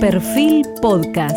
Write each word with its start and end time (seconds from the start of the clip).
Perfil 0.00 0.62
Podcast. 0.80 1.36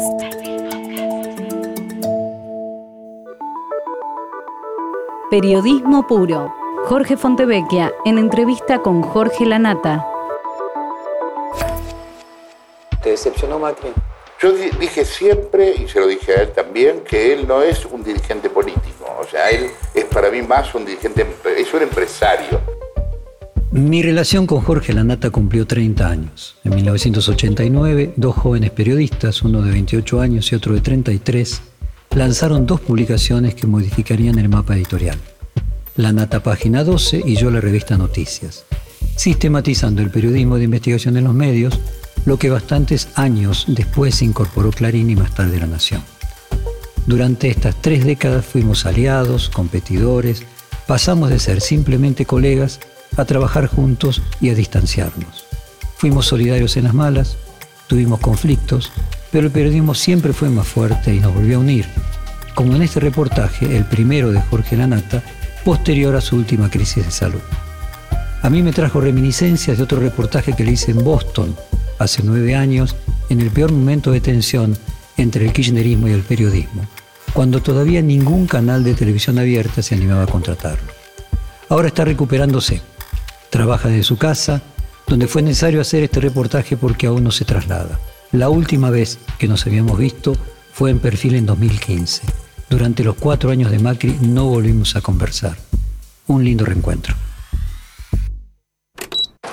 Periodismo 5.30 6.06
puro. 6.08 6.54
Jorge 6.86 7.16
Fontevecchia 7.16 7.92
en 8.06 8.18
entrevista 8.18 8.80
con 8.80 9.02
Jorge 9.02 9.46
Lanata. 9.46 10.06
¿Te 13.02 13.12
decepcionó 13.12 13.60
Macri? 13.60 13.92
Yo 14.40 14.52
di- 14.52 14.72
dije 14.80 15.06
siempre, 15.06 15.72
y 15.76 15.88
se 15.88 16.00
lo 16.00 16.08
dije 16.08 16.32
a 16.34 16.42
él 16.42 16.52
también, 16.52 17.02
que 17.02 17.34
él 17.34 17.48
no 17.48 17.62
es 17.62 17.86
un 17.86 18.04
dirigente 18.04 18.50
político. 18.50 19.06
O 19.20 19.24
sea, 19.24 19.50
él 19.52 19.70
es 19.94 20.06
para 20.06 20.30
mí 20.32 20.42
más 20.42 20.74
un 20.74 20.86
dirigente, 20.86 21.26
es 21.58 21.74
un 21.74 21.84
empresario. 21.84 22.60
Mi 23.72 24.02
relación 24.02 24.48
con 24.48 24.60
Jorge 24.60 24.92
Lanata 24.92 25.30
cumplió 25.30 25.66
30 25.66 26.10
años. 26.10 26.58
En 26.66 26.76
1989, 26.76 28.16
dos 28.18 28.36
jóvenes 28.36 28.72
periodistas, 28.72 29.44
uno 29.44 29.62
de 29.62 29.72
28 29.72 30.20
años 30.20 30.52
y 30.52 30.56
otro 30.56 30.74
de 30.74 30.82
33, 30.82 31.62
lanzaron 32.14 32.66
dos 32.66 32.82
publicaciones 32.82 33.56
que 33.56 33.68
modificarían 33.68 34.38
el 34.40 34.50
mapa 34.50 34.76
editorial. 34.76 35.18
Lanata 35.96 36.44
Página 36.44 36.84
12 36.84 37.22
y 37.26 37.38
yo 37.38 37.50
la 37.50 37.62
revista 37.62 37.98
Noticias, 37.98 38.66
sistematizando 39.16 40.02
el 40.02 40.12
periodismo 40.12 40.58
de 40.58 40.66
investigación 40.66 41.16
en 41.16 41.24
los 41.24 41.34
medios, 41.34 41.80
lo 42.26 42.38
que 42.38 42.50
bastantes 42.50 43.08
años 43.16 43.64
después 43.70 44.22
incorporó 44.22 44.72
Clarín 44.72 45.10
y 45.10 45.16
más 45.16 45.34
tarde 45.34 45.62
La 45.62 45.68
Nación. 45.68 46.04
Durante 47.06 47.48
estas 47.48 47.82
tres 47.82 48.04
décadas 48.04 48.46
fuimos 48.46 48.86
aliados, 48.86 49.50
competidores, 49.50 50.44
pasamos 50.88 51.30
de 51.30 51.40
ser 51.40 51.62
simplemente 51.62 52.26
colegas 52.26 52.82
a 53.18 53.26
trabajar 53.26 53.68
juntos 53.68 54.22
y 54.40 54.50
a 54.50 54.56
distanciarnos. 54.56 55.46
Fuimos 55.98 56.26
solidarios 56.28 56.78
en 56.78 56.86
las 56.86 56.94
malas, 56.94 57.38
tuvimos 57.88 58.20
conflictos, 58.20 58.92
pero 59.32 59.48
el 59.48 59.54
periodismo 59.54 59.94
siempre 59.94 60.34
fue 60.34 60.50
más 60.50 60.68
fuerte 60.68 61.14
y 61.14 61.20
nos 61.20 61.34
volvió 61.34 61.58
a 61.58 61.62
unir, 61.62 61.86
como 62.56 62.76
en 62.76 62.82
este 62.82 63.00
reportaje, 63.00 63.78
el 63.78 63.86
primero 63.86 64.32
de 64.32 64.42
Jorge 64.42 64.76
Lanata, 64.76 65.24
posterior 65.64 66.16
a 66.16 66.22
su 66.22 66.36
última 66.36 66.70
crisis 66.70 67.06
de 67.06 67.12
salud. 67.12 67.42
A 68.42 68.50
mí 68.50 68.64
me 68.64 68.74
trajo 68.74 69.00
reminiscencias 69.00 69.78
de 69.78 69.84
otro 69.84 70.00
reportaje 70.00 70.54
que 70.54 70.64
le 70.64 70.72
hice 70.72 70.92
en 70.92 71.04
Boston 71.04 71.56
hace 72.00 72.24
nueve 72.24 72.56
años, 72.56 72.96
en 73.30 73.40
el 73.40 73.52
peor 73.52 73.72
momento 73.72 74.12
de 74.12 74.22
tensión 74.22 74.76
entre 75.18 75.46
el 75.46 75.54
kirchnerismo 75.54 76.08
y 76.08 76.12
el 76.12 76.24
periodismo, 76.24 76.86
cuando 77.34 77.62
todavía 77.62 78.02
ningún 78.02 78.48
canal 78.48 78.84
de 78.84 78.96
televisión 78.96 79.38
abierta 79.38 79.84
se 79.84 79.96
animaba 79.96 80.24
a 80.24 80.28
contratarlo. 80.28 80.92
Ahora 81.70 81.88
está 81.88 82.04
recuperándose. 82.04 82.82
Trabaja 83.52 83.90
desde 83.90 84.04
su 84.04 84.18
casa, 84.18 84.62
donde 85.08 85.28
fue 85.28 85.42
necesario 85.44 85.82
hacer 85.82 86.04
este 86.04 86.20
reportaje 86.22 86.76
porque 86.78 87.06
aún 87.08 87.24
no 87.24 87.32
se 87.32 87.46
traslada. 87.46 88.00
La 88.32 88.50
última 88.50 88.90
vez 88.90 89.20
que 89.38 89.48
nos 89.48 89.68
habíamos 89.68 89.98
visto 90.00 90.34
fue 90.74 90.90
en 90.90 91.00
perfil 91.00 91.36
en 91.36 91.46
2015. 91.46 92.24
Durante 92.70 93.04
los 93.04 93.16
cuatro 93.16 93.52
años 93.52 93.70
de 93.70 93.80
Macri 93.80 94.18
no 94.22 94.46
volvimos 94.46 94.96
a 94.96 95.02
conversar. 95.02 95.58
Un 96.28 96.46
lindo 96.46 96.64
reencuentro. 96.66 97.14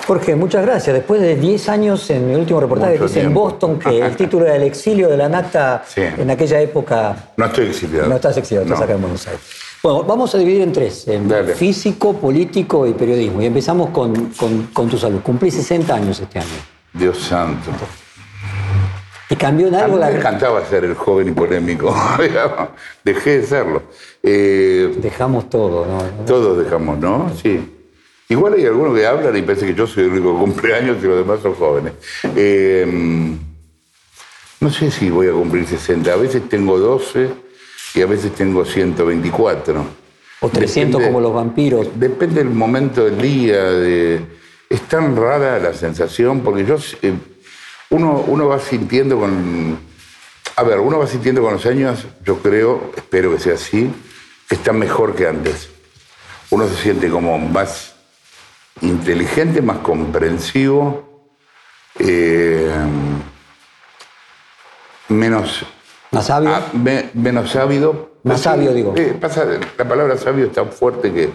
Jorge, 0.07 0.35
muchas 0.35 0.65
gracias. 0.65 0.95
Después 0.95 1.21
de 1.21 1.35
10 1.35 1.69
años 1.69 2.09
en 2.09 2.27
mi 2.27 2.33
último 2.35 2.59
reportaje 2.61 2.93
Mucho 2.93 3.05
que 3.05 3.11
hice 3.11 3.21
en. 3.21 3.33
Boston, 3.33 3.77
que 3.77 3.99
el 3.99 4.15
título 4.17 4.45
era 4.45 4.55
El 4.55 4.63
exilio 4.63 5.07
de 5.09 5.17
la 5.17 5.29
nata 5.29 5.83
Sí. 5.87 6.01
en 6.01 6.31
aquella 6.31 6.59
época. 6.61 7.31
No 7.37 7.45
estoy 7.45 7.67
exiliado. 7.67 8.07
No 8.07 8.15
estás 8.15 8.37
exiliado, 8.37 8.65
estás 8.65 8.79
No. 8.79 8.85
acá 8.85 8.93
en 8.95 9.01
Buenos 9.01 9.27
Aires. 9.27 9.41
Bueno, 9.81 10.03
vamos 10.03 10.35
a 10.35 10.37
dividir 10.37 10.61
en 10.61 10.73
tres, 10.73 11.07
en 11.07 11.27
Dale. 11.27 11.53
físico, 11.55 12.13
político 12.17 12.85
y 12.85 12.93
periodismo. 12.93 13.41
Y 13.41 13.45
empezamos 13.45 13.91
con, 13.91 14.13
con- 14.31 14.63
con 14.73 14.89
tu 14.89 14.97
salud. 14.97 15.21
Cumplí 15.21 15.49
60 15.51 15.95
años 15.95 16.19
este 16.19 16.39
año. 16.39 16.47
Dios 16.93 17.17
santo. 17.19 17.71
¿Y 19.29 19.35
cambió 19.35 19.67
en 19.67 19.75
A 19.75 19.77
mí 19.77 19.83
algo 19.83 19.95
me 19.97 20.01
la... 20.01 20.11
encantaba 20.11 20.65
ser 20.65 20.83
el 20.83 20.95
joven 20.95 21.29
y 21.29 21.31
polémico. 21.31 21.95
Dejé 23.05 23.39
de 23.41 23.47
serlo. 23.47 23.83
Eh, 24.23 24.95
Dejamos 25.01 25.49
todo, 25.49 25.85
¿no? 25.85 26.25
todos 26.25 26.57
dejamos, 26.61 26.97
¿no? 26.97 27.31
Sí. 27.41 27.75
Igual 28.27 28.55
hay 28.55 28.65
algunos 28.65 28.95
que 28.97 29.05
hablan 29.07 29.35
y 29.37 29.41
parece 29.43 29.65
que 29.65 29.73
yo 29.75 29.87
soy 29.87 30.03
el 30.05 30.11
único 30.11 30.33
que 30.33 30.39
cumple 30.39 30.75
años 30.75 30.97
y 31.01 31.05
los 31.07 31.17
demás 31.19 31.39
son 31.41 31.53
jóvenes. 31.53 31.93
Eh, 32.35 32.85
no 34.59 34.69
sé 34.71 34.91
si 34.91 35.09
voy 35.09 35.27
a 35.27 35.31
cumplir 35.31 35.65
60. 35.65 36.11
A 36.11 36.15
veces 36.17 36.49
tengo 36.49 36.77
12 36.77 37.29
y 37.99 38.01
a 38.01 38.05
veces 38.05 38.33
tengo 38.33 38.63
124. 38.63 39.85
O 40.41 40.47
300 40.49 41.01
Depende- 41.01 41.07
como 41.07 41.19
los 41.21 41.33
vampiros. 41.33 41.87
Depende 41.99 42.35
del 42.43 42.49
momento 42.53 43.03
del 43.05 43.21
día. 43.21 43.61
de- 43.65 44.39
Es 44.69 44.81
tan 44.87 45.15
rara 45.17 45.59
la 45.59 45.73
sensación 45.73 46.41
porque 46.41 46.63
yo 46.63 46.77
eh, 47.01 47.13
uno, 47.89 48.23
uno 48.27 48.47
va 48.47 48.59
sintiendo 48.59 49.19
con. 49.19 49.77
A 50.55 50.63
ver, 50.63 50.79
uno 50.79 50.99
va 50.99 51.07
sintiendo 51.07 51.41
con 51.41 51.53
los 51.53 51.65
años, 51.65 52.05
yo 52.23 52.37
creo, 52.39 52.91
espero 52.95 53.31
que 53.31 53.39
sea 53.39 53.55
así, 53.55 53.91
que 54.47 54.55
está 54.55 54.71
mejor 54.71 55.15
que 55.15 55.27
antes. 55.27 55.69
Uno 56.51 56.67
se 56.67 56.75
siente 56.75 57.09
como 57.09 57.37
más 57.39 57.95
inteligente, 58.81 59.61
más 59.61 59.79
comprensivo, 59.79 61.31
eh, 61.97 62.69
menos 65.07 65.65
Más 66.11 66.25
sabio. 66.27 66.49
Ah, 66.49 66.67
me- 66.73 67.09
menos 67.13 67.51
sábio. 67.51 68.09
Más 68.23 68.41
sabio, 68.41 68.73
digo. 68.73 68.93
Eh, 68.97 69.15
pasa, 69.19 69.45
la 69.77 69.87
palabra 69.87 70.17
sabio 70.17 70.45
es 70.45 70.51
tan 70.51 70.69
fuerte 70.69 71.11
que. 71.13 71.29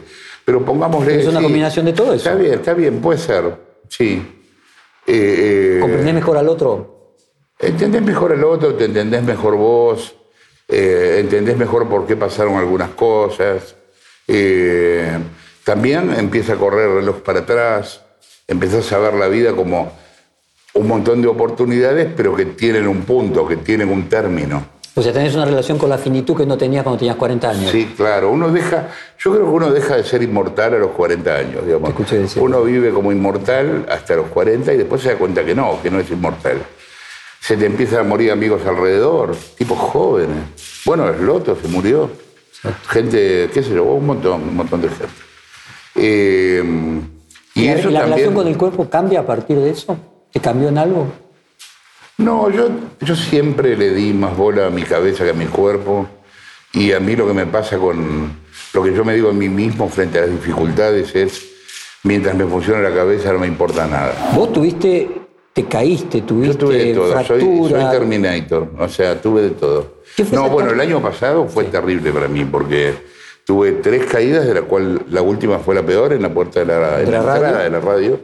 Pero 0.45 0.65
pongámosle. 0.65 1.21
Es 1.21 1.27
una 1.27 1.41
combinación 1.41 1.87
de 1.87 1.93
todo 1.93 2.09
eso. 2.13 2.29
Está 2.29 2.35
bien, 2.35 2.55
está 2.55 2.75
bien, 2.75 3.01
puede 3.01 3.19
ser. 3.19 3.57
Sí. 3.89 4.41
Eh, 5.07 5.77
eh, 5.77 5.79
¿Comprendés 5.81 6.15
mejor 6.15 6.37
al 6.39 6.49
otro? 6.49 6.91
entendés 7.59 8.03
mejor 8.03 8.33
al 8.33 8.45
otro, 8.45 8.75
te 8.75 8.85
entendés 8.87 9.23
mejor 9.23 9.55
vos, 9.57 10.15
eh, 10.69 11.19
entendés 11.21 11.57
mejor 11.57 11.89
por 11.89 12.07
qué 12.07 12.17
pasaron 12.17 12.57
algunas 12.57 12.91
cosas. 12.91 13.77
eh, 14.27 15.19
también 15.65 16.13
empieza 16.19 16.55
a 16.55 16.57
correr 16.57 16.89
el 16.91 16.95
reloj 16.97 17.21
para 17.23 17.41
atrás, 17.41 18.03
empezás 18.49 18.93
a 18.93 18.99
ver 18.99 19.15
la 19.15 19.29
vida 19.29 19.53
como 19.55 19.93
un 20.75 20.89
montón 20.89 21.23
de 21.23 21.29
oportunidades, 21.29 22.09
pero 22.17 22.35
que 22.35 22.47
tienen 22.47 22.87
un 22.89 23.03
punto, 23.03 23.47
que 23.47 23.57
tienen 23.57 23.91
un 23.91 24.09
término. 24.09 24.75
O 24.97 25.03
sea, 25.03 25.13
tenés 25.13 25.35
una 25.35 25.45
relación 25.45 25.77
con 25.77 25.91
la 25.91 25.99
finitud 25.99 26.37
que 26.37 26.47
no 26.47 26.57
tenías 26.57 26.85
cuando 26.85 26.99
tenías 26.99 27.17
40 27.17 27.51
años. 27.51 27.71
Sí, 27.71 27.95
claro. 27.97 28.31
Uno 28.31 28.49
deja, 28.51 28.89
yo 29.19 29.33
creo 29.33 29.45
que 29.45 29.51
uno 29.51 29.71
deja 29.73 29.97
de 29.97 30.05
ser 30.05 30.23
inmortal 30.23 30.75
a 30.75 30.79
los 30.79 30.91
40 30.93 31.35
años, 31.35 31.67
digamos. 31.67 31.89
Escuché 31.89 32.19
decir. 32.19 32.41
Uno 32.41 32.63
vive 32.63 32.91
como 32.91 33.11
inmortal 33.11 33.87
hasta 33.91 34.15
los 34.15 34.27
40 34.29 34.73
y 34.73 34.77
después 34.77 35.03
se 35.03 35.09
da 35.11 35.17
cuenta 35.17 35.45
que 35.45 35.55
no, 35.55 35.81
que 35.83 35.91
no 35.91 35.99
es 35.99 36.09
inmortal. 36.11 36.59
Se 37.41 37.57
te 37.57 37.67
empiezan 37.67 38.01
a 38.01 38.03
morir 38.05 38.31
amigos 38.31 38.63
alrededor, 38.67 39.35
tipos 39.59 39.79
jóvenes. 39.79 40.37
Bueno, 40.87 41.09
el 41.09 41.27
Loto 41.27 41.57
se 41.61 41.67
murió. 41.69 42.11
Gente, 42.89 43.51
qué 43.53 43.63
sé 43.63 43.75
yo, 43.75 43.85
un 43.85 44.07
montón, 44.07 44.43
un 44.43 44.57
montón 44.57 44.81
de 44.81 44.89
gente. 44.89 45.13
Eh, 45.97 46.63
y 47.55 47.63
¿Y 47.63 47.67
la, 47.67 47.73
eso 47.75 47.91
la 47.91 48.01
también. 48.01 48.05
relación 48.19 48.35
con 48.35 48.47
el 48.47 48.57
cuerpo 48.57 48.89
cambia 48.89 49.21
a 49.21 49.27
partir 49.27 49.59
de 49.59 49.71
eso? 49.71 49.97
¿Te 50.35 50.41
cambió 50.41 50.69
en 50.69 50.79
algo? 50.79 51.07
No, 52.19 52.51
yo, 52.51 52.69
yo 53.01 53.15
siempre 53.15 53.77
le 53.77 53.95
di 53.95 54.13
más 54.13 54.37
bola 54.37 54.67
a 54.67 54.71
mi 54.71 54.83
cabeza 54.83 55.23
que 55.23 55.31
a 55.31 55.35
mi 55.35 55.47
cuerpo. 55.47 56.09
Y 56.73 56.91
a 56.93 56.99
mí 56.99 57.15
lo 57.15 57.25
que 57.29 57.35
me 57.35 57.47
pasa 57.47 57.79
con 57.79 58.33
lo 58.73 58.83
que 58.83 58.93
yo 58.93 59.05
me 59.05 59.15
digo 59.15 59.31
a 59.31 59.33
mí 59.33 59.49
mismo 59.49 59.89
frente 59.89 60.19
a 60.19 60.23
las 60.23 60.31
dificultades 60.31 61.15
es, 61.15 61.45
mientras 62.03 62.35
me 62.35 62.45
funciona 62.47 62.81
la 62.81 62.93
cabeza 62.93 63.33
no 63.33 63.39
me 63.39 63.47
importa 63.47 63.87
nada. 63.87 64.33
Vos 64.35 64.53
tuviste, 64.53 65.09
te 65.53 65.67
caíste, 65.67 66.19
Yo 66.19 66.27
tuviste 66.27 66.57
tuve 66.57 66.79
de 66.79 66.95
todo, 66.95 67.13
soy, 67.13 67.25
fractura. 67.41 67.83
soy 67.83 67.99
Terminator, 67.99 68.71
o 68.77 68.89
sea, 68.89 69.21
tuve 69.23 69.43
de 69.43 69.51
todo. 69.51 69.99
¿Qué 70.17 70.25
fue 70.25 70.37
No, 70.37 70.49
bueno, 70.51 70.73
el 70.73 70.81
año 70.81 71.01
pasado 71.01 71.47
fue 71.47 71.63
terrible 71.67 72.11
para 72.11 72.27
mí 72.27 72.45
porque 72.45 72.93
tuve 73.47 73.71
tres 73.73 74.07
caídas, 74.07 74.45
de 74.45 74.55
la 74.55 74.63
cual 74.63 75.03
la 75.11 75.23
última 75.23 75.61
fue 75.61 75.77
la 75.77 75.83
peor 75.87 76.13
en 76.13 76.23
la 76.23 76.35
puerta 76.35 76.59
de 76.59 76.67
la, 76.67 76.99
en 77.01 77.07
¿De 77.07 77.13
la 77.13 77.23
la 77.23 77.35
entrada 77.37 77.53
radio? 77.53 77.59
de 77.65 77.71
la 77.71 77.81
radio, 77.81 78.21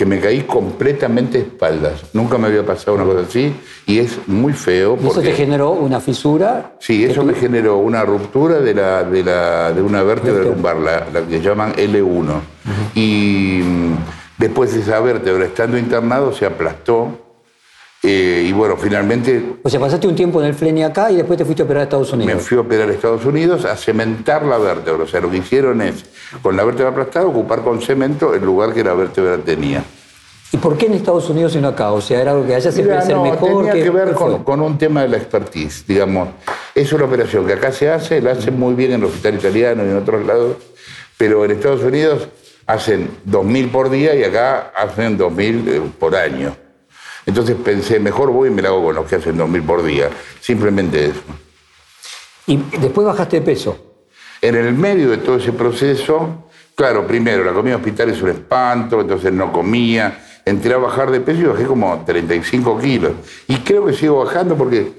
que 0.00 0.06
me 0.06 0.18
caí 0.18 0.44
completamente 0.44 1.36
de 1.36 1.44
espaldas. 1.44 2.04
Nunca 2.14 2.38
me 2.38 2.46
había 2.46 2.64
pasado 2.64 2.94
una 2.94 3.04
cosa 3.04 3.20
así 3.28 3.52
y 3.84 3.98
es 3.98 4.16
muy 4.26 4.54
feo. 4.54 4.96
Y 4.98 5.04
eso 5.04 5.12
porque- 5.14 5.28
te 5.28 5.34
generó 5.36 5.72
una 5.72 6.00
fisura. 6.00 6.72
Sí, 6.80 7.04
eso 7.04 7.22
me 7.22 7.34
generó 7.34 7.76
una 7.76 8.02
ruptura 8.02 8.60
de, 8.60 8.72
la, 8.72 9.04
de, 9.04 9.22
la, 9.22 9.72
de 9.72 9.82
una 9.82 10.02
vértebra 10.02 10.42
lumbar, 10.44 10.76
la, 10.78 11.06
la 11.12 11.20
que 11.28 11.42
llaman 11.42 11.74
L1. 11.74 12.32
Y 12.94 13.60
mm, 13.62 13.94
después 14.38 14.72
de 14.72 14.80
esa 14.80 15.00
vértebra, 15.00 15.44
estando 15.44 15.76
internado, 15.76 16.32
se 16.32 16.46
aplastó. 16.46 17.26
eh, 18.02 18.46
y 18.48 18.52
bueno, 18.54 18.78
finalmente 18.78 19.56
O 19.62 19.68
sea, 19.68 19.78
pasaste 19.78 20.08
un 20.08 20.14
tiempo 20.16 20.40
en 20.40 20.46
el 20.46 20.54
Fleni 20.54 20.82
acá 20.82 21.10
y 21.10 21.16
después 21.16 21.36
te 21.36 21.44
fuiste 21.44 21.60
a 21.62 21.66
operar 21.66 21.82
a 21.82 21.84
Estados 21.84 22.10
me 22.16 22.24
Unidos. 22.24 22.42
fui 22.44 22.56
a 22.56 22.62
operar 22.62 22.88
a 22.88 22.92
Estados 22.94 23.26
Unidos 23.26 23.66
a 23.66 23.76
cementar 23.76 24.46
la 24.46 24.56
vértebra. 24.56 25.04
O 25.04 25.06
sea, 25.06 25.20
lo 25.20 25.30
que 25.30 25.36
hicieron 25.36 25.82
es, 25.82 26.06
con 26.42 26.56
la 26.56 26.64
vértebra 26.64 26.92
aplastada, 26.92 27.26
ocupar 27.26 27.60
con 27.60 27.82
cemento 27.82 28.32
el 28.34 28.42
lugar 28.42 28.72
que 28.72 28.82
la 28.82 28.94
vértebra 28.94 29.36
tenía. 29.36 29.84
¿Y 30.52 30.56
por 30.56 30.76
qué 30.76 30.86
en 30.86 30.94
Estados 30.94 31.28
Unidos 31.30 31.54
y 31.54 31.58
no 31.60 31.68
acá? 31.68 31.92
O 31.92 32.00
sea, 32.00 32.20
era 32.20 32.32
algo 32.32 32.44
que 32.46 32.54
allá 32.56 32.72
se 32.72 32.82
Mira, 32.82 32.94
puede 32.96 32.98
hacer 33.04 33.16
no, 33.16 33.22
mejor. 33.24 33.56
tenía 33.58 33.72
¿qué- 33.72 33.82
que 33.84 33.90
ver 33.90 34.12
con 34.14 34.60
un 34.60 34.78
tema 34.78 35.02
de 35.02 35.08
la 35.08 35.16
expertise, 35.16 35.84
digamos. 35.86 36.28
Es 36.74 36.92
una 36.92 37.04
operación 37.04 37.46
que 37.46 37.52
acá 37.52 37.70
se 37.70 37.88
hace, 37.88 38.20
la 38.20 38.32
hacen 38.32 38.58
muy 38.58 38.74
bien 38.74 38.92
en 38.92 39.00
el 39.00 39.06
hospital 39.06 39.34
italiano 39.36 39.84
y 39.84 39.90
en 39.90 39.96
otros 39.96 40.26
lados, 40.26 40.56
pero 41.16 41.44
en 41.44 41.52
Estados 41.52 41.82
Unidos 41.82 42.28
hacen 42.66 43.10
2.000 43.26 43.70
por 43.70 43.90
día 43.90 44.14
y 44.16 44.24
acá 44.24 44.72
hacen 44.76 45.16
2.000 45.18 45.68
eh, 45.68 45.80
por 45.98 46.16
año. 46.16 46.56
Entonces 47.26 47.54
pensé, 47.62 48.00
mejor 48.00 48.30
voy 48.30 48.48
y 48.48 48.52
me 48.52 48.62
la 48.62 48.68
hago 48.68 48.82
con 48.84 48.94
los 48.96 49.06
que 49.06 49.16
hacen 49.16 49.36
2.000 49.38 49.62
por 49.64 49.84
día. 49.84 50.08
Simplemente 50.40 51.06
eso. 51.06 51.20
Y 52.46 52.56
después 52.80 53.06
bajaste 53.06 53.38
de 53.38 53.42
peso. 53.46 53.76
En 54.42 54.56
el 54.56 54.72
medio 54.74 55.10
de 55.10 55.18
todo 55.18 55.36
ese 55.36 55.52
proceso, 55.52 56.48
claro, 56.74 57.06
primero, 57.06 57.44
la 57.44 57.52
comida 57.52 57.76
hospital 57.76 58.10
es 58.10 58.22
un 58.22 58.30
espanto, 58.30 59.00
entonces 59.00 59.32
no 59.32 59.52
comía. 59.52 60.26
Entré 60.50 60.74
a 60.74 60.78
bajar 60.78 61.12
de 61.12 61.20
peso 61.20 61.42
y 61.42 61.44
bajé 61.44 61.64
como 61.64 62.02
35 62.04 62.78
kilos. 62.78 63.12
Y 63.46 63.58
creo 63.58 63.86
que 63.86 63.92
sigo 63.92 64.24
bajando 64.24 64.56
porque 64.56 64.92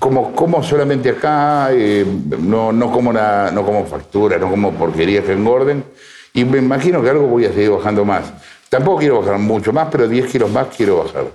como, 0.00 0.32
como 0.32 0.64
solamente 0.64 1.10
acá, 1.10 1.68
eh, 1.70 2.04
no, 2.40 2.72
no, 2.72 2.90
como 2.90 3.10
una, 3.10 3.52
no 3.52 3.64
como 3.64 3.86
factura, 3.86 4.36
no 4.36 4.50
como 4.50 4.72
porquerías 4.72 5.24
que 5.24 5.32
engorden. 5.32 5.84
Y 6.34 6.44
me 6.44 6.58
imagino 6.58 7.00
que 7.02 7.10
algo 7.10 7.28
voy 7.28 7.44
a 7.44 7.52
seguir 7.52 7.70
bajando 7.70 8.04
más. 8.04 8.32
Tampoco 8.68 8.98
quiero 8.98 9.20
bajar 9.20 9.38
mucho 9.38 9.72
más, 9.72 9.86
pero 9.92 10.08
10 10.08 10.26
kilos 10.26 10.50
más 10.50 10.66
quiero 10.76 11.04
bajar. 11.04 11.26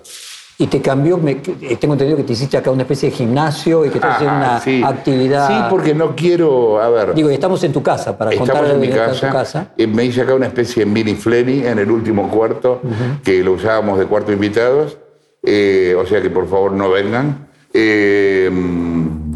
Y 0.58 0.68
te 0.68 0.80
cambió, 0.80 1.18
me- 1.18 1.42
eh, 1.62 1.76
tengo 1.80 1.96
entendido 1.96 2.18
que 2.18 2.24
te 2.24 2.34
hiciste 2.34 2.56
acá 2.56 2.70
una 2.70 2.84
especie 2.84 3.10
de 3.10 3.16
gimnasio 3.16 3.84
y 3.86 3.90
que 3.90 3.98
estás 3.98 4.16
haciendo 4.16 4.36
Ajá, 4.38 4.50
una 4.52 4.60
sí. 4.60 4.84
actividad. 4.86 5.48
Sí, 5.48 5.56
porque 5.72 5.96
no 5.96 6.16
quiero, 6.16 6.80
a 6.80 6.88
ver, 6.90 7.16
Digo, 7.16 7.30
estamos 7.32 7.64
en 7.64 7.74
tu 7.74 7.82
casa, 7.82 8.16
para 8.16 8.30
estamos 8.32 8.50
contarle 8.52 8.76
en 8.76 8.80
mi 8.80 8.90
casa, 8.90 9.28
tu 9.28 9.34
casa. 9.34 9.68
eh, 9.76 9.88
me 9.88 10.06
hice 10.06 10.22
acá 10.22 10.36
una 10.36 10.46
especie 10.48 10.86
de 10.86 10.92
mini 10.92 11.16
flenny 11.16 11.66
en 11.66 11.80
el 11.80 11.90
último 11.90 12.30
cuarto, 12.30 12.80
que 13.24 13.44
lo 13.44 13.54
usábamos 13.54 13.98
de 13.98 14.06
cuarto 14.06 14.32
invitados, 14.32 14.98
eh, 15.42 15.96
o 15.98 16.06
sea 16.06 16.22
que 16.22 16.30
por 16.30 16.48
favor 16.48 16.74
no 16.74 16.92
vengan. 16.92 17.48
Eh, 17.74 18.50
mm, 18.52 19.32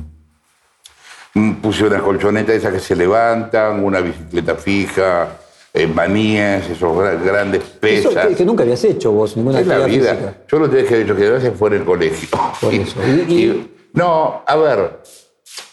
puse 1.61 1.85
unas 1.85 2.01
colchonetas 2.03 2.55
esas 2.55 2.71
que 2.73 2.79
se 2.79 2.95
levantan, 2.95 3.83
una 3.83 3.99
bicicleta 3.99 4.55
fija, 4.55 5.27
eh, 5.75 5.87
manías, 5.87 6.69
esos 6.69 6.91
gra- 6.95 7.21
grandes 7.23 7.61
Eso 7.61 8.09
pesas. 8.09 8.27
que, 8.27 8.35
que 8.35 8.45
nunca 8.45 8.63
habías 8.63 8.83
hecho 8.85 9.11
vos, 9.11 9.35
ninguna 9.35 9.59
Es 9.59 9.67
la 9.67 9.79
vida. 9.85 10.13
física. 10.15 10.37
Yo 10.47 10.59
lo 10.59 10.69
que 10.71 10.79
he 10.79 11.01
hecho 11.01 11.15
que 11.15 11.29
gracias 11.29 11.53
fue 11.57 11.69
en 11.69 11.75
el 11.75 11.83
colegio. 11.83 12.29
Por 12.61 12.73
eso. 12.73 12.95
Y- 13.27 13.33
y- 13.33 13.71
no, 13.93 14.43
a 14.47 14.55
ver, 14.55 14.99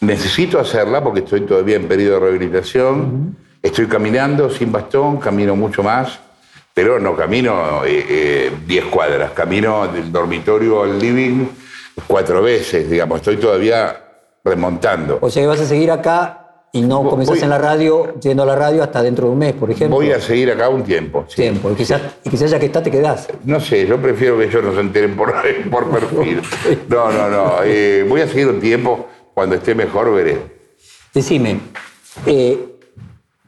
necesito 0.01 0.59
hacerla 0.59 1.03
porque 1.03 1.19
estoy 1.21 1.41
todavía 1.41 1.75
en 1.77 1.87
periodo 1.87 2.15
de 2.15 2.19
rehabilitación. 2.21 3.37
Estoy 3.61 3.87
caminando 3.87 4.49
sin 4.49 4.71
bastón, 4.71 5.17
camino 5.17 5.55
mucho 5.55 5.83
más, 5.83 6.19
pero 6.73 6.99
no 6.99 7.15
camino 7.15 7.81
10 7.85 8.85
cuadras. 8.85 9.31
Camino 9.31 9.87
del 9.87 10.11
dormitorio 10.11 10.83
al 10.83 10.99
living 10.99 11.45
cuatro 12.07 12.41
veces, 12.41 12.89
digamos. 12.89 13.19
Estoy 13.19 13.37
todavía 13.37 13.95
remontando. 14.43 15.19
O 15.21 15.29
sea 15.29 15.43
que 15.43 15.47
vas 15.47 15.61
a 15.61 15.65
seguir 15.65 15.91
acá 15.91 16.42
y 16.75 16.81
no 16.81 17.07
comenzás 17.07 17.35
voy- 17.35 17.43
en 17.43 17.49
la 17.51 17.59
radio, 17.59 18.15
yendo 18.19 18.41
a 18.43 18.45
la 18.47 18.55
radio 18.55 18.81
hasta 18.81 19.01
dentro 19.03 19.27
de 19.27 19.33
un 19.33 19.37
mes, 19.37 19.53
por 19.53 19.69
ejemplo. 19.69 19.95
Voy 19.95 20.11
a 20.11 20.19
seguir 20.19 20.51
acá 20.51 20.69
un 20.69 20.83
tiempo. 20.83 21.23
sí. 21.29 21.35
tiempo. 21.35 21.71
Y 21.71 21.75
quizás, 21.75 22.01
y 22.23 22.29
quizás 22.31 22.49
ya 22.49 22.59
que 22.59 22.65
está 22.65 22.81
te 22.81 22.89
quedás. 22.89 23.27
No 23.45 23.59
sé, 23.59 23.85
yo 23.85 23.97
prefiero 24.01 24.37
que 24.39 24.45
ellos 24.45 24.63
no 24.63 24.73
se 24.73 24.79
enteren 24.79 25.15
por, 25.15 25.31
por 25.71 25.85
perfil. 25.91 26.41
No, 26.89 27.11
no, 27.11 27.29
no. 27.29 27.53
eh, 27.63 28.03
voy 28.09 28.21
a 28.21 28.27
seguir 28.27 28.47
un 28.47 28.59
tiempo. 28.59 29.07
Cuando 29.33 29.55
esté 29.55 29.73
mejor 29.73 30.13
veré. 30.13 30.37
Decime, 31.13 31.59
eh, 32.25 32.57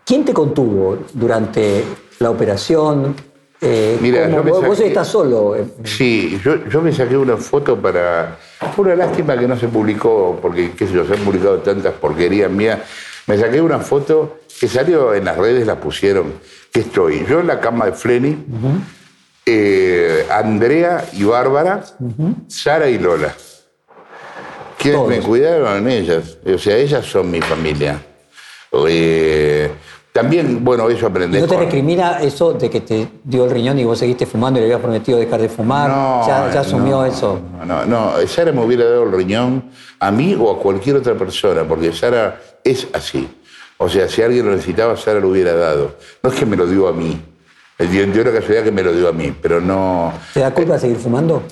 ¿quién 0.04 0.24
te 0.25 0.33
contuvo 0.33 0.98
durante 1.13 1.83
la 2.19 2.30
operación? 2.31 3.16
Eh, 3.62 3.98
Mira, 4.01 4.24
¿cómo- 4.30 4.38
yo 4.56 4.62
me 4.62 4.68
vos, 4.68 4.80
estás 4.80 5.07
solo. 5.07 5.56
Sí, 5.83 6.39
yo, 6.44 6.66
yo 6.68 6.81
me 6.81 6.92
saqué 6.92 7.18
una 7.18 7.38
foto 7.38 7.75
para... 7.80 8.38
Fue 8.75 8.86
una 8.86 8.95
lástima 8.95 9.38
que 9.38 9.48
no 9.48 9.56
se 9.57 9.68
publicó, 9.68 10.38
porque, 10.42 10.72
qué 10.72 10.86
sé 10.88 10.94
yo, 10.94 11.06
se 11.06 11.13
han 11.13 11.19
publicado 11.19 11.57
tantas 11.60 11.94
porquerías 11.94 12.50
mías. 12.51 12.80
Me 13.27 13.38
saqué 13.38 13.62
una 13.62 13.80
foto 13.80 14.39
que 14.60 14.68
salió 14.68 15.13
en 15.13 15.25
las 15.25 15.38
redes, 15.38 15.66
la 15.66 15.80
pusieron, 15.80 16.33
que 16.72 16.81
estoy 16.81 17.25
yo 17.27 17.39
en 17.39 17.48
la 17.48 17.60
cama 17.60 17.86
de 17.86 17.94
Flenny, 17.94 18.38
eh, 19.45 20.25
Andrea 20.30 21.06
y 21.13 21.24
Bárbara, 21.24 21.83
Sara 22.48 22.89
y 22.89 23.00
Lola. 23.00 23.33
Quienes 24.77 25.00
Todos. 25.00 25.10
me 25.10 25.19
cuidaron 25.19 25.88
ellas, 25.89 26.38
o 26.45 26.57
sea, 26.57 26.77
ellas 26.77 27.06
son 27.06 27.31
mi 27.31 27.42
familia. 27.42 28.00
Eh, 28.88 29.72
también, 30.12 30.63
bueno, 30.63 30.89
eso 30.89 31.07
aprendí. 31.07 31.38
¿Y 31.38 31.42
no 31.42 31.48
te 31.48 31.57
recrimina 31.57 32.19
eso 32.22 32.54
de 32.54 32.69
que 32.69 32.81
te 32.81 33.07
dio 33.24 33.45
el 33.45 33.51
riñón 33.51 33.80
y 33.80 33.83
vos 33.83 34.00
seguiste 34.00 34.25
fumando 34.25 34.60
y 34.60 34.62
le 34.62 34.68
habías 34.68 34.81
prometido 34.81 35.18
dejar 35.18 35.42
de 35.42 35.50
fumar? 35.50 35.89
ya, 36.27 36.51
ya 36.54 36.60
asumió 36.62 36.98
no, 36.98 37.06
eso. 37.06 37.39
No, 37.66 37.86
no, 37.86 38.27
Sara 38.27 38.51
me 38.51 38.63
hubiera 38.63 38.86
dado 38.86 39.04
el 39.04 39.12
riñón 39.12 39.72
a 40.00 40.12
mí 40.12 40.38
o 40.39 40.51
a 40.51 40.60
cualquier 40.60 40.98
otra 40.98 41.16
persona, 41.16 41.63
porque 41.63 41.92
Sara 41.92 42.39
es 42.65 42.88
así. 42.91 43.29
O 43.77 43.88
sea, 43.88 44.09
si 44.09 44.21
alguien 44.21 44.45
lo 44.45 44.51
necesitaba, 44.51 44.97
Sara 44.97 45.19
lo 45.19 45.29
hubiera 45.29 45.53
dado. 45.53 45.95
No 46.23 46.29
es 46.29 46.35
que 46.38 46.45
me 46.45 46.57
lo 46.57 46.65
dio 46.67 46.88
a 46.88 46.94
mí. 46.94 47.21
Dio 47.77 48.06
dio 48.07 48.23
la 48.23 48.31
casualidad 48.31 48.63
que 48.63 48.71
me 48.71 48.81
lo 48.83 48.91
dio 48.94 49.07
a 49.07 49.12
mí, 49.12 49.33
pero 49.41 49.59
no. 49.62 50.13
¿Te 50.33 50.39
da 50.39 50.51
culpa 50.53 50.79
seguir 50.79 50.97
fumando? 50.97 51.44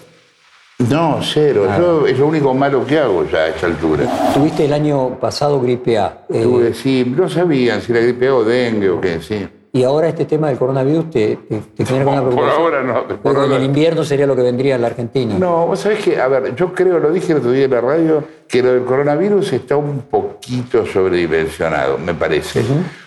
No, 0.90 1.20
cero. 1.22 1.68
Yo, 1.78 2.08
es 2.08 2.18
lo 2.18 2.28
único 2.28 2.54
malo 2.54 2.86
que 2.86 2.98
hago 2.98 3.26
ya 3.30 3.40
a 3.40 3.48
esta 3.50 3.68
altura. 3.68 4.32
Tuviste 4.34 4.66
el 4.66 4.74
año 4.74 5.20
pasado 5.20 5.62
gripe 5.62 5.98
A. 5.98 6.24
eh, 6.30 6.42
Tuve, 6.44 6.74
sí, 6.74 7.06
no 7.16 7.30
sabían 7.30 7.82
si 7.82 7.92
era 7.92 8.02
gripe 8.02 8.28
A 8.28 8.36
o 8.36 8.44
dengue 8.44 8.90
o 8.90 9.00
qué, 9.00 9.22
sí. 9.22 9.48
Y 9.76 9.84
ahora 9.84 10.08
este 10.08 10.26
tema 10.26 10.50
del 10.50 10.58
coronavirus 10.60 11.10
te, 11.10 11.36
te, 11.50 11.58
te 11.76 11.84
genera 11.86 12.06
Por 12.22 12.30
preocupación. 12.30 12.62
ahora 12.62 12.84
no, 12.84 12.94
por 13.08 13.18
Porque 13.18 13.40
en 13.40 13.44
ahora- 13.46 13.56
el 13.58 13.64
invierno 13.64 14.04
sería 14.04 14.28
lo 14.28 14.36
que 14.36 14.44
vendría 14.44 14.76
a 14.76 14.78
la 14.78 14.88
Argentina. 14.88 15.36
No, 15.38 15.66
vos 15.66 15.80
sabés 15.80 16.00
que, 16.04 16.22
a 16.22 16.28
ver, 16.28 16.56
yo 16.56 16.72
creo, 16.74 17.00
lo 17.00 17.12
dije 17.12 17.32
el 17.32 17.40
otro 17.40 17.50
día 17.52 17.66
en 17.66 17.72
la 17.72 17.82
radio, 17.82 18.24
que 18.48 18.62
lo 18.62 18.72
del 18.72 18.84
coronavirus 18.84 19.52
está 19.54 19.76
un 19.76 20.02
poquito 20.04 20.86
sobredimensionado, 20.86 21.98
me 21.98 22.14
parece. 22.14 22.62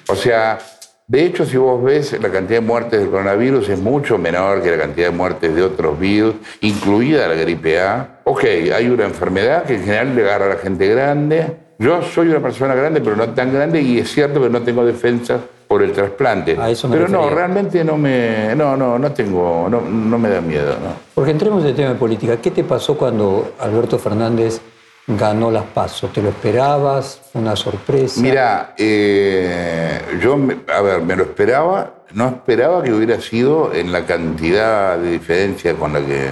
O 0.08 0.16
sea, 0.16 0.58
de 1.06 1.24
hecho, 1.24 1.46
si 1.46 1.56
vos 1.56 1.80
ves, 1.84 2.20
la 2.20 2.30
cantidad 2.30 2.58
de 2.60 2.66
muertes 2.66 2.98
del 3.00 3.10
coronavirus 3.10 3.68
es 3.68 3.78
mucho 3.78 4.18
menor 4.18 4.60
que 4.60 4.72
la 4.72 4.78
cantidad 4.78 5.10
de 5.10 5.16
muertes 5.16 5.54
de 5.54 5.62
otros 5.62 5.96
virus, 6.00 6.34
incluida 6.62 7.28
la 7.28 7.34
gripe 7.34 7.80
A. 7.80 8.18
Ok, 8.24 8.42
hay 8.74 8.88
una 8.88 9.04
enfermedad 9.04 9.62
que 9.62 9.76
en 9.76 9.84
general 9.84 10.16
le 10.16 10.22
agarra 10.22 10.46
a 10.46 10.48
la 10.48 10.56
gente 10.56 10.88
grande. 10.88 11.58
Yo 11.78 12.02
soy 12.02 12.26
una 12.28 12.40
persona 12.40 12.74
grande, 12.74 13.00
pero 13.00 13.14
no 13.14 13.28
tan 13.34 13.52
grande, 13.52 13.80
y 13.82 13.98
es 14.00 14.10
cierto 14.10 14.42
que 14.42 14.48
no 14.48 14.62
tengo 14.62 14.84
defensa 14.84 15.38
por 15.66 15.82
el 15.82 15.92
trasplante. 15.92 16.56
A 16.58 16.70
eso 16.70 16.88
me 16.88 16.96
pero 16.96 17.08
no, 17.08 17.28
realmente 17.30 17.82
no 17.84 17.96
me, 17.96 18.54
no, 18.54 18.76
no, 18.76 18.98
no 18.98 19.12
tengo, 19.12 19.68
no, 19.68 19.80
no 19.80 20.18
me 20.18 20.28
da 20.28 20.40
miedo, 20.40 20.72
¿no? 20.74 20.94
Porque 21.14 21.32
entremos 21.32 21.62
en 21.62 21.70
el 21.70 21.74
tema 21.76 21.88
de 21.90 21.94
política. 21.96 22.36
¿Qué 22.40 22.50
te 22.50 22.62
pasó 22.64 22.96
cuando 22.96 23.52
Alberto 23.58 23.98
Fernández 23.98 24.60
ganó 25.08 25.50
las 25.50 25.64
pasos? 25.64 26.12
¿Te 26.12 26.22
lo 26.22 26.28
esperabas? 26.28 27.20
¿Fue 27.32 27.40
una 27.40 27.56
sorpresa? 27.56 28.20
Mira, 28.20 28.74
eh, 28.78 30.00
yo, 30.20 30.36
me- 30.36 30.58
a 30.72 30.80
ver, 30.82 31.02
me 31.02 31.16
lo 31.16 31.24
esperaba, 31.24 31.94
no 32.12 32.28
esperaba 32.28 32.82
que 32.82 32.92
hubiera 32.92 33.20
sido 33.20 33.72
en 33.74 33.90
la 33.92 34.04
cantidad 34.06 34.96
de 34.98 35.10
diferencia 35.12 35.74
con 35.74 35.92
la 35.92 36.00
que, 36.00 36.28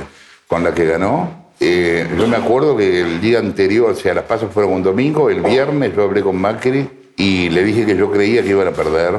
con 0.46 0.62
la 0.64 0.72
que 0.72 0.84
ganó. 0.86 1.44
Eh, 1.60 2.06
yo 2.18 2.26
me 2.26 2.36
acuerdo 2.36 2.76
que 2.76 3.00
el 3.00 3.20
día 3.20 3.38
anterior, 3.38 3.90
o 3.90 3.94
sea, 3.94 4.12
las 4.14 4.24
pasos 4.24 4.52
fueron 4.52 4.72
un 4.72 4.82
domingo, 4.82 5.30
el 5.30 5.40
viernes 5.40 5.94
yo 5.94 6.02
hablé 6.02 6.20
con 6.20 6.36
Macri 6.36 6.88
y 7.16 7.48
le 7.50 7.62
dije 7.64 7.86
que 7.86 7.96
yo 7.96 8.10
creía 8.10 8.42
que 8.42 8.48
iban 8.50 8.68
a 8.68 8.72
perder 8.72 9.18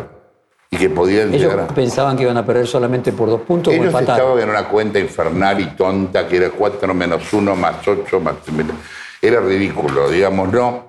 y 0.72 0.78
que 0.78 0.90
podían 0.90 1.30
Ellos 1.34 1.42
llegar 1.52 1.60
a... 1.62 1.68
pensaban 1.68 2.18
que 2.18 2.24
iban 2.24 2.38
a 2.38 2.46
perder 2.46 2.68
solamente 2.68 3.12
por 3.14 3.30
dos 3.30 3.42
puntos 3.42 3.72
o 3.72 3.76
Ellos 3.76 3.88
empatar. 3.88 4.18
estaban 4.20 4.42
en 4.44 4.50
una 4.50 4.68
cuenta 4.68 5.00
infernal 5.00 5.60
y 5.62 5.66
tonta 5.76 6.28
que 6.28 6.38
era 6.38 6.50
4 6.50 6.94
menos 6.94 7.32
1 7.32 7.56
más 7.56 7.88
8 7.88 8.20
más... 8.20 8.36
Era 9.22 9.40
ridículo, 9.40 10.10
digamos, 10.10 10.52
no. 10.52 10.86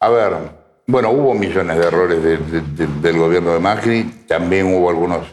A 0.00 0.08
ver, 0.08 0.32
bueno, 0.86 1.10
hubo 1.10 1.34
millones 1.34 1.78
de 1.78 1.84
errores 1.86 2.22
de- 2.22 2.36
de- 2.38 2.60
de- 2.60 3.00
del 3.00 3.18
gobierno 3.18 3.52
de 3.52 3.58
Macri, 3.60 4.04
también 4.26 4.72
hubo 4.74 4.88
algunos, 4.88 5.26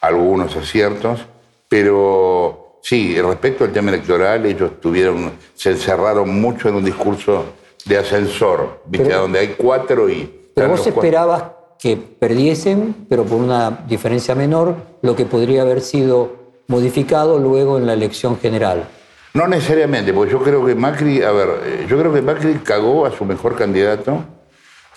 algunos 0.00 0.54
aciertos, 0.56 1.20
pero 1.68 2.78
sí, 2.82 3.20
respecto 3.20 3.64
al 3.64 3.72
tema 3.72 3.90
electoral, 3.90 4.44
ellos 4.46 4.80
tuvieron, 4.80 5.32
se 5.54 5.70
encerraron 5.70 6.40
mucho 6.40 6.68
en 6.68 6.74
un 6.76 6.84
discurso 6.84 7.44
de 7.86 7.98
ascensor, 7.98 8.82
¿viste? 8.86 9.06
Pero- 9.08 9.20
donde 9.22 9.38
hay 9.38 9.48
cuatro 9.56 10.10
y... 10.10 10.36
Pero 10.54 10.68
vos 10.68 10.86
esperabas 10.86 11.44
que 11.78 11.96
perdiesen, 11.96 13.06
pero 13.08 13.24
por 13.24 13.38
una 13.38 13.84
diferencia 13.88 14.34
menor, 14.34 14.76
lo 15.02 15.16
que 15.16 15.24
podría 15.24 15.62
haber 15.62 15.80
sido 15.80 16.36
modificado 16.66 17.38
luego 17.38 17.78
en 17.78 17.86
la 17.86 17.94
elección 17.94 18.38
general. 18.38 18.86
No 19.32 19.46
necesariamente, 19.46 20.12
porque 20.12 20.32
yo 20.32 20.42
creo 20.42 20.64
que 20.64 20.74
Macri, 20.74 21.22
a 21.22 21.32
ver, 21.32 21.48
eh, 21.64 21.86
yo 21.88 21.98
creo 21.98 22.12
que 22.12 22.20
Macri 22.20 22.54
cagó 22.64 23.06
a 23.06 23.16
su 23.16 23.24
mejor 23.24 23.56
candidato, 23.56 24.24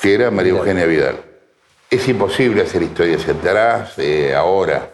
que 0.02 0.14
era 0.14 0.32
María 0.32 0.54
Eugenia 0.54 0.86
Vidal. 0.86 1.18
Es 1.90 2.08
imposible 2.08 2.64
hacer 2.64 2.82
historia 2.82 3.16
hacia 3.16 3.34
atrás, 3.34 3.94
eh, 3.98 4.34
ahora. 4.36 4.90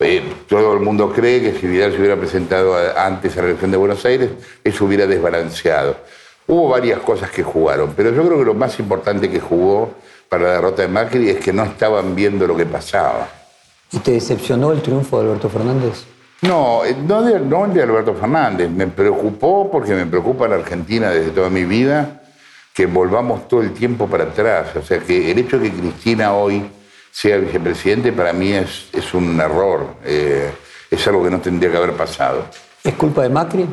Eh, 0.00 0.22
todo 0.48 0.74
el 0.74 0.80
mundo 0.80 1.12
cree 1.12 1.40
que 1.40 1.58
si 1.58 1.66
Vidal 1.68 1.92
se 1.92 1.98
hubiera 1.98 2.16
presentado 2.16 2.76
antes 2.96 3.36
a 3.36 3.42
la 3.42 3.48
elección 3.48 3.70
de 3.70 3.76
Buenos 3.76 4.04
Aires, 4.04 4.30
eso 4.64 4.84
hubiera 4.84 5.06
desbalanceado. 5.06 5.96
Hubo 6.46 6.68
varias 6.68 7.00
cosas 7.00 7.30
que 7.30 7.42
jugaron, 7.42 7.94
pero 7.96 8.10
yo 8.10 8.24
creo 8.26 8.38
que 8.38 8.44
lo 8.44 8.54
más 8.54 8.78
importante 8.78 9.30
que 9.30 9.40
jugó 9.40 9.94
para 10.28 10.44
la 10.44 10.52
derrota 10.54 10.82
de 10.82 10.88
Macri 10.88 11.30
es 11.30 11.38
que 11.38 11.52
no 11.52 11.62
estaban 11.64 12.14
viendo 12.14 12.46
lo 12.46 12.56
que 12.56 12.66
pasaba. 12.66 13.28
¿Y 13.92 13.98
te 13.98 14.12
decepcionó 14.12 14.72
el 14.72 14.80
triunfo 14.80 15.20
de 15.20 15.28
Alberto 15.28 15.48
Fernández? 15.48 16.04
No, 16.42 16.84
eh, 16.84 16.96
no 17.06 17.22
de, 17.22 17.38
no 17.38 17.66
de 17.68 17.82
Alberto 17.82 18.14
Fernández. 18.14 18.68
Me 18.70 18.86
preocupó 18.86 19.70
porque 19.70 19.94
me 19.94 20.06
preocupa 20.06 20.48
la 20.48 20.56
Argentina 20.56 21.10
desde 21.10 21.30
toda 21.30 21.50
mi 21.50 21.64
vida 21.64 22.22
que 22.72 22.86
volvamos 22.86 23.46
todo 23.46 23.60
el 23.62 23.72
tiempo 23.72 24.08
para 24.08 24.24
atrás. 24.24 24.74
O 24.74 24.82
sea, 24.82 24.98
que 24.98 25.30
el 25.30 25.38
hecho 25.38 25.58
de 25.58 25.70
que 25.70 25.78
Cristina 25.78 26.34
hoy 26.34 26.64
sea 27.10 27.36
vicepresidente 27.36 28.12
para 28.12 28.32
mí 28.32 28.52
es, 28.52 28.88
es 28.92 29.14
un 29.14 29.38
error. 29.38 29.86
Eh, 30.04 30.50
es 30.90 31.06
algo 31.06 31.22
que 31.24 31.30
no 31.30 31.40
tendría 31.40 31.70
que 31.70 31.76
haber 31.76 31.92
pasado. 31.92 32.46
¿Es 32.82 32.94
culpa 32.94 33.22
de 33.22 33.28
Macri? 33.28 33.66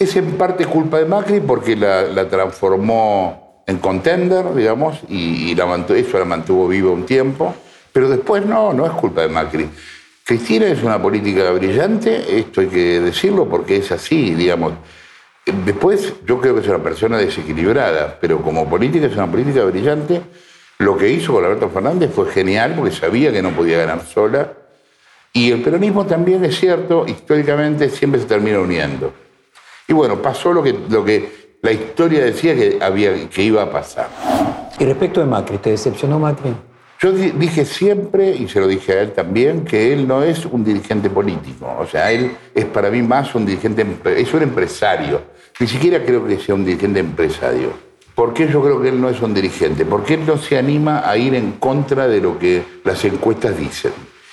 Es 0.00 0.16
en 0.16 0.32
parte 0.38 0.64
culpa 0.64 0.98
de 0.98 1.04
Macri 1.04 1.40
porque 1.40 1.76
la, 1.76 2.26
transformó 2.26 3.62
en 3.66 3.76
contender, 3.76 4.54
digamos, 4.54 4.98
y, 5.10 5.52
eso 5.52 6.18
la 6.18 6.24
mantuvo 6.24 6.66
viva 6.68 6.90
un 6.90 7.04
tiempo. 7.04 7.54
Pero 7.92 8.08
después 8.08 8.46
no, 8.46 8.72
no 8.72 8.86
es 8.86 8.92
culpa 8.92 9.20
de 9.20 9.28
Macri. 9.28 9.68
Cristina 10.24 10.68
es 10.68 10.82
una 10.82 11.02
política 11.02 11.50
brillante, 11.50 12.38
esto 12.38 12.62
hay 12.62 12.68
que 12.68 13.00
decirlo 13.00 13.46
porque 13.46 13.76
es 13.76 13.92
así, 13.92 14.34
digamos. 14.34 14.72
Después 15.66 16.14
yo 16.26 16.40
creo 16.40 16.54
que 16.54 16.62
es 16.62 16.68
una 16.68 16.82
persona 16.82 17.18
desequilibrada, 17.18 18.16
pero 18.18 18.40
como 18.40 18.66
política 18.70 19.04
es 19.04 19.12
una 19.12 19.30
política 19.30 19.64
brillante. 19.64 20.22
Lo 20.78 20.96
que 20.96 21.10
hizo 21.10 21.34
con 21.34 21.44
Alberto 21.44 21.68
Fernández 21.68 22.10
fue 22.14 22.30
genial 22.30 22.72
porque 22.74 22.92
sabía 22.92 23.30
que 23.32 23.42
no 23.42 23.50
podía 23.50 23.76
ganar 23.76 24.06
sola. 24.06 24.50
Y 25.34 25.50
el 25.50 25.60
peronismo 25.60 26.06
también 26.06 26.42
es 26.42 26.58
cierto, 26.58 27.04
históricamente 27.06 27.90
siempre 27.90 28.18
se 28.18 28.26
termina 28.26 28.60
uniendo. 28.60 29.12
Y 29.90 29.92
bueno, 29.92 30.22
pasó 30.22 30.52
lo 30.52 30.62
que, 30.62 30.72
lo 30.88 31.04
que 31.04 31.56
la 31.62 31.72
historia 31.72 32.24
decía 32.24 32.54
que, 32.54 32.78
había, 32.80 33.28
que 33.28 33.42
iba 33.42 33.60
a 33.64 33.70
pasar. 33.72 34.08
Y 34.78 34.84
respecto 34.84 35.18
de 35.18 35.26
Macri, 35.26 35.58
¿te 35.58 35.70
decepcionó 35.70 36.16
Macri? 36.20 36.54
Yo 37.00 37.10
di- 37.10 37.32
dije 37.32 37.64
siempre, 37.64 38.30
y 38.30 38.46
se 38.48 38.60
lo 38.60 38.68
dije 38.68 38.92
a 38.92 39.00
él 39.02 39.10
también, 39.12 39.64
que 39.64 39.92
él 39.92 40.06
no 40.06 40.22
es 40.22 40.46
un 40.46 40.62
dirigente 40.62 41.10
político. 41.10 41.74
O 41.76 41.86
sea, 41.86 42.12
él 42.12 42.30
es 42.54 42.66
para 42.66 42.88
mí 42.88 43.02
más 43.02 43.34
un 43.34 43.44
dirigente, 43.44 43.84
es 44.16 44.32
un 44.32 44.42
empresario. 44.42 45.22
Ni 45.58 45.66
siquiera 45.66 46.04
creo 46.04 46.24
que 46.24 46.38
sea 46.38 46.54
un 46.54 46.64
dirigente 46.64 47.00
empresario. 47.00 47.70
¿Por 48.14 48.32
qué 48.32 48.46
yo 48.46 48.62
creo 48.62 48.80
que 48.80 48.90
él 48.90 49.00
no 49.00 49.08
es 49.08 49.20
un 49.20 49.34
dirigente? 49.34 49.84
Porque 49.84 50.14
él 50.14 50.20
no 50.24 50.36
se 50.36 50.56
anima 50.56 51.02
a 51.08 51.16
ir 51.16 51.34
en 51.34 51.52
contra 51.52 52.06
de 52.06 52.20
lo 52.20 52.38
que 52.38 52.62
las 52.84 53.04
encuestas 53.04 53.58
dicen. 53.58 53.92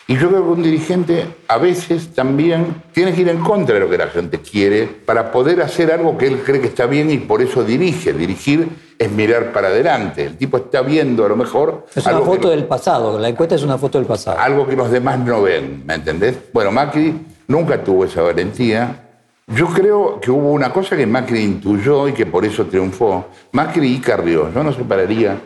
Y 0.10 0.18
yo 0.18 0.30
creo 0.30 0.44
que 0.44 0.50
un 0.52 0.64
dirigente 0.64 1.26
a 1.50 1.58
veces 1.58 2.14
también 2.14 2.82
tiene 2.94 3.14
que 3.14 3.22
ir 3.22 3.28
en 3.28 3.40
contra 3.40 3.74
de 3.74 3.82
lo 3.82 3.90
que 3.90 3.98
la 3.98 4.08
gente 4.08 4.40
quiere 4.40 4.88
para 4.88 5.34
poder 5.34 5.62
hacer 5.62 5.92
algo 5.92 6.18
que 6.18 6.28
él 6.28 6.44
cree 6.46 6.62
que 6.62 6.68
está 6.68 6.86
bien 6.86 7.12
y 7.12 7.18
por 7.18 7.42
eso 7.42 7.66
dirige. 7.66 8.14
Dirigir 8.14 8.70
es 8.98 9.12
mirar 9.12 9.52
para 9.52 9.68
adelante. 9.68 10.24
El 10.24 10.38
tipo 10.38 10.56
está 10.56 10.82
viendo 10.82 11.26
a 11.26 11.28
lo 11.28 11.36
mejor... 11.36 11.88
Es 11.94 12.06
una 12.06 12.20
que 12.20 12.24
foto 12.24 12.50
del 12.50 12.64
pasado, 12.64 13.20
la 13.20 13.28
encuesta 13.28 13.56
es 13.56 13.64
una 13.64 13.78
foto 13.78 13.98
del 13.98 14.08
pasado. 14.08 14.40
algo 14.40 14.66
que 14.66 14.78
los 14.78 14.90
demás 14.90 15.20
no 15.20 15.42
ven, 15.42 15.84
¿me 15.86 15.96
entendés? 15.96 16.38
Bueno, 16.54 16.72
Macri 16.72 17.14
nunca 17.48 17.84
tuvo 17.84 18.06
esa 18.06 18.22
valentía. 18.22 19.07
Yo 19.50 19.68
creo 19.68 20.20
que 20.20 20.30
hubo 20.30 20.52
una 20.52 20.74
cosa 20.74 20.98
que 20.98 21.06
Macri 21.08 21.40
intuyó 21.42 22.08
y 22.10 22.12
que 22.14 22.26
por 22.26 22.44
eso 22.44 22.66
triunfó. 22.66 23.28
Macri 23.54 23.94
y 23.94 24.00
Carrió. 24.00 24.52
Yo 24.54 24.62
no 24.62 24.74
separaría 24.74 25.38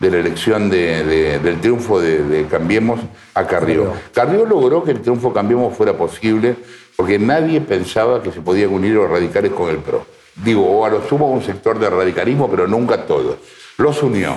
de 0.00 0.10
la 0.10 0.16
elección 0.18 0.70
de- 0.70 1.04
de- 1.04 1.38
del 1.38 1.60
triunfo 1.60 2.00
de, 2.00 2.24
de 2.24 2.46
Cambiemos 2.46 2.98
a 3.34 3.46
Carrió. 3.46 3.92
Carrió 4.14 4.46
logró 4.46 4.82
que 4.82 4.92
el 4.92 5.02
triunfo 5.02 5.28
de 5.28 5.34
Cambiemos 5.34 5.76
fuera 5.76 5.92
posible 5.96 6.56
porque 6.96 7.18
nadie 7.18 7.60
pensaba 7.60 8.22
que 8.22 8.32
se 8.32 8.40
podían 8.40 8.70
unir 8.72 8.92
los 8.94 9.10
radicales 9.10 9.52
con 9.52 9.68
el 9.68 9.76
PRO. 9.76 10.06
Digo, 10.42 10.64
o 10.66 10.86
a 10.86 10.88
lo 10.88 11.06
sumo 11.06 11.30
un 11.30 11.42
sector 11.42 11.78
del 11.78 11.90
radicalismo, 11.90 12.50
pero 12.50 12.66
nunca 12.66 13.04
todos. 13.06 13.36
Los 13.76 14.02
unió. 14.02 14.32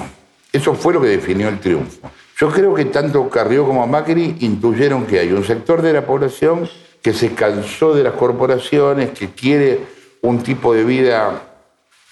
Eso 0.51 0.73
fue 0.73 0.93
lo 0.93 0.99
que 1.01 1.07
definió 1.07 1.47
el 1.47 1.59
triunfo. 1.61 2.11
Yo 2.37 2.49
creo 2.49 2.73
que 2.75 2.83
tanto 2.85 3.29
Carrió 3.29 3.65
como 3.65 3.87
Macri 3.87 4.35
intuyeron 4.41 5.05
que 5.05 5.19
hay 5.19 5.31
un 5.31 5.45
sector 5.45 5.81
de 5.81 5.93
la 5.93 6.05
población 6.05 6.67
que 7.05 7.13
se 7.13 7.35
cansó 7.35 7.93
de 7.93 8.01
las 8.01 8.13
corporaciones, 8.13 9.11
que 9.11 9.27
quiere 9.29 9.79
un 10.23 10.39
tipo 10.41 10.73
de 10.73 10.83
vida 10.83 11.39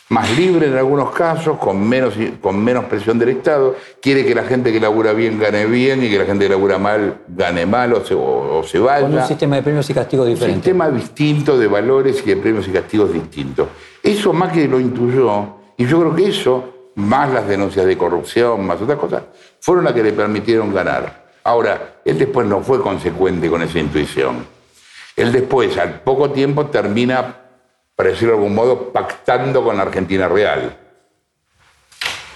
más 0.10 0.38
libre 0.38 0.68
en 0.68 0.78
algunos 0.78 1.10
casos, 1.10 1.58
con 1.58 1.90
menos, 1.90 2.14
con 2.40 2.64
menos 2.64 2.86
presión 2.86 3.18
del 3.18 3.30
Estado, 3.30 3.76
quiere 4.00 4.24
que 4.24 4.36
la 4.36 4.44
gente 4.44 4.72
que 4.72 4.80
labura 4.80 5.14
bien 5.14 5.40
gane 5.40 5.66
bien 5.66 6.04
y 6.04 6.12
que 6.12 6.20
la 6.20 6.26
gente 6.26 6.46
que 6.46 6.50
labura 6.52 6.78
mal 6.78 7.22
gane 7.28 7.66
mal 7.66 7.92
o 7.94 8.06
se, 8.06 8.14
o- 8.14 8.60
o 8.60 8.64
se 8.64 8.78
vaya. 8.78 9.02
Con 9.08 9.18
un 9.18 9.24
sistema 9.26 9.56
de 9.56 9.64
premios 9.64 9.90
y 9.90 9.96
castigos 9.96 10.28
Un 10.28 10.34
diferente. 10.36 10.60
sistema 10.60 10.90
distinto 10.92 11.58
de 11.58 11.66
valores 11.68 12.22
y 12.24 12.30
de 12.30 12.38
premios 12.38 12.68
y 12.68 12.72
castigos 12.72 13.12
distintos. 13.12 13.70
Eso 14.04 14.32
Macri 14.32 14.68
lo 14.68 14.80
intuyó 14.80 15.56
y 15.76 15.88
yo 15.88 16.02
creo 16.02 16.16
que 16.16 16.28
eso, 16.28 16.92
más 16.98 17.34
las 17.34 17.48
denuncias 17.48 17.88
de 17.88 17.98
corrupción, 17.98 18.64
más 18.68 18.80
otras 18.80 19.00
cosas, 19.00 19.24
fueron 19.60 19.86
las 19.86 19.94
que 19.94 20.04
le 20.04 20.14
permitieron 20.14 20.72
ganar. 20.72 21.24
Ahora, 21.46 21.96
él 22.06 22.20
después 22.20 22.46
no 22.46 22.62
fue 22.62 22.80
consecuente 22.80 23.50
con 23.50 23.64
esa 23.64 23.80
intuición. 23.80 24.54
Él 25.16 25.32
después, 25.32 25.78
al 25.78 26.02
poco 26.02 26.32
tiempo, 26.32 26.66
termina, 26.68 27.36
para 27.96 28.10
decirlo 28.10 28.34
de 28.34 28.40
algún 28.40 28.56
modo, 28.56 28.92
pactando 28.92 29.64
con 29.64 29.78
la 29.78 29.84
Argentina 29.84 30.28
Real. 30.28 30.78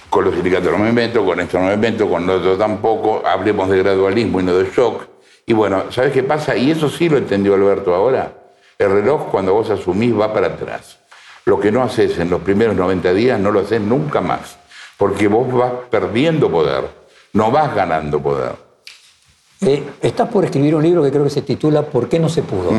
Con 0.08 0.24
los 0.24 0.34
sindicatos 0.34 0.72
no 0.72 0.78
me 0.78 1.12
con 1.12 1.40
esto 1.40 1.58
no 1.58 1.66
me 1.66 1.76
meto, 1.76 2.08
con 2.08 2.28
otro 2.28 2.56
tampoco. 2.56 3.22
Hablemos 3.26 3.68
de 3.68 3.78
gradualismo 3.78 4.40
y 4.40 4.42
no 4.44 4.54
de 4.56 4.70
shock. 4.70 5.06
Y 5.44 5.52
bueno, 5.52 5.90
¿sabes 5.90 6.12
qué 6.12 6.22
pasa? 6.22 6.56
Y 6.56 6.70
eso 6.70 6.88
sí 6.88 7.08
lo 7.08 7.18
entendió 7.18 7.54
Alberto 7.54 7.94
ahora. 7.94 8.32
El 8.78 8.90
reloj, 8.90 9.30
cuando 9.30 9.54
vos 9.54 9.68
asumís, 9.70 10.18
va 10.18 10.32
para 10.32 10.48
atrás. 10.48 10.98
Lo 11.44 11.58
que 11.58 11.72
no 11.72 11.82
haces 11.82 12.18
en 12.18 12.30
los 12.30 12.40
primeros 12.42 12.76
90 12.76 13.12
días, 13.12 13.40
no 13.40 13.50
lo 13.50 13.60
haces 13.60 13.80
nunca 13.80 14.20
más. 14.20 14.58
Porque 14.96 15.28
vos 15.28 15.52
vas 15.52 15.72
perdiendo 15.90 16.50
poder, 16.50 16.84
no 17.32 17.50
vas 17.50 17.74
ganando 17.74 18.20
poder. 18.20 18.67
Eh, 19.60 19.82
estás 20.02 20.28
por 20.28 20.44
escribir 20.44 20.74
un 20.74 20.82
libro 20.82 21.02
que 21.02 21.10
creo 21.10 21.24
que 21.24 21.30
se 21.30 21.42
titula 21.42 21.82
¿Por 21.82 22.08
qué 22.08 22.18
no 22.18 22.28
se 22.28 22.42
pudo? 22.42 22.70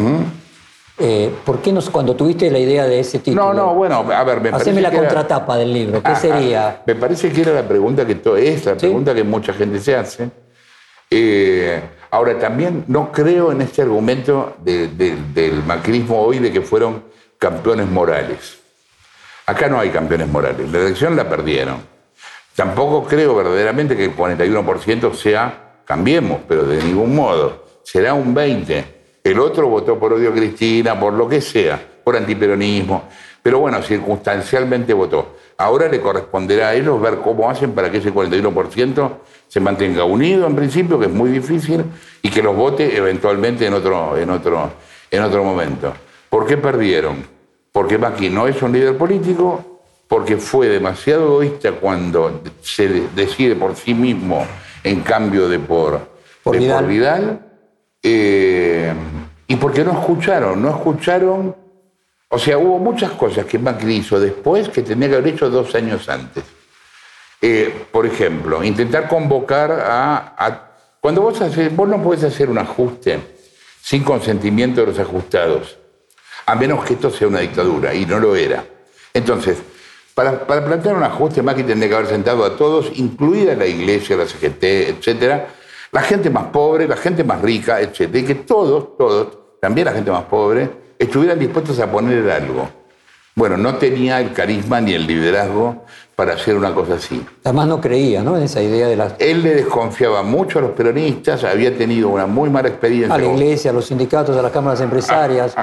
Eh, 0.97 1.31
¿Por 1.45 1.59
qué 1.61 1.71
no, 1.71 1.81
cuando 1.91 2.15
tuviste 2.15 2.49
la 2.51 2.59
idea 2.59 2.85
de 2.85 2.99
ese 2.99 3.19
título? 3.19 3.45
No, 3.45 3.53
no, 3.53 3.73
bueno, 3.73 4.05
a 4.11 4.23
ver, 4.23 4.41
me 4.41 4.51
parece 4.51 4.69
Haceme 4.71 4.81
la 4.81 4.89
era- 4.89 4.97
contratapa 4.99 5.57
del 5.57 5.73
libro. 5.73 6.01
¿Qué 6.03 6.11
Ah, 6.11 6.15
sería? 6.15 6.67
ah, 6.69 6.81
Me 6.85 6.95
parece 6.95 7.31
que 7.31 7.41
era 7.41 7.53
la 7.53 7.67
pregunta 7.67 8.05
que 8.05 8.15
to- 8.15 8.35
es 8.37 8.65
la 8.65 8.73
¿Sí? 8.73 8.79
pregunta 8.79 9.13
que 9.13 9.23
mucha 9.23 9.53
gente 9.53 9.79
se 9.79 9.95
hace. 9.95 10.29
Eh, 11.09 11.81
ahora, 12.11 12.37
también 12.37 12.83
no 12.87 13.11
creo 13.11 13.51
en 13.51 13.61
este 13.61 13.81
argumento 13.81 14.55
de- 14.63 14.87
de- 14.89 15.15
del 15.33 15.63
macrismo 15.63 16.21
hoy 16.21 16.39
de 16.39 16.51
que 16.51 16.61
fueron 16.61 17.03
campeones 17.37 17.87
morales. 17.89 18.57
Acá 19.45 19.67
no 19.69 19.79
hay 19.79 19.89
campeones 19.89 20.27
morales. 20.27 20.69
La 20.71 20.79
elección 20.79 21.15
la 21.15 21.27
perdieron. 21.27 21.77
Tampoco 22.55 23.05
creo 23.07 23.35
verdaderamente 23.35 23.95
que 23.95 24.05
el 24.05 24.15
41% 24.15 25.13
sea 25.13 25.68
Cambiemos, 25.99 26.41
pero 26.47 26.65
de 26.65 26.83
ningún 26.83 27.15
modo. 27.15 27.63
Será 27.81 28.13
un 28.13 28.35
20%. 28.35 28.83
El 29.23 29.39
otro 29.39 29.67
votó 29.67 29.97
por 29.97 30.13
odio 30.13 30.29
a 30.29 30.33
Cristina, 30.33 30.99
por 30.99 31.13
lo 31.13 31.27
que 31.27 31.41
sea, 31.41 31.81
por 32.03 32.15
antiperonismo. 32.15 33.05
Pero 33.41 33.57
bueno, 33.57 33.81
circunstancialmente 33.81 34.93
votó. 34.93 35.37
Ahora 35.57 35.87
le 35.87 35.99
corresponderá 35.99 36.67
a 36.69 36.75
ellos 36.75 37.01
ver 37.01 37.17
cómo 37.23 37.49
hacen 37.49 37.71
para 37.71 37.89
que 37.89 37.97
ese 37.97 38.13
41% 38.13 39.11
se 39.47 39.59
mantenga 39.59 40.03
unido 40.03 40.45
en 40.45 40.55
principio, 40.55 40.99
que 40.99 41.07
es 41.07 41.11
muy 41.11 41.31
difícil, 41.31 41.83
y 42.21 42.29
que 42.29 42.43
los 42.43 42.55
vote 42.55 42.95
eventualmente 42.95 43.65
en 43.65 43.73
otro, 43.73 44.15
en 44.15 44.29
otro, 44.29 44.69
en 45.09 45.23
otro 45.23 45.43
momento. 45.43 45.91
¿Por 46.29 46.45
qué 46.45 46.55
perdieron? 46.57 47.25
Porque 47.71 47.97
Macri 47.97 48.29
no 48.29 48.45
es 48.47 48.61
un 48.61 48.73
líder 48.73 48.95
político, 48.95 49.81
porque 50.07 50.37
fue 50.37 50.67
demasiado 50.67 51.23
egoísta 51.41 51.71
cuando 51.71 52.41
se 52.61 52.87
de- 52.87 53.07
decide 53.15 53.55
por 53.55 53.75
sí 53.75 53.95
mismo 53.95 54.45
en 54.83 55.01
cambio 55.01 55.47
de 55.49 55.59
por, 55.59 55.99
Por 56.43 56.53
de 56.53 56.59
Vidal. 56.59 56.85
Vidal, 56.87 57.39
eh, 58.03 58.93
y 59.47 59.55
porque 59.55 59.83
no 59.83 59.91
escucharon, 59.99 60.61
no 60.61 60.69
escucharon. 60.69 61.55
O 62.29 62.37
sea, 62.37 62.57
hubo 62.57 62.77
muchas 62.77 63.11
cosas 63.11 63.45
que 63.45 63.57
Macri 63.57 63.97
hizo 63.97 64.19
después 64.19 64.69
que 64.69 64.83
tenía 64.83 65.09
que 65.09 65.15
haber 65.15 65.33
hecho 65.33 65.49
dos 65.49 65.73
años 65.75 66.07
antes. 66.09 66.43
Eh, 67.41 67.85
por 67.91 68.05
ejemplo, 68.05 68.63
intentar 68.63 69.07
convocar 69.07 69.71
a, 69.71 70.35
a- 70.37 70.65
Cuando 71.01 71.21
vos 71.21 71.39
haces, 71.41 71.73
vos 71.75 71.87
no 71.87 72.01
podés 72.03 72.23
hacer 72.25 72.49
un 72.49 72.57
ajuste 72.57 73.19
sin 73.81 74.03
consentimiento 74.03 74.81
de 74.81 74.87
los 74.87 74.99
ajustados, 74.99 75.77
a 76.45 76.53
menos 76.55 76.83
que 76.85 76.93
esto 76.95 77.09
sea 77.09 77.27
una 77.29 77.39
dictadura, 77.39 77.93
y 77.95 78.05
no 78.05 78.19
lo 78.19 78.35
era. 78.35 78.63
Entonces, 79.13 79.57
para, 80.19 80.45
para 80.45 80.65
plantear 80.65 80.97
un 80.97 81.03
ajuste, 81.03 81.41
Macri 81.41 81.63
tendría 81.63 81.87
que 81.87 81.95
haber 81.95 82.07
sentado 82.07 82.43
a 82.43 82.57
todos, 82.57 82.91
incluida 82.95 83.55
la 83.55 83.65
iglesia, 83.65 84.17
la 84.17 84.25
CGT, 84.25 84.63
etcétera, 84.89 85.47
la 85.93 86.01
gente 86.01 86.29
más 86.29 86.47
pobre, 86.47 86.89
la 86.89 86.97
gente 86.97 87.23
más 87.23 87.41
rica, 87.41 87.79
etcétera, 87.79 88.19
y 88.19 88.23
que 88.25 88.35
todos, 88.35 88.97
todos, 88.97 89.37
también 89.61 89.85
la 89.85 89.93
gente 89.93 90.11
más 90.11 90.25
pobre, 90.25 90.69
estuvieran 90.99 91.39
dispuestos 91.39 91.79
a 91.79 91.89
poner 91.89 92.29
algo. 92.29 92.67
Bueno, 93.33 93.55
no 93.55 93.75
tenía 93.75 94.19
el 94.19 94.33
carisma 94.33 94.81
ni 94.81 94.93
el 94.93 95.07
liderazgo 95.07 95.85
para 96.17 96.33
hacer 96.33 96.57
una 96.57 96.73
cosa 96.73 96.95
así. 96.95 97.25
Además 97.45 97.69
no 97.69 97.79
creía 97.79 98.21
¿no? 98.21 98.35
en 98.35 98.43
esa 98.43 98.61
idea 98.61 98.89
de 98.89 98.97
la, 98.97 99.15
Él 99.19 99.41
le 99.41 99.55
desconfiaba 99.55 100.21
mucho 100.21 100.59
a 100.59 100.63
los 100.63 100.71
peronistas, 100.71 101.45
había 101.45 101.77
tenido 101.77 102.09
una 102.09 102.25
muy 102.25 102.49
mala 102.49 102.67
experiencia. 102.67 103.15
a 103.15 103.17
la 103.17 103.25
iglesia, 103.25 103.71
a 103.71 103.73
los 103.73 103.85
sindicatos, 103.85 104.35
a 104.35 104.41
las 104.41 104.51
cámaras 104.51 104.81
empresarias. 104.81 105.55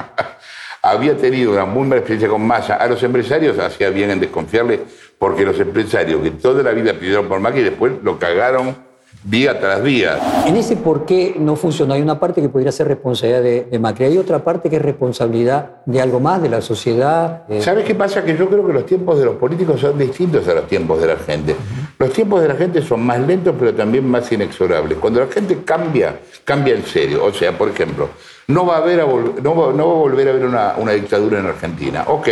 Había 0.89 1.15
tenido 1.17 1.51
una 1.51 1.65
muy 1.65 1.87
mala 1.87 1.97
experiencia 1.97 2.29
con 2.29 2.45
Massa. 2.45 2.75
A 2.75 2.87
los 2.87 3.01
empresarios 3.03 3.57
hacía 3.59 3.89
bien 3.89 4.11
en 4.11 4.19
desconfiarle, 4.19 4.79
porque 5.17 5.43
los 5.45 5.59
empresarios 5.59 6.21
que 6.21 6.31
toda 6.31 6.63
la 6.63 6.71
vida 6.71 6.93
pidieron 6.93 7.27
por 7.27 7.39
Macri 7.39 7.63
después 7.63 7.93
lo 8.03 8.17
cagaron 8.17 8.87
día 9.23 9.59
tras 9.59 9.83
día. 9.83 10.19
En 10.45 10.55
ese 10.55 10.77
por 10.77 11.05
qué 11.05 11.35
no 11.37 11.55
funcionó, 11.55 11.93
hay 11.93 12.01
una 12.01 12.19
parte 12.19 12.41
que 12.41 12.49
podría 12.49 12.71
ser 12.71 12.87
responsabilidad 12.87 13.41
de, 13.41 13.63
de 13.65 13.79
Macri, 13.79 14.05
hay 14.05 14.17
otra 14.17 14.43
parte 14.43 14.69
que 14.69 14.77
es 14.77 14.81
responsabilidad 14.81 15.81
de 15.85 16.01
algo 16.01 16.19
más, 16.19 16.41
de 16.41 16.49
la 16.49 16.61
sociedad. 16.61 17.43
¿Sabes 17.59 17.83
qué 17.83 17.95
pasa? 17.95 18.23
Que 18.23 18.37
yo 18.37 18.47
creo 18.47 18.65
que 18.65 18.73
los 18.73 18.85
tiempos 18.85 19.19
de 19.19 19.25
los 19.25 19.35
políticos 19.35 19.81
son 19.81 19.97
distintos 19.97 20.47
a 20.47 20.53
los 20.53 20.67
tiempos 20.67 21.01
de 21.01 21.07
la 21.07 21.17
gente. 21.17 21.55
Los 21.99 22.11
tiempos 22.11 22.41
de 22.41 22.47
la 22.47 22.55
gente 22.55 22.81
son 22.81 23.03
más 23.05 23.19
lentos, 23.19 23.55
pero 23.57 23.73
también 23.73 24.07
más 24.07 24.31
inexorables. 24.31 24.97
Cuando 24.99 25.19
la 25.19 25.27
gente 25.27 25.57
cambia, 25.65 26.19
cambia 26.45 26.75
en 26.75 26.85
serio. 26.85 27.25
O 27.25 27.33
sea, 27.33 27.57
por 27.57 27.69
ejemplo, 27.69 28.09
no 28.47 28.65
va 28.65 28.75
a, 28.75 28.77
haber 28.77 29.01
a 29.01 29.05
no 29.05 29.55
va, 29.55 29.73
no 29.73 29.87
va 29.87 29.93
a 29.93 29.97
volver 29.97 30.27
a 30.27 30.31
haber 30.31 30.45
una, 30.45 30.75
una 30.77 30.93
dictadura 30.93 31.39
en 31.39 31.47
Argentina. 31.47 32.05
Ok, 32.07 32.27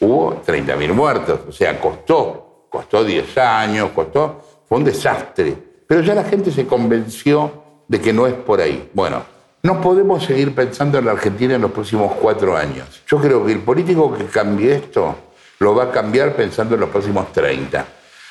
hubo 0.00 0.42
30.000 0.46 0.92
muertos, 0.92 1.40
o 1.48 1.52
sea, 1.52 1.80
costó, 1.80 2.66
costó 2.70 3.04
10 3.04 3.38
años, 3.38 3.90
costó, 3.94 4.40
fue 4.68 4.78
un 4.78 4.84
desastre. 4.84 5.56
Pero 5.86 6.02
ya 6.02 6.14
la 6.14 6.24
gente 6.24 6.50
se 6.52 6.66
convenció 6.66 7.50
de 7.88 8.00
que 8.00 8.12
no 8.12 8.26
es 8.26 8.34
por 8.34 8.60
ahí. 8.60 8.90
Bueno, 8.92 9.22
no 9.62 9.80
podemos 9.80 10.22
seguir 10.24 10.54
pensando 10.54 10.98
en 10.98 11.06
la 11.06 11.12
Argentina 11.12 11.54
en 11.54 11.62
los 11.62 11.72
próximos 11.72 12.12
cuatro 12.20 12.56
años. 12.56 13.02
Yo 13.08 13.18
creo 13.18 13.44
que 13.44 13.52
el 13.52 13.60
político 13.60 14.14
que 14.14 14.26
cambie 14.26 14.74
esto 14.74 15.16
lo 15.58 15.74
va 15.74 15.84
a 15.84 15.90
cambiar 15.90 16.36
pensando 16.36 16.74
en 16.74 16.82
los 16.82 16.90
próximos 16.90 17.32
30. 17.32 17.84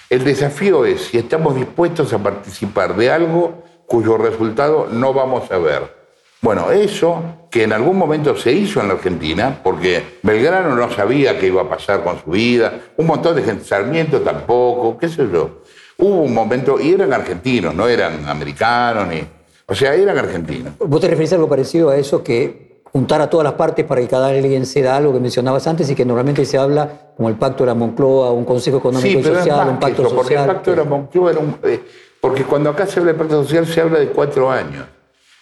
El 0.10 0.24
desafío 0.24 0.86
es 0.86 1.02
si 1.08 1.18
estamos 1.18 1.56
dispuestos 1.56 2.14
a 2.14 2.20
participar 2.20 2.96
de 2.96 3.12
algo 3.12 3.64
cuyo 3.86 4.18
resultado 4.18 4.88
no 4.90 5.14
vamos 5.14 5.52
a 5.52 5.58
ver. 5.58 5.97
Bueno, 6.42 6.72
eso 6.72 7.22
que 7.50 7.64
en 7.64 7.74
algún 7.74 7.98
momento 7.98 8.36
se 8.36 8.52
hizo 8.52 8.80
en 8.80 8.90
la 8.90 8.94
Argentina, 8.94 9.60
porque 9.64 10.20
Belgrano 10.22 10.76
no 10.76 10.92
sabía 10.92 11.40
qué 11.40 11.48
iba 11.48 11.64
a 11.64 11.70
pasar 11.70 12.04
con 12.04 12.22
su 12.24 12.32
vida, 12.32 12.80
un 12.98 13.08
montón 13.08 13.36
de 13.36 13.42
gente, 13.42 13.64
Sarmiento 13.66 14.22
tampoco, 14.22 14.98
qué 14.98 15.10
sé 15.10 15.28
yo. 15.32 15.62
Hubo 15.98 16.22
un 16.22 16.34
momento, 16.34 16.80
y 16.80 16.92
eran 16.94 17.12
argentinos, 17.12 17.74
no 17.74 17.88
eran 17.88 18.28
americanos, 18.30 19.08
ni, 19.08 19.24
o 19.66 19.74
sea, 19.74 19.96
eran 19.96 20.16
argentinos. 20.18 20.74
¿Vos 20.80 21.02
te 21.02 21.08
referís 21.08 21.32
a 21.32 21.36
algo 21.36 21.50
parecido 21.50 21.90
a 21.90 21.98
eso 21.98 22.24
que 22.24 22.82
juntar 22.92 23.20
a 23.22 23.30
todas 23.30 23.44
las 23.44 23.54
partes 23.54 23.84
para 23.86 24.02
que 24.02 24.08
cada 24.08 24.28
alguien 24.28 24.66
se 24.68 24.82
da 24.84 24.96
algo 24.96 25.14
que 25.14 25.20
mencionabas 25.20 25.66
antes 25.68 25.90
y 25.90 25.96
que 25.96 26.06
normalmente 26.06 26.46
se 26.46 26.58
habla 26.58 27.14
como 27.18 27.30
el 27.30 27.36
pacto 27.36 27.64
de 27.64 27.68
la 27.68 27.74
Moncloa, 27.74 28.32
un 28.32 28.46
consejo 28.46 28.78
económico 28.78 29.08
Sí, 29.10 29.18
y 29.18 29.24
pero 29.24 29.40
social, 29.40 29.70
un 29.70 29.80
pacto 29.80 30.04
eso, 30.04 30.16
porque 30.16 30.36
social? 30.36 30.50
el 30.50 30.56
pacto 30.56 30.72
de 30.72 30.78
la 30.78 30.84
Moncloa 30.84 31.32
era 31.32 31.40
un... 31.40 31.58
eh, 31.64 31.82
porque 32.22 32.44
cuando 32.44 32.70
acá 32.70 32.86
se 32.86 33.00
habla 33.00 33.14
de 33.14 33.18
pacto 33.18 33.44
social 33.44 33.66
se 33.66 33.82
habla 33.82 34.00
de 34.00 34.08
cuatro 34.10 34.52
años. 34.52 34.86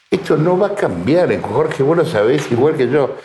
Esto 0.09 0.37
no 0.37 0.57
va 0.57 0.67
a 0.67 0.75
cambiar, 0.75 1.39
Jorge, 1.41 1.83
vos 1.83 1.97
lo 1.97 2.05
sabés 2.05 2.51
igual 2.51 2.75
que 2.75 2.87
yo. 2.89 3.15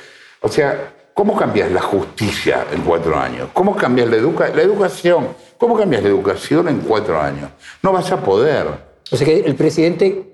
O 0.41 0.49
sea, 0.49 0.93
¿cómo 1.15 1.37
cambias 1.37 1.71
la 1.71 1.81
justicia 1.83 2.65
en 2.73 2.83
cuatro 2.83 3.17
años? 3.19 3.49
¿Cómo 3.53 3.77
cambias 3.77 4.09
la, 4.09 4.17
educa- 4.17 4.53
la 4.55 4.63
educación? 4.63 5.29
¿Cómo 5.59 5.77
cambias 5.77 6.03
la 6.03 6.09
educación 6.09 6.69
en 6.69 6.79
cuatro 6.81 7.21
años? 7.21 7.51
No 7.83 7.93
vas 7.93 8.11
a 8.11 8.21
poder. 8.23 8.67
O 9.13 9.17
sea 9.17 9.27
que 9.27 9.41
el 9.41 9.55
presidente 9.55 10.27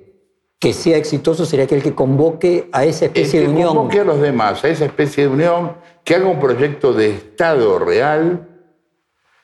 que 0.59 0.73
sea 0.73 0.97
exitoso 0.97 1.45
sería 1.45 1.65
aquel 1.67 1.83
que 1.83 1.95
convoque 1.95 2.69
a 2.73 2.85
esa 2.85 3.07
El 3.07 3.11
especie 3.11 3.41
que 3.41 3.47
de 3.47 3.53
unión. 3.53 3.69
convoque 3.75 4.01
a 4.01 4.05
los 4.05 4.21
demás, 4.21 4.65
a 4.65 4.69
esa 4.69 4.87
especie 4.87 5.25
de 5.25 5.31
unión, 5.31 5.73
que 6.05 6.15
haga 6.15 6.27
un 6.27 6.41
proyecto 6.41 6.93
de 6.95 7.11
Estado 7.11 7.79
real 7.79 8.49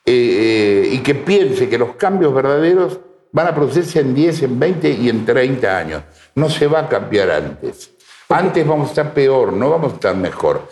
eh, 0.07 0.85
eh, 0.87 0.89
y 0.93 0.99
que 0.99 1.15
piense 1.15 1.69
que 1.69 1.77
los 1.79 1.97
cambios 1.97 2.33
verdaderos 2.33 2.99
van 3.33 3.47
a 3.49 3.55
producirse 3.55 4.01
en 4.01 4.15
10, 4.15 4.43
en 4.45 4.59
20 4.59 4.91
y 4.91 5.09
en 5.09 5.25
30 5.27 5.77
años. 5.79 6.03
No 6.35 6.49
se 6.49 6.67
va 6.67 6.81
a 6.81 6.89
cambiar 6.89 7.31
antes. 7.31 7.91
Antes 8.29 8.67
vamos 8.67 8.87
a 8.87 8.91
estar 8.91 9.13
peor, 9.13 9.53
no 9.53 9.71
vamos 9.71 9.93
a 9.93 9.95
estar 9.97 10.17
mejor. 10.17 10.63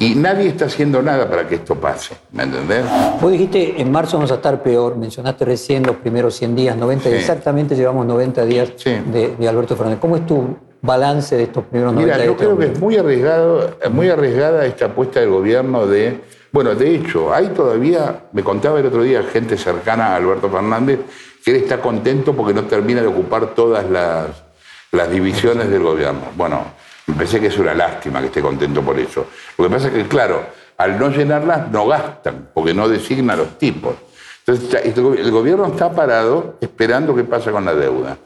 Y 0.00 0.14
nadie 0.14 0.46
está 0.46 0.66
haciendo 0.66 1.02
nada 1.02 1.28
para 1.28 1.48
que 1.48 1.56
esto 1.56 1.74
pase, 1.74 2.16
¿me 2.30 2.44
entendés? 2.44 2.84
Vos 3.20 3.32
dijiste 3.32 3.80
en 3.82 3.90
marzo 3.90 4.16
vamos 4.16 4.30
a 4.30 4.36
estar 4.36 4.62
peor, 4.62 4.96
mencionaste 4.96 5.44
recién 5.44 5.84
los 5.84 5.96
primeros 5.96 6.36
100 6.36 6.54
días, 6.54 6.76
90, 6.76 7.08
Sí. 7.10 7.16
exactamente 7.16 7.74
llevamos 7.74 8.06
90 8.06 8.44
días 8.44 8.70
Sí. 8.76 8.90
de, 9.06 9.34
de 9.36 9.48
Alberto 9.48 9.74
Fernández. 9.74 9.98
¿Cómo 10.00 10.14
es 10.16 10.24
tu 10.24 10.56
balance 10.80 11.36
de 11.36 11.42
estos 11.42 11.64
primeros 11.64 11.94
90 11.94 12.14
Mira, 12.14 12.16
días? 12.16 12.26
yo 12.26 12.30
de 12.30 12.36
este 12.36 12.44
creo 12.44 12.58
que 12.58 12.72
es 12.74 12.80
muy 12.80 12.96
arriesgado, 12.96 13.76
muy 13.90 14.08
arriesgada 14.08 14.64
esta 14.66 14.84
apuesta 14.84 15.18
del 15.18 15.30
gobierno 15.30 15.84
de, 15.88 16.20
bueno, 16.52 16.76
de 16.76 16.94
hecho, 16.94 17.34
hay 17.34 17.48
todavía, 17.48 18.26
me 18.32 18.44
contaba 18.44 18.78
el 18.78 18.86
otro 18.86 19.02
día 19.02 19.24
gente 19.24 19.56
cercana 19.58 20.12
a 20.12 20.16
Alberto 20.16 20.48
Fernández, 20.48 21.00
que 21.44 21.50
él 21.50 21.56
está 21.56 21.80
contento 21.80 22.34
porque 22.34 22.54
no 22.54 22.62
termina 22.66 23.00
de 23.00 23.08
ocupar 23.08 23.48
todas 23.48 23.84
las, 23.90 24.26
las 24.92 25.10
divisiones 25.10 25.68
del 25.70 25.82
gobierno. 25.82 26.22
Bueno, 26.36 26.64
me 27.06 27.14
parece 27.14 27.40
que 27.40 27.48
es 27.48 27.58
una 27.58 27.74
lástima 27.74 28.20
que 28.20 28.26
esté 28.26 28.40
contento 28.40 28.82
por 28.82 28.98
eso. 28.98 29.26
Lo 29.56 29.64
que 29.64 29.70
pasa 29.70 29.88
es 29.88 29.94
que, 29.94 30.08
claro, 30.08 30.42
al 30.78 30.98
no 30.98 31.10
llenarlas 31.10 31.70
no 31.70 31.86
gastan, 31.86 32.50
porque 32.54 32.72
no 32.74 32.88
designa 32.88 33.34
a 33.34 33.36
los 33.36 33.58
tipos. 33.58 33.94
Entonces, 34.46 34.84
el 34.94 35.30
gobierno 35.30 35.66
está 35.66 35.92
parado 35.92 36.56
esperando 36.60 37.14
qué 37.14 37.24
pasa 37.24 37.50
con 37.50 37.64
la 37.64 37.74
deuda. 37.74 38.16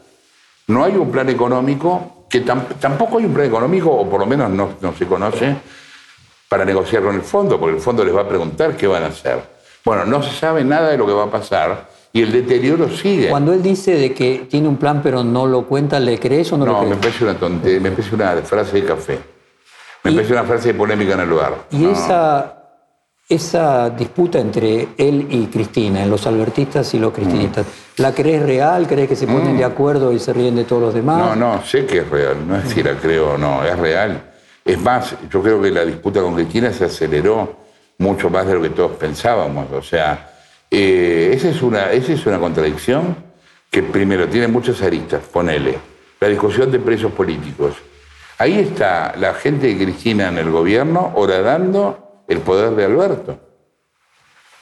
No 0.67 0.83
hay 0.85 0.95
un 0.95 1.11
plan 1.11 1.27
económico, 1.29 2.25
que 2.29 2.45
tam- 2.45 2.65
tampoco 2.79 3.17
hay 3.17 3.25
un 3.25 3.33
plan 3.33 3.47
económico, 3.47 3.91
o 3.91 4.09
por 4.09 4.19
lo 4.21 4.25
menos 4.25 4.49
no, 4.49 4.75
no 4.79 4.93
se 4.95 5.05
conoce, 5.05 5.55
para 6.47 6.63
negociar 6.63 7.03
con 7.03 7.15
el 7.15 7.23
fondo, 7.23 7.59
porque 7.59 7.75
el 7.75 7.81
fondo 7.81 8.05
les 8.05 8.15
va 8.15 8.21
a 8.21 8.27
preguntar 8.27 8.77
qué 8.77 8.87
van 8.87 9.03
a 9.03 9.07
hacer. 9.07 9.41
Bueno, 9.83 10.05
no 10.05 10.23
se 10.23 10.31
sabe 10.31 10.63
nada 10.63 10.89
de 10.89 10.97
lo 10.97 11.05
que 11.05 11.11
va 11.11 11.23
a 11.23 11.31
pasar 11.31 11.89
y 12.15 12.21
el 12.21 12.31
deterioro 12.31 12.89
sigue. 12.89 13.29
Cuando 13.29 13.51
él 13.53 13.63
dice 13.63 13.95
de 13.95 14.13
que 14.13 14.45
tiene 14.49 14.67
un 14.67 14.77
plan 14.77 15.01
pero 15.01 15.23
no 15.23 15.47
lo 15.47 15.65
cuenta, 15.65 15.99
¿le 15.99 16.19
crees 16.19 16.53
o 16.53 16.57
no, 16.57 16.65
no, 16.65 16.73
le 16.83 16.89
me 16.89 16.95
crees? 16.95 16.99
parece 17.01 17.23
una 17.23 17.33
tontería, 17.39 17.79
me 17.79 17.89
parece 17.91 18.15
una 18.15 18.31
frase 18.43 18.81
de 18.81 18.85
café. 18.85 19.19
Me 20.03 20.11
Y- 20.11 20.15
parece 20.15 20.33
una 20.33 20.43
frase 20.43 20.67
de 20.69 20.73
polémica 20.75 21.13
en 21.15 21.21
el 21.21 21.29
lugar. 21.29 21.55
Y 21.71 21.77
No. 21.77 21.91
esa, 21.91 22.59
esa 23.27 23.89
disputa 23.89 24.37
entre 24.37 24.89
él 24.97 25.25
y 25.29 25.47
Cristina, 25.47 26.03
en 26.03 26.09
los 26.11 26.27
albertistas 26.27 26.93
y 26.93 26.99
los 26.99 27.13
cristinistas, 27.13 27.65
Mm. 27.65 28.01
¿la 28.03 28.13
crees 28.13 28.43
real? 28.43 28.85
¿Crees 28.87 29.09
que 29.09 29.15
se 29.15 29.25
ponen 29.25 29.57
de 29.57 29.63
acuerdo 29.63 30.13
y 30.13 30.19
se 30.19 30.33
ríen 30.33 30.55
de 30.55 30.65
todos 30.65 30.83
los 30.83 30.93
demás? 30.93 31.17
No, 31.17 31.35
no, 31.35 31.63
sé 31.65 31.85
que 31.87 31.99
es 31.99 32.09
real, 32.11 32.47
no 32.47 32.57
es 32.57 32.69
si 32.69 32.83
la 32.83 32.93
creo 32.93 33.33
o 33.33 33.37
no, 33.39 33.65
es 33.65 33.77
real. 33.79 34.21
Es 34.63 34.77
más, 34.77 35.15
yo 35.31 35.41
creo 35.41 35.59
que 35.59 35.71
la 35.71 35.83
disputa 35.83 36.21
con 36.21 36.35
Cristina 36.35 36.71
se 36.71 36.85
aceleró 36.85 37.55
mucho 37.97 38.29
más 38.29 38.45
de 38.45 38.53
lo 38.53 38.61
que 38.61 38.69
todos 38.69 38.91
pensábamos. 38.93 39.65
O 39.71 39.81
sea, 39.81 40.29
eh, 40.73 41.31
esa, 41.33 41.49
es 41.49 41.61
una, 41.61 41.91
esa 41.91 42.13
es 42.13 42.25
una 42.25 42.39
contradicción 42.39 43.15
que 43.69 43.83
primero 43.83 44.27
tiene 44.27 44.47
muchas 44.47 44.81
aristas, 44.81 45.23
ponele. 45.31 45.77
La 46.19 46.27
discusión 46.27 46.71
de 46.71 46.79
presos 46.79 47.11
políticos. 47.11 47.75
Ahí 48.37 48.59
está 48.59 49.15
la 49.17 49.33
gente 49.33 49.67
de 49.67 49.77
Cristina 49.77 50.29
en 50.29 50.37
el 50.37 50.49
gobierno 50.49 51.11
horadando 51.15 52.23
el 52.27 52.39
poder 52.39 52.71
de 52.71 52.85
Alberto. 52.85 53.39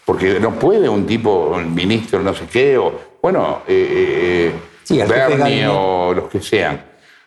Porque 0.06 0.39
no 0.39 0.52
puede 0.56 0.89
un 0.89 1.06
tipo, 1.06 1.54
un 1.56 1.74
ministro 1.74 2.21
no 2.21 2.34
sé 2.34 2.45
qué, 2.52 2.78
o 2.78 2.93
bueno, 3.21 3.62
eh, 3.67 3.88
eh, 3.91 4.52
Sí, 4.84 4.97
de 4.97 5.06
Bernie 5.06 5.67
o 5.67 6.13
los 6.13 6.30
que 6.30 6.41
sean, 6.41 6.76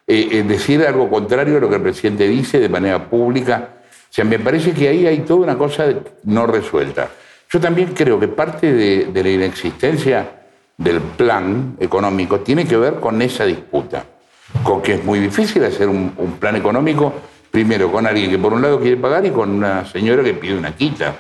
eh, 0.07 0.29
eh, 0.33 0.43
decir 0.43 0.85
algo 0.87 1.09
contrario 1.09 1.57
a 1.57 1.61
lo 1.61 1.69
que 1.69 1.77
el 1.77 1.83
presidente 1.83 2.29
dice 2.29 2.59
de 2.59 2.69
manera 2.69 3.09
pública. 3.09 3.69
O 3.91 4.13
sea, 4.15 4.25
me 4.25 4.39
parece 4.39 4.73
que 4.73 4.89
ahí 4.89 5.07
hay 5.07 5.21
toda 5.21 5.41
una 5.41 5.57
cosa 5.57 5.87
no 6.25 6.47
resuelta. 6.47 7.09
Yo 7.55 7.61
también 7.61 7.93
creo 7.95 8.19
que 8.19 8.27
parte 8.27 8.73
de, 8.73 9.23
la 9.23 9.29
inexistencia 9.31 10.43
del 10.77 11.01
plan 11.01 11.77
económico 11.79 12.41
tiene 12.41 12.67
que 12.67 12.77
ver 12.77 12.95
con 12.99 13.23
esa 13.23 13.45
disputa, 13.45 14.05
con 14.65 14.83
que 14.83 14.95
es 14.95 15.05
muy 15.05 15.21
difícil 15.21 15.63
hacer 15.63 15.89
un, 15.89 16.11
plan 16.41 16.57
económico, 16.57 17.13
primero 17.53 17.93
con 17.93 18.09
alguien 18.09 18.29
que 18.29 18.39
por 18.39 18.55
un 18.55 18.61
lado 18.61 18.81
quiere 18.81 18.97
pagar 18.97 19.25
y 19.25 19.31
con 19.31 19.51
una 19.51 19.87
señora 19.87 20.25
que 20.25 20.35
pide 20.35 20.59
una 20.59 20.75
quita. 20.75 21.15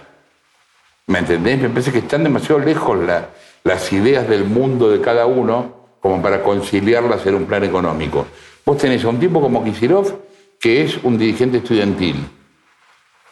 ¿Me 1.06 1.20
entendés? 1.20 1.60
Me 1.60 1.68
parece 1.68 1.92
que 1.92 1.98
están 1.98 2.24
demasiado 2.24 2.58
lejos 2.58 2.98
la- 2.98 3.28
las 3.62 3.92
ideas 3.92 4.28
del 4.28 4.42
mundo 4.44 4.90
de 4.90 5.00
cada 5.00 5.26
uno 5.26 5.86
como 6.00 6.20
para 6.20 6.42
conciliarlas 6.42 7.24
en 7.26 7.36
un 7.36 7.44
plan 7.44 7.62
económico. 7.62 8.26
Vos 8.66 8.76
tenés 8.78 9.04
a 9.04 9.08
un 9.08 9.20
tipo 9.20 9.40
como 9.40 9.62
Kicillof 9.62 10.12
que 10.58 10.82
es 10.82 10.98
un 11.04 11.16
dirigente 11.16 11.58
estudiantil. 11.58 12.16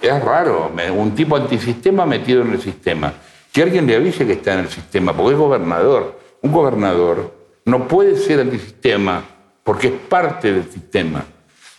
Es 0.02 0.24
raro, 0.24 0.70
un 0.96 1.14
tipo 1.14 1.36
antisistema 1.36 2.04
metido 2.04 2.42
en 2.42 2.52
el 2.52 2.60
sistema. 2.60 3.12
Que 3.52 3.62
alguien 3.62 3.86
le 3.86 3.96
avise 3.96 4.26
que 4.26 4.32
está 4.32 4.54
en 4.54 4.60
el 4.60 4.68
sistema, 4.68 5.12
porque 5.12 5.32
es 5.34 5.38
gobernador. 5.38 6.18
Un 6.42 6.50
gobernador 6.52 7.32
no 7.66 7.86
puede 7.86 8.16
ser 8.16 8.40
antisistema 8.40 9.22
porque 9.62 9.86
es 9.88 9.92
parte 10.08 10.52
del 10.52 10.68
sistema. 10.70 11.24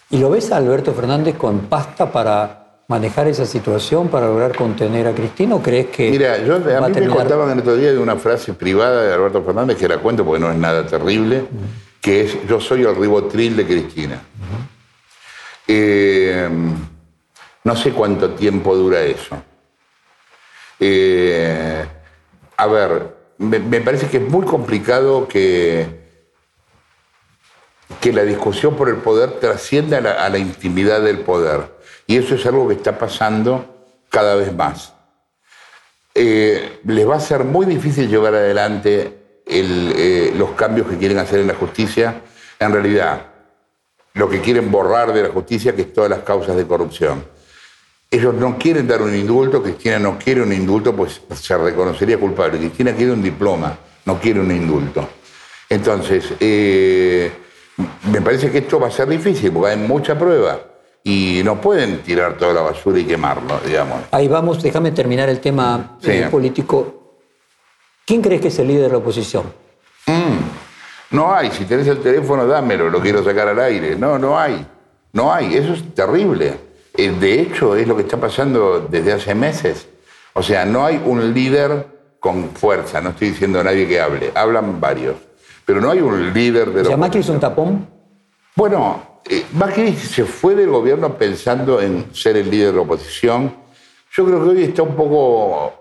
¿Y 0.10 0.20
lo 0.20 0.30
ves 0.30 0.52
a 0.52 0.58
Alberto 0.58 0.94
Fernández 0.94 1.36
con 1.36 1.62
pasta 1.62 2.12
para 2.12 2.60
manejar 2.88 3.28
esa 3.28 3.46
situación, 3.46 4.08
para 4.08 4.28
lograr 4.28 4.56
contener 4.56 5.08
a 5.08 5.14
Cristina? 5.14 5.56
¿O 5.56 5.62
crees 5.62 5.88
que 5.88 6.12
Mira, 6.12 6.38
yo, 6.38 6.56
a 6.56 6.60
mí 6.60 6.66
me 6.66 6.92
terminar- 6.92 7.18
contaban 7.18 7.50
el 7.50 7.60
otro 7.60 7.76
día 7.76 7.92
de 7.92 7.98
una 7.98 8.16
frase 8.16 8.54
privada 8.54 9.04
de 9.04 9.14
Alberto 9.14 9.44
Fernández, 9.44 9.78
que 9.78 9.88
la 9.90 9.98
cuento 9.98 10.24
porque 10.24 10.40
no 10.40 10.50
es 10.52 10.58
nada 10.58 10.86
terrible, 10.86 11.46
que 12.00 12.22
es 12.22 12.48
yo 12.48 12.62
soy 12.62 12.84
el 12.84 12.96
ribotril 12.96 13.58
de 13.58 13.66
Cristina. 13.66 14.22
Eh, 15.68 16.48
no 17.64 17.76
sé 17.76 17.92
cuánto 17.92 18.32
tiempo 18.32 18.76
dura 18.76 19.02
eso. 19.02 19.42
Eh, 20.80 21.86
a 22.58 22.68
ver, 22.68 23.16
me, 23.38 23.82
parece 23.82 24.08
que 24.08 24.18
es 24.18 24.30
muy 24.30 24.46
complicado 24.46 25.28
que, 25.28 25.88
que 28.02 28.12
la 28.12 28.24
discusión 28.24 28.76
por 28.76 28.90
el 28.90 28.98
poder 28.98 29.40
trascienda 29.40 29.98
a 29.98 30.30
la, 30.30 30.38
intimidad 30.38 31.02
del 31.02 31.20
poder. 31.20 31.74
Y 32.06 32.18
eso 32.18 32.36
es 32.36 32.46
algo 32.46 32.68
que 32.68 32.76
está 32.76 32.98
pasando 32.98 33.66
cada 34.10 34.36
vez 34.36 34.54
más. 34.54 34.94
Eh, 36.16 36.80
les 36.86 37.08
va 37.08 37.16
a 37.16 37.20
ser 37.20 37.44
muy 37.44 37.66
difícil 37.66 38.10
llevar 38.10 38.36
adelante 38.36 39.42
el, 39.48 39.94
eh, 39.96 40.34
los 40.36 40.52
cambios 40.52 40.88
que 40.88 40.98
quieren 40.98 41.18
hacer 41.18 41.40
en 41.40 41.48
la 41.48 41.56
justicia. 41.56 42.22
En 42.60 42.72
realidad, 42.72 43.28
lo 44.14 44.30
que 44.30 44.42
quieren 44.42 44.70
borrar 44.70 45.14
de 45.14 45.24
la 45.24 45.30
justicia, 45.30 45.76
que 45.76 45.84
es 45.84 45.94
todas 45.94 46.10
las 46.10 46.20
causas 46.20 46.56
de 46.56 46.68
corrupción. 46.68 47.24
Ellos 48.14 48.36
no 48.36 48.60
quieren 48.60 48.88
dar 48.88 49.02
un 49.02 49.16
indulto, 49.16 49.64
Cristina 49.64 49.98
no 49.98 50.20
quiere 50.20 50.44
un 50.44 50.54
indulto, 50.54 50.96
pues 50.96 51.20
se 51.34 51.58
reconocería 51.58 52.20
culpable. 52.20 52.60
Cristina 52.60 52.94
quiere 52.94 53.12
un 53.12 53.24
diploma, 53.24 53.76
no 54.06 54.20
quiere 54.20 54.40
un 54.40 54.52
indulto. 54.52 55.10
Entonces, 55.68 56.32
eh, 56.40 57.32
me 58.12 58.22
parece 58.22 58.52
que 58.52 58.60
esto 58.60 58.80
va 58.80 58.90
a 58.90 58.92
ser 58.92 59.08
difícil, 59.08 59.52
porque 59.52 59.72
hay 59.72 59.78
mucha 59.78 60.18
prueba. 60.18 60.60
y 61.06 61.42
no 61.44 61.60
pueden 61.60 61.98
tirar 62.02 62.38
toda 62.38 62.54
la 62.54 62.62
basura 62.62 62.98
y 62.98 63.04
quemarlo, 63.04 63.60
digamos. 63.66 64.04
Ahí 64.12 64.30
vamos, 64.30 64.64
déjame 64.64 64.92
terminar 64.92 65.28
el 65.28 65.42
tema 65.42 65.98
Sí. 66.02 66.12
eh, 66.12 66.28
político. 66.32 67.18
¿Quién 68.06 68.22
crees 68.22 68.40
que 68.40 68.48
es 68.48 68.60
el 68.60 68.70
líder 68.70 68.84
de 68.84 68.90
la 68.92 68.98
oposición? 69.00 69.44
Mm, 70.08 71.16
no 71.18 71.34
hay, 71.36 71.52
si 71.52 71.66
tenés 71.66 71.88
el 71.88 71.98
teléfono, 71.98 72.48
dámelo, 72.48 72.90
lo 72.90 73.02
quiero 73.02 73.22
sacar 73.22 73.50
al 73.50 73.60
aire. 73.60 73.98
No, 73.98 74.18
no 74.18 74.40
hay. 74.40 74.66
No 75.12 75.34
hay, 75.34 75.56
eso 75.56 75.74
es 75.74 75.94
terrible. 75.94 76.54
Eh, 76.96 77.12
De 77.12 77.42
hecho, 77.42 77.76
es 77.76 77.88
lo 77.88 77.96
que 77.96 78.04
está 78.04 78.18
pasando 78.18 78.88
desde 78.90 79.14
hace 79.14 79.36
meses. 79.36 79.88
O 80.34 80.42
sea, 80.44 80.66
no 80.66 80.86
hay 80.86 81.02
un 81.06 81.34
líder 81.34 81.88
con 82.20 82.50
fuerza, 82.52 83.02
no 83.02 83.10
estoy 83.10 83.30
diciendo 83.30 83.60
a 83.60 83.64
nadie 83.64 83.88
que 83.88 84.00
hable, 84.00 84.32
hablan 84.34 84.80
varios. 84.80 85.16
Pero 85.66 85.82
no 85.82 85.92
hay 85.92 86.00
un 86.00 86.34
líder 86.34 86.72
de 86.72 86.82
O 86.82 86.86
sea, 86.86 86.98
Macri 86.98 87.20
es 87.20 87.30
un 87.30 87.40
tapón. 87.40 87.88
Bueno, 88.56 89.20
eh, 89.30 89.46
Macri 89.54 89.94
se 89.94 90.26
fue 90.26 90.56
del 90.56 90.70
gobierno 90.70 91.18
pensando 91.18 91.82
en 91.82 92.14
ser 92.14 92.38
el 92.38 92.50
líder 92.50 92.68
de 92.72 92.74
la 92.78 92.82
oposición. 92.82 93.54
Yo 94.16 94.26
creo 94.26 94.44
que 94.44 94.50
hoy 94.50 94.64
está 94.64 94.84
un 94.84 94.96
poco 94.96 95.74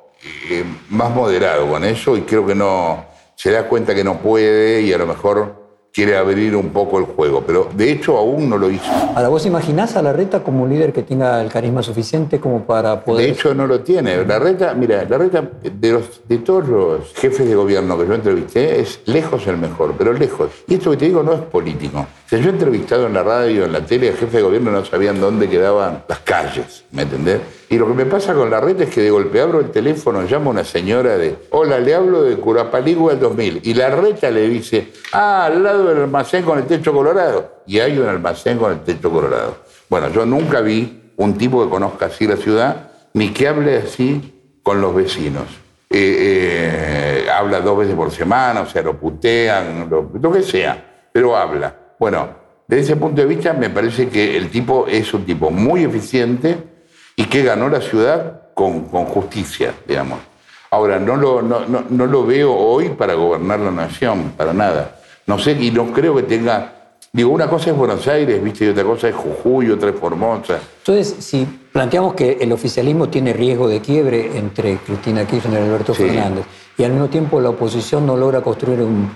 eh, 0.51 0.65
más 0.91 1.15
moderado 1.15 1.69
con 1.69 1.85
eso 1.85 2.17
y 2.17 2.23
creo 2.23 2.47
que 2.47 2.55
no 2.55 3.05
se 3.35 3.51
da 3.51 3.69
cuenta 3.69 3.95
que 3.95 4.05
no 4.05 4.19
puede 4.19 4.83
y 4.83 4.93
a 4.93 4.99
lo 4.99 5.07
mejor 5.07 5.62
quiere 5.93 6.17
abrir 6.17 6.57
un 6.57 6.71
poco 6.71 6.99
el 6.99 7.05
juego, 7.05 7.43
pero 7.47 7.69
de 7.75 7.93
hecho 7.93 8.17
aún 8.17 8.49
no 8.49 8.57
lo 8.57 8.71
hizo. 8.71 8.91
Ahora, 9.15 9.29
¿vos 9.29 9.45
imaginás 9.45 9.95
a 9.97 10.03
Larreta 10.03 10.43
como 10.43 10.63
un 10.63 10.71
líder 10.71 10.93
que 10.93 11.03
tenga 11.03 11.41
el 11.43 11.51
carisma 11.51 11.83
suficiente 11.83 12.41
como 12.41 12.63
para 12.65 13.05
poder... 13.05 13.27
De 13.27 13.33
hecho 13.33 13.55
no 13.55 13.67
lo 13.67 13.81
tiene. 13.81 14.25
La 14.25 14.39
reta, 14.39 14.73
mira, 14.75 15.05
la 15.05 15.19
reta 15.19 15.51
de, 15.63 15.93
los, 15.93 16.23
de 16.27 16.39
todos 16.39 16.67
los 16.67 17.13
jefes 17.15 17.47
de 17.47 17.55
gobierno 17.55 17.99
que 17.99 18.07
yo 18.07 18.15
entrevisté 18.15 18.81
es 18.81 19.01
lejos 19.05 19.47
el 19.47 19.59
mejor, 19.59 19.95
pero 19.99 20.13
lejos. 20.13 20.51
Y 20.67 20.75
esto 20.75 20.91
que 20.93 20.97
te 20.97 21.05
digo 21.07 21.23
no 21.23 21.35
es 21.35 21.41
político. 21.41 22.07
Sea, 22.27 22.39
yo 22.39 22.49
he 22.49 22.53
entrevistado 22.53 23.07
en 23.07 23.13
la 23.13 23.23
radio, 23.23 23.67
en 23.67 23.73
la 23.73 23.85
tele, 23.85 24.13
jefes 24.13 24.33
de 24.33 24.43
gobierno 24.43 24.71
no 24.71 24.85
sabían 24.87 25.21
dónde 25.21 25.49
quedaban 25.49 26.05
las 26.09 26.21
calles, 26.21 26.85
¿me 26.91 27.03
entendés? 27.03 27.41
Y 27.73 27.79
lo 27.79 27.87
que 27.87 27.95
me 27.95 28.05
pasa 28.05 28.35
con 28.35 28.51
la 28.51 28.61
reta 28.61 28.85
es 28.85 28.91
que 28.91 29.01
de 29.01 29.11
golpe 29.11 29.41
abro 29.41 29.61
el 29.61 29.71
teléfono, 29.71 30.21
llamo 30.25 30.51
a 30.51 30.53
una 30.53 30.63
señora 30.63 31.17
de, 31.17 31.35
hola, 31.49 31.81
le 31.81 31.95
hablo 31.95 32.23
de 32.23 32.37
Curapaligua 32.37 33.13
del 33.13 33.21
2000. 33.21 33.61
Y 33.63 33.73
la 33.73 33.89
reta 33.89 34.31
le 34.31 34.47
dice, 34.47 34.93
ah, 35.15 35.47
al 35.47 35.63
lado 35.63 35.89
del 35.89 36.03
almacén 36.03 36.45
con 36.45 36.59
el 36.59 36.67
techo 36.67 36.93
colorado. 36.93 37.63
Y 37.67 37.79
hay 37.79 37.97
un 37.97 38.07
almacén 38.07 38.59
con 38.59 38.73
el 38.73 38.81
techo 38.81 39.11
colorado. 39.11 39.57
Bueno, 39.89 40.11
yo 40.11 40.27
nunca 40.27 40.61
vi 40.61 41.13
un 41.17 41.39
tipo 41.39 41.65
que 41.65 41.71
conozca 41.71 42.07
así 42.07 42.27
la 42.27 42.37
ciudad, 42.37 42.91
ni 43.15 43.31
que 43.31 43.49
hable 43.49 43.79
así 43.79 44.59
con 44.63 44.83
los 44.83 44.95
vecinos. 44.95 45.45
Eh, 45.89 47.25
eh, 47.25 47.27
habla 47.35 47.63
dos 47.63 47.79
veces 47.79 47.95
por 47.95 48.11
semana, 48.11 48.61
o 48.61 48.67
sea, 48.67 48.83
lo 48.83 48.99
putean, 49.01 49.89
lo 49.89 50.31
que 50.31 50.43
sea, 50.43 51.09
pero 51.11 51.35
habla. 51.35 51.75
Bueno, 51.99 52.29
desde 52.69 52.83
ese 52.83 52.97
punto 52.97 53.23
de 53.23 53.29
vista 53.29 53.55
me 53.55 53.71
parece 53.71 54.11
que 54.11 54.37
el 54.37 54.51
tipo 54.51 54.87
es 54.87 55.15
un 55.15 55.25
tipo 55.25 55.51
muy 55.51 55.85
eficiente 55.85 56.71
y 57.23 57.27
que 57.27 57.43
ganó 57.43 57.69
la 57.69 57.81
ciudad 57.81 58.41
con, 58.55 58.87
con 58.89 59.05
justicia, 59.07 59.75
digamos. 59.87 60.19
Ahora, 60.71 60.99
no 60.99 61.17
lo, 61.17 61.43
no, 61.43 61.67
no- 61.67 61.85
no 61.89 62.07
lo 62.07 62.25
veo 62.27 62.53
hoy 62.55 62.89
para 62.91 63.15
gobernar 63.15 63.61
la 63.61 63.71
nación, 63.71 64.33
para 64.37 64.53
nada. 64.53 64.97
No 65.27 65.39
sé, 65.39 65.53
y 65.53 65.71
no 65.71 65.93
creo 65.93 66.17
que 66.17 66.23
tenga... 66.25 66.73
Digo, 67.15 67.31
una 67.31 67.47
cosa 67.47 67.71
es 67.71 67.77
Buenos 67.77 68.09
Aires, 68.09 68.43
¿viste? 68.43 68.65
Y 68.65 68.69
otra 68.69 68.85
cosa 68.85 69.09
es 69.09 69.15
Jujuy, 69.15 69.71
otra 69.71 69.91
es 69.91 69.97
Formosa. 69.97 70.59
Entonces, 70.79 71.15
si 71.23 71.47
planteamos 71.71 72.15
que 72.15 72.39
el 72.41 72.51
oficialismo 72.53 73.11
tiene 73.11 73.35
riesgo 73.35 73.69
de 73.69 73.81
quiebre 73.83 74.39
entre 74.39 74.79
Cristina 74.79 75.27
Kirchner 75.27 75.61
y 75.63 75.67
Alberto 75.67 75.95
Sí. 75.95 76.05
Fernández, 76.05 76.45
y 76.79 76.85
al 76.85 76.93
mismo 76.93 77.09
tiempo 77.09 77.39
la 77.41 77.51
oposición 77.51 78.07
no 78.07 78.17
logra 78.17 78.41
construir 78.41 78.81
un... 78.81 79.11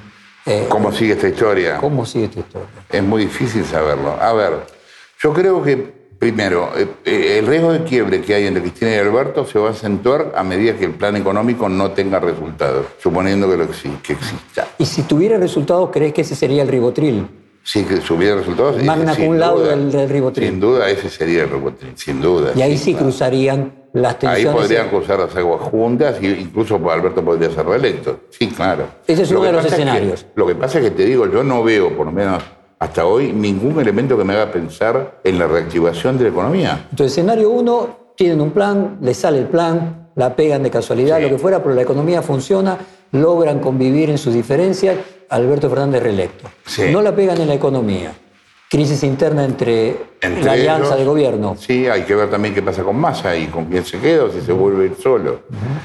eh, 0.44 0.66
¿Cómo 0.68 0.92
sigue 0.92 1.14
esta 1.14 1.28
historia? 1.28 1.78
¿Cómo 1.78 2.04
sigue 2.04 2.26
esta 2.26 2.40
historia? 2.40 2.68
Es 2.90 3.02
muy 3.02 3.22
difícil 3.24 3.64
saberlo. 3.64 4.14
A 4.20 4.32
ver, 4.34 4.52
yo 5.22 5.32
creo 5.32 5.62
que, 5.62 5.94
primero, 6.18 6.70
eh, 6.76 6.86
eh, 7.04 7.38
el 7.38 7.46
riesgo 7.46 7.72
de 7.72 7.84
quiebre 7.84 8.20
que 8.22 8.34
hay 8.34 8.46
entre 8.46 8.62
Cristina 8.62 8.92
y 8.92 8.98
Alberto 8.98 9.44
se 9.46 9.58
va 9.58 9.68
a 9.68 9.70
acentuar 9.72 10.32
a 10.36 10.42
medida 10.42 10.74
que 10.76 10.84
el 10.86 10.92
plan 10.92 11.16
económico 11.16 11.68
no 11.68 11.90
tenga 11.90 12.18
resultados, 12.20 12.86
suponiendo 13.02 13.48
que, 13.50 13.56
lo 13.56 13.64
exi- 13.64 14.00
que 14.02 14.14
exista. 14.14 14.66
Y 14.78 14.86
si 14.86 15.02
tuviera 15.02 15.36
resultados, 15.38 15.90
¿crees 15.92 16.12
que 16.12 16.22
ese 16.22 16.34
sería 16.34 16.62
el 16.62 16.68
ribotril? 16.68 17.26
Si 17.62 17.82
que 17.82 17.96
hubiera 18.12 18.36
resultados... 18.36 18.80
Magna 18.84 19.12
eh, 19.12 19.16
sin 19.16 19.26
cum 19.26 19.36
laude 19.38 19.64
duda, 19.64 19.76
del- 19.76 19.90
del 19.92 20.08
ribotril. 20.08 20.48
Sin 20.48 20.60
duda, 20.60 20.88
ese 20.88 21.10
sería 21.10 21.42
el 21.42 21.50
ribotril, 21.50 21.92
sin 21.96 22.20
duda. 22.22 22.52
Y 22.54 22.62
ahí 22.62 22.78
sí 22.78 22.94
cruzarían 22.94 23.72
las 23.92 24.14
Ahí 24.14 24.20
tensiones. 24.44 24.60
podrían 24.62 24.88
cruzar 24.88 25.18
las 25.18 25.34
aguas 25.34 25.60
juntas 25.62 26.16
e 26.22 26.26
incluso 26.28 26.76
Alberto 26.90 27.24
podría 27.24 27.50
ser 27.50 27.66
reelecto. 27.66 28.20
Sí, 28.30 28.46
claro. 28.48 28.84
Ese 29.06 29.22
es 29.22 29.30
Lo 29.32 29.40
uno 29.40 29.46
de 29.48 29.52
los 29.54 29.62
pasa 29.64 29.74
es 29.74 29.82
que- 29.82 29.88
escenarios. 29.88 30.26
lo 30.36 30.46
que 30.46 30.54
pasa 30.54 30.78
es 30.78 30.84
que 30.84 30.90
te 30.92 31.04
digo, 31.06 31.26
yo 31.26 31.42
no 31.42 31.64
veo, 31.64 31.90
por 31.96 32.06
lo 32.06 32.12
menos 32.12 32.40
hasta 32.78 33.06
hoy, 33.06 33.32
ningún 33.32 33.78
elemento 33.80 34.16
que 34.18 34.24
me 34.24 34.34
haga 34.34 34.50
pensar 34.52 35.20
en 35.24 35.38
la 35.38 35.46
reactivación 35.46 36.18
de 36.18 36.24
la 36.24 36.30
economía. 36.30 36.86
Entonces, 36.90 37.12
escenario 37.18 37.50
uno, 37.50 38.12
tienen 38.16 38.40
un 38.40 38.50
plan, 38.50 38.98
les 39.00 39.16
sale 39.16 39.38
el 39.38 39.46
plan, 39.46 40.08
la 40.14 40.34
pegan 40.36 40.62
de 40.62 40.70
casualidad, 40.70 41.16
Sí. 41.18 41.22
lo 41.24 41.28
que 41.30 41.38
fuera, 41.38 41.62
pero 41.62 41.74
la 41.74 41.82
economía 41.82 42.22
funciona, 42.22 42.78
logran 43.12 43.60
convivir 43.60 44.10
en 44.10 44.18
sus 44.18 44.34
diferencias, 44.34 44.96
Alberto 45.30 45.68
Fernández 45.68 46.02
reelecto. 46.02 46.48
Sí. 46.66 46.84
No 46.92 47.02
la 47.02 47.14
pegan 47.14 47.40
en 47.40 47.48
la 47.48 47.54
economía. 47.54 48.12
Crisis 48.68 49.04
interna 49.04 49.44
entre, 49.44 49.96
Entre 50.20 50.42
la 50.42 50.52
alianza 50.52 50.86
ellos, 50.88 50.98
de 50.98 51.04
gobierno. 51.04 51.56
Sí, 51.58 51.86
hay 51.86 52.02
que 52.02 52.14
ver 52.16 52.28
también 52.30 52.52
qué 52.52 52.62
pasa 52.62 52.82
con 52.82 52.96
Massa 52.98 53.36
y 53.36 53.46
con 53.46 53.66
quién 53.66 53.84
se 53.84 53.98
queda 53.98 54.24
o 54.24 54.30
si 54.30 54.40
se 54.40 54.52
vuelve 54.52 54.92
solo. 55.00 55.42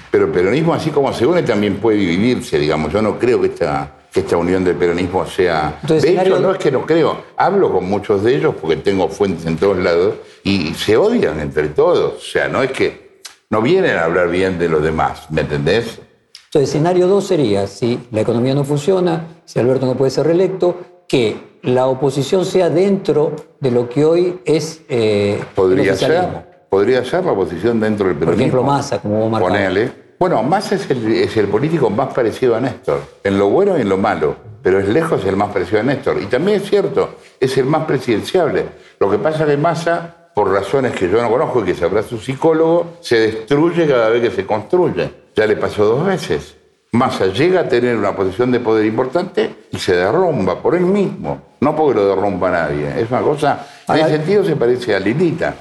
Pero 0.09 0.25
el 0.25 0.31
peronismo, 0.31 0.73
así 0.73 0.89
como 0.89 1.13
se 1.13 1.25
une, 1.25 1.43
también 1.43 1.77
puede 1.77 1.97
dividirse, 1.97 2.57
digamos. 2.57 2.91
Yo 2.91 3.01
no 3.01 3.19
creo 3.19 3.39
que 3.39 3.47
esta, 3.47 3.91
que 4.11 4.19
esta 4.21 4.37
unión 4.37 4.63
del 4.63 4.75
peronismo 4.75 5.25
sea... 5.25 5.79
Entonces, 5.81 6.15
de 6.15 6.21
hecho, 6.21 6.39
no 6.39 6.51
es 6.51 6.57
que 6.57 6.71
no 6.71 6.85
creo. 6.85 7.17
Hablo 7.37 7.71
con 7.71 7.85
muchos 7.89 8.23
de 8.23 8.35
ellos 8.35 8.55
porque 8.59 8.75
tengo 8.77 9.07
fuentes 9.07 9.45
en 9.45 9.57
todos 9.57 9.77
lados 9.77 10.15
y 10.43 10.73
se 10.73 10.97
odian 10.97 11.39
entre 11.39 11.69
todos. 11.69 12.13
O 12.17 12.19
sea, 12.19 12.47
no 12.47 12.61
es 12.61 12.71
que... 12.71 13.11
No 13.49 13.61
vienen 13.61 13.97
a 13.97 14.05
hablar 14.05 14.29
bien 14.29 14.57
de 14.57 14.69
los 14.69 14.81
demás, 14.81 15.29
¿me 15.29 15.41
entendés? 15.41 15.99
Entonces, 16.45 16.69
escenario 16.69 17.07
2 17.07 17.27
sería, 17.27 17.67
si 17.67 17.99
la 18.11 18.21
economía 18.21 18.53
no 18.53 18.63
funciona, 18.63 19.25
si 19.43 19.59
Alberto 19.59 19.85
no 19.85 19.95
puede 19.95 20.09
ser 20.09 20.25
reelecto, 20.25 20.77
que 21.05 21.57
la 21.63 21.87
oposición 21.87 22.45
sea 22.45 22.69
dentro 22.69 23.35
de 23.59 23.71
lo 23.71 23.89
que 23.89 24.05
hoy 24.05 24.39
es 24.45 24.81
eh, 24.87 25.43
Podría 25.53 25.95
ser, 25.95 26.65
podría 26.69 27.03
ser 27.03 27.25
la 27.25 27.33
oposición 27.33 27.79
dentro 27.81 28.07
del 28.07 28.15
Por 28.15 28.27
peronismo. 28.27 28.41
ejemplo, 28.47 28.63
Massa, 28.63 29.01
como 29.01 29.19
vos 29.19 29.31
marcabas. 29.31 29.57
Ponele. 29.57 29.91
Bueno, 30.21 30.47
el, 30.91 31.13
es 31.13 31.35
el 31.35 31.47
político 31.47 31.89
más 31.89 32.13
parecido 32.13 32.55
a 32.55 32.59
Néstor, 32.59 33.01
en 33.23 33.39
lo 33.39 33.49
bueno 33.49 33.75
y 33.75 33.81
en 33.81 33.89
lo 33.89 33.97
malo, 33.97 34.35
pero 34.61 34.79
es 34.79 34.87
lejos 34.87 35.25
el 35.25 35.35
más 35.35 35.51
parecido 35.51 35.79
a 35.79 35.83
Néstor. 35.83 36.21
Y 36.21 36.27
también 36.27 36.61
es 36.61 36.69
cierto, 36.69 37.15
es 37.39 37.57
el 37.57 37.65
más 37.65 37.85
presidenciable. 37.85 38.67
Lo 38.99 39.09
que 39.09 39.17
pasa 39.17 39.45
es 39.45 39.49
que 39.49 39.57
Massa, 39.57 40.29
por 40.35 40.51
razones 40.51 40.91
que 40.91 41.09
yo 41.09 41.19
no 41.19 41.27
conozco 41.27 41.61
y 41.61 41.63
que 41.63 41.73
sabrá 41.73 42.03
su 42.03 42.19
psicólogo, 42.19 42.97
se 42.99 43.19
destruye 43.19 43.87
cada 43.87 44.09
vez 44.09 44.21
que 44.21 44.29
se 44.29 44.45
construye. 44.45 45.11
Ya 45.35 45.47
le 45.47 45.55
pasó 45.55 45.85
dos 45.85 46.05
veces. 46.05 46.55
Massa 46.93 47.27
llega 47.27 47.61
a 47.61 47.69
tener 47.69 47.95
una 47.95 48.13
posición 48.13 48.51
de 48.51 48.59
poder 48.59 48.85
importante 48.85 49.67
y 49.71 49.77
se 49.77 49.95
derrumba 49.95 50.61
por 50.61 50.75
él 50.75 50.81
mismo, 50.81 51.41
no 51.61 51.73
porque 51.73 51.95
lo 51.95 52.05
derrumba 52.05 52.51
nadie. 52.51 53.01
Es 53.01 53.09
una 53.09 53.21
cosa, 53.21 53.65
en 53.87 53.95
ese 53.95 54.09
sentido 54.17 54.43
se 54.43 54.57
parece 54.57 54.93
a 54.93 54.99
Lilita. 54.99 55.55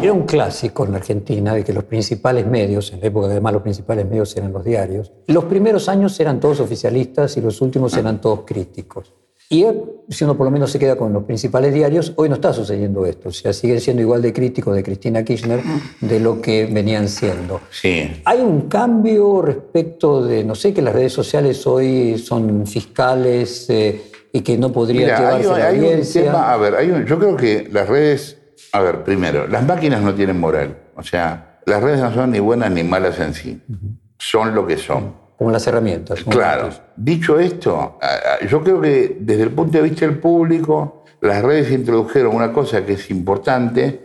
Era 0.00 0.12
un 0.12 0.22
clásico 0.22 0.84
en 0.84 0.92
la 0.92 0.98
Argentina 0.98 1.54
de 1.54 1.64
que 1.64 1.72
los 1.72 1.82
principales 1.82 2.46
medios, 2.46 2.92
en 2.92 3.00
la 3.00 3.08
época 3.08 3.26
además 3.26 3.54
los 3.54 3.62
principales 3.62 4.08
medios 4.08 4.36
eran 4.36 4.52
los 4.52 4.64
diarios, 4.64 5.12
los 5.26 5.44
primeros 5.46 5.88
años 5.88 6.20
eran 6.20 6.38
todos 6.38 6.60
oficialistas 6.60 7.36
y 7.36 7.40
los 7.40 7.60
últimos 7.60 7.96
eran 7.96 8.20
todos 8.20 8.42
críticos. 8.46 9.12
Y 9.48 9.64
si 10.08 10.24
uno 10.24 10.36
por 10.36 10.44
lo 10.46 10.50
menos 10.50 10.72
se 10.72 10.78
queda 10.78 10.96
con 10.96 11.12
los 11.12 11.22
principales 11.24 11.72
diarios, 11.72 12.12
hoy 12.16 12.28
no 12.28 12.34
está 12.34 12.52
sucediendo 12.52 13.06
esto. 13.06 13.28
O 13.28 13.32
sea, 13.32 13.52
siguen 13.52 13.80
siendo 13.80 14.02
igual 14.02 14.20
de 14.22 14.32
críticos 14.32 14.74
de 14.74 14.82
Cristina 14.82 15.24
Kirchner 15.24 15.60
de 16.00 16.18
lo 16.20 16.40
que 16.42 16.66
venían 16.66 17.08
siendo. 17.08 17.60
Sí. 17.70 18.10
¿Hay 18.24 18.40
un 18.40 18.62
cambio 18.62 19.42
respecto 19.42 20.24
de, 20.24 20.42
no 20.42 20.54
sé, 20.56 20.74
que 20.74 20.82
las 20.82 20.94
redes 20.94 21.12
sociales 21.12 21.64
hoy 21.66 22.18
son 22.18 22.66
fiscales 22.66 23.70
eh, 23.70 24.10
y 24.32 24.40
que 24.40 24.58
no 24.58 24.72
podría 24.72 25.00
Mira, 25.02 25.16
hay, 25.18 25.42
llevarse 25.42 25.60
la 25.62 25.68
hay 25.68 25.78
un 25.78 25.84
audiencia? 25.84 26.22
tema, 26.24 26.52
a 26.52 26.56
ver, 26.56 26.74
hay 26.74 26.90
un- 26.90 27.06
yo 27.06 27.18
creo 27.18 27.36
que 27.36 27.68
las 27.70 27.88
redes, 27.88 28.38
a 28.72 28.80
ver, 28.80 29.04
primero, 29.04 29.46
las 29.46 29.64
máquinas 29.64 30.02
no 30.02 30.12
tienen 30.14 30.40
moral. 30.40 30.76
O 30.96 31.02
sea, 31.04 31.60
las 31.66 31.80
redes 31.82 32.00
no 32.00 32.12
son 32.12 32.32
ni 32.32 32.40
buenas 32.40 32.70
ni 32.72 32.82
malas 32.82 33.18
en 33.20 33.32
sí. 33.32 33.60
Son 34.18 34.54
lo 34.56 34.66
que 34.66 34.76
son. 34.76 35.24
Como 35.38 35.50
las 35.50 35.66
herramientas. 35.66 36.24
Claro. 36.24 36.70
Dicho 36.96 37.38
esto, 37.38 37.98
yo 38.48 38.62
creo 38.62 38.80
que 38.80 39.16
desde 39.20 39.42
el 39.42 39.50
punto 39.50 39.78
de 39.78 39.84
vista 39.84 40.06
del 40.06 40.18
público, 40.18 41.04
las 41.20 41.42
redes 41.42 41.70
introdujeron 41.70 42.34
una 42.34 42.52
cosa 42.52 42.84
que 42.86 42.94
es 42.94 43.10
importante, 43.10 44.00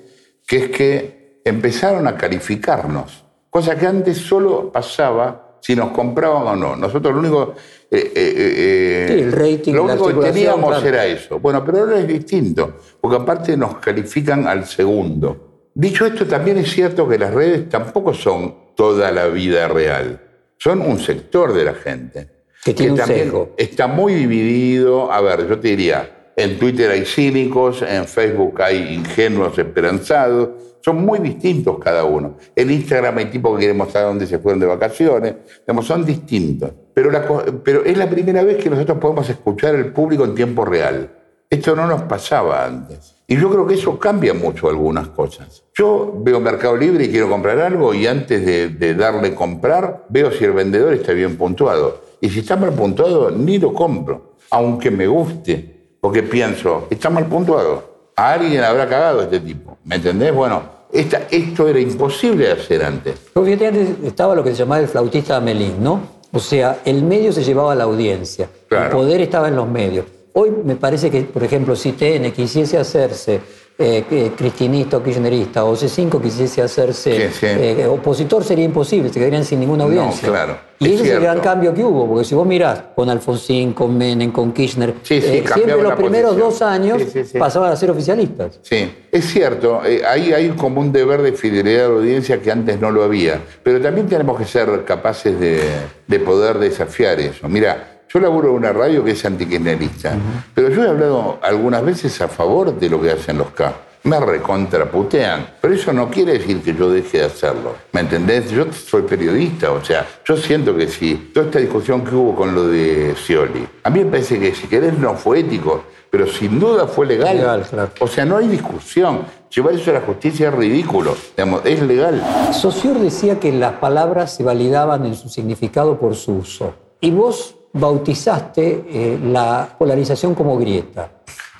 que 0.45 0.57
es 0.57 0.69
que 0.69 1.41
empezaron 1.45 2.07
a 2.07 2.17
calificarnos. 2.17 3.23
Cosa 3.49 3.77
que 3.77 3.87
antes 3.87 4.17
solo 4.17 4.71
pasaba 4.71 5.57
si 5.61 5.75
nos 5.75 5.91
compraban 5.91 6.47
o 6.47 6.55
no. 6.55 6.75
Nosotros 6.75 7.13
lo 7.13 7.19
único... 7.19 7.53
eh, 7.89 8.11
eh, 8.15 8.33
eh, 8.35 9.05
Sí, 9.07 9.21
el 9.21 9.31
rating, 9.31 9.73
Lo 9.73 9.83
único 9.83 10.07
que 10.07 10.31
teníamos 10.31 10.69
claro. 10.69 10.87
era 10.87 11.05
eso. 11.05 11.39
Bueno, 11.39 11.63
pero 11.63 11.79
ahora 11.79 11.99
es 11.99 12.07
distinto, 12.07 12.77
porque 12.99 13.17
aparte 13.17 13.55
nos 13.55 13.77
califican 13.77 14.47
al 14.47 14.65
segundo. 14.65 15.69
Dicho 15.73 16.05
esto, 16.05 16.25
también 16.25 16.57
es 16.57 16.71
cierto 16.71 17.07
que 17.07 17.17
las 17.17 17.33
redes 17.33 17.69
tampoco 17.69 18.13
son 18.13 18.73
toda 18.75 19.11
la 19.11 19.27
vida 19.27 19.67
real. 19.67 20.19
Son 20.61 20.79
un 20.79 20.99
sector 20.99 21.53
de 21.53 21.65
la 21.65 21.73
gente. 21.73 22.27
Que 22.63 22.75
tiene 22.75 22.91
un 22.91 22.97
también 22.99 23.23
sesgo. 23.23 23.55
Está 23.57 23.87
muy 23.87 24.13
dividido. 24.13 25.11
A 25.11 25.19
ver, 25.19 25.47
yo 25.47 25.59
te 25.59 25.69
diría, 25.69 26.33
En 26.35 26.59
Twitter 26.59 26.91
hay 26.91 27.03
cínicos, 27.03 27.81
en 27.81 28.05
Facebook 28.05 28.61
hay 28.61 28.93
ingenuos 28.93 29.57
esperanzados. 29.57 30.49
Son 30.81 31.03
muy 31.03 31.17
distintos 31.17 31.79
cada 31.79 32.03
uno. 32.05 32.37
En 32.55 32.69
Instagram 32.69 33.17
hay 33.17 33.25
tipos 33.25 33.53
que 33.53 33.61
quieren 33.61 33.77
mostrar 33.77 34.03
dónde 34.03 34.27
se 34.27 34.37
fueron 34.37 34.59
de 34.59 34.67
vacaciones. 34.67 35.35
Digamos, 35.65 35.87
son 35.87 36.05
distintos. 36.05 36.71
Pero, 36.93 37.09
la 37.09 37.25
pero 37.63 37.83
es 37.83 37.97
la 37.97 38.07
primera 38.07 38.43
vez 38.43 38.63
que 38.63 38.69
nosotros 38.69 38.99
podemos 38.99 39.27
escuchar 39.31 39.73
al 39.73 39.91
público 39.91 40.25
en 40.25 40.35
tiempo 40.35 40.63
real. 40.63 41.09
Esto 41.49 41.75
no 41.75 41.87
nos 41.87 42.03
pasaba 42.03 42.63
antes. 42.63 43.15
Y 43.31 43.37
yo 43.39 43.49
creo 43.49 43.65
que 43.65 43.75
eso 43.75 43.97
cambia 43.97 44.33
mucho 44.33 44.67
algunas 44.67 45.07
cosas. 45.07 45.63
Yo 45.73 46.15
veo 46.17 46.41
Mercado 46.41 46.75
Libre 46.75 47.05
y 47.05 47.09
quiero 47.09 47.29
comprar 47.29 47.57
algo 47.59 47.93
y 47.93 48.05
antes 48.05 48.45
de, 48.45 48.67
de 48.67 48.93
darle 48.93 49.33
comprar, 49.33 50.03
veo 50.09 50.29
si 50.33 50.43
el 50.43 50.51
vendedor 50.51 50.91
está 50.93 51.13
bien 51.13 51.37
puntuado. 51.37 52.01
Y 52.19 52.29
si 52.29 52.39
está 52.39 52.57
mal 52.57 52.73
puntuado, 52.73 53.31
ni 53.31 53.57
lo 53.57 53.71
compro, 53.73 54.33
aunque 54.49 54.91
me 54.91 55.07
guste, 55.07 55.93
porque 56.01 56.23
pienso, 56.23 56.87
está 56.89 57.09
mal 57.09 57.25
puntuado. 57.27 58.11
A 58.17 58.33
alguien 58.33 58.65
habrá 58.65 58.85
cagado 58.89 59.21
este 59.21 59.39
tipo. 59.39 59.77
¿Me 59.85 59.95
entendés? 59.95 60.35
Bueno, 60.35 60.63
esta- 60.91 61.21
esto 61.31 61.69
era 61.69 61.79
imposible 61.79 62.47
de 62.47 62.51
hacer 62.51 62.83
antes. 62.83 63.15
Fíjate, 63.33 63.67
antes 63.67 63.89
estaba 64.03 64.35
lo 64.35 64.43
que 64.43 64.51
se 64.51 64.57
llamaba 64.57 64.81
el 64.81 64.89
flautista 64.89 65.37
Amelín, 65.37 65.75
¿no? 65.81 66.01
O 66.33 66.39
sea, 66.39 66.79
el 66.83 67.01
medio 67.03 67.31
se 67.31 67.45
llevaba 67.45 67.71
a 67.71 67.75
la 67.75 67.85
audiencia, 67.85 68.49
el 68.63 68.67
Claro. 68.67 68.97
poder 68.97 69.21
estaba 69.21 69.47
en 69.47 69.55
los 69.55 69.69
medios. 69.69 70.03
Hoy 70.33 70.51
me 70.63 70.75
parece 70.75 71.09
que, 71.11 71.21
por 71.21 71.43
ejemplo, 71.43 71.75
si 71.75 71.91
TN 71.91 72.31
quisiese 72.31 72.77
hacerse 72.77 73.39
eh, 73.77 74.31
cristinista 74.37 74.97
o 74.97 75.03
kirchnerista, 75.03 75.65
o 75.65 75.75
C5 75.75 76.21
quisiese 76.21 76.61
hacerse 76.61 77.29
Sí, 77.31 77.37
sí. 77.39 77.45
eh, 77.47 77.87
opositor, 77.87 78.43
sería 78.43 78.63
imposible, 78.65 79.09
se 79.11 79.19
quedarían 79.19 79.43
sin 79.43 79.59
ninguna 79.59 79.85
No, 79.85 79.89
audiencia. 79.89 80.29
claro, 80.29 80.57
Y 80.79 80.85
es 80.85 80.91
ese 80.93 81.03
es 81.03 81.09
el 81.15 81.19
gran 81.21 81.39
cambio 81.39 81.73
que 81.73 81.83
hubo, 81.83 82.07
porque 82.07 82.23
si 82.23 82.35
vos 82.35 82.45
mirás 82.45 82.81
con 82.95 83.09
Alfonsín, 83.09 83.73
con 83.73 83.97
Menem, 83.97 84.31
con 84.31 84.51
Kirchner, 84.53 84.93
Sí, 85.01 85.15
eh, 85.15 85.43
siempre 85.53 85.81
los 85.81 85.93
primeros 85.95 86.35
posición. 86.35 86.49
dos 86.51 86.61
años 86.61 87.01
pasaban 87.39 87.71
a 87.71 87.75
ser 87.75 87.89
oficialistas. 87.91 88.59
Sí, 88.61 88.89
es 89.11 89.25
cierto, 89.25 89.81
ahí 89.81 90.31
hay 90.31 90.49
como 90.49 90.79
un 90.79 90.91
deber 90.91 91.23
de 91.23 91.33
fidelidad 91.33 91.85
a 91.87 91.89
la 91.89 91.95
audiencia 91.95 92.39
que 92.41 92.51
antes 92.51 92.79
no 92.79 92.91
lo 92.91 93.03
había, 93.03 93.41
pero 93.63 93.81
también 93.81 94.07
tenemos 94.07 94.37
que 94.37 94.45
ser 94.45 94.85
capaces 94.85 95.39
de, 95.39 95.59
de 96.07 96.19
poder 96.19 96.59
desafiar 96.59 97.19
eso. 97.19 97.49
Mira, 97.49 97.90
yo 98.13 98.19
laburo 98.19 98.49
en 98.49 98.55
una 98.55 98.73
radio 98.73 99.03
que 99.03 99.11
es 99.11 99.23
antikirchnerista, 99.23 100.17
pero 100.53 100.69
yo 100.69 100.83
he 100.83 100.89
hablado 100.89 101.39
algunas 101.41 101.83
veces 101.83 102.19
a 102.21 102.27
favor 102.27 102.77
de 102.77 102.89
lo 102.89 103.01
que 103.01 103.11
hacen 103.11 103.37
los 103.37 103.51
K. 103.51 103.73
Me 104.03 104.19
recontraputean, 104.19 105.57
pero 105.61 105.75
eso 105.75 105.93
no 105.93 106.09
quiere 106.09 106.33
decir 106.33 106.61
que 106.61 106.73
yo 106.73 106.89
deje 106.89 107.19
de 107.19 107.25
hacerlo. 107.25 107.75
¿Me 107.93 108.01
entendés? 108.01 108.49
Yo 108.49 108.65
soy 108.73 109.03
periodista, 109.03 109.71
o 109.71 109.83
sea, 109.85 110.07
yo 110.25 110.35
siento 110.35 110.75
que 110.75 110.87
si 110.87 111.31
toda 111.33 111.45
esta 111.45 111.59
discusión 111.59 112.03
que 112.03 112.15
hubo 112.15 112.35
con 112.35 112.55
lo 112.55 112.67
de 112.67 113.13
Scioli, 113.15 113.67
a 113.83 113.89
mí 113.91 114.03
me 114.03 114.09
parece 114.09 114.39
que 114.39 114.55
si 114.55 114.67
querés 114.67 114.97
no 114.97 115.13
fue 115.13 115.41
ético, 115.41 115.83
pero 116.09 116.27
sin 116.27 116.59
duda 116.59 116.87
fue 116.87 117.05
legal. 117.05 117.37
Legal, 117.37 117.65
claro. 117.69 117.91
O 117.99 118.07
sea, 118.07 118.25
no 118.25 118.37
hay 118.37 118.47
discusión. 118.47 119.19
Llevar 119.55 119.75
eso 119.75 119.91
a 119.91 119.93
la 119.93 120.01
justicia 120.01 120.49
es 120.49 120.55
ridículo. 120.55 121.15
Digamos, 121.37 121.61
es 121.63 121.81
legal. 121.83 122.21
Saussure 122.53 122.99
decía 122.99 123.39
que 123.39 123.51
las 123.51 123.73
palabras 123.73 124.35
se 124.35 124.43
validaban 124.43 125.05
en 125.05 125.15
su 125.15 125.29
significado 125.29 125.99
por 125.99 126.15
su 126.15 126.33
uso. 126.33 126.73
Y 126.99 127.11
vos 127.11 127.55
bautizaste 127.73 128.85
eh, 128.87 129.19
la 129.23 129.75
polarización 129.77 130.35
como 130.35 130.57
grieta. 130.57 131.09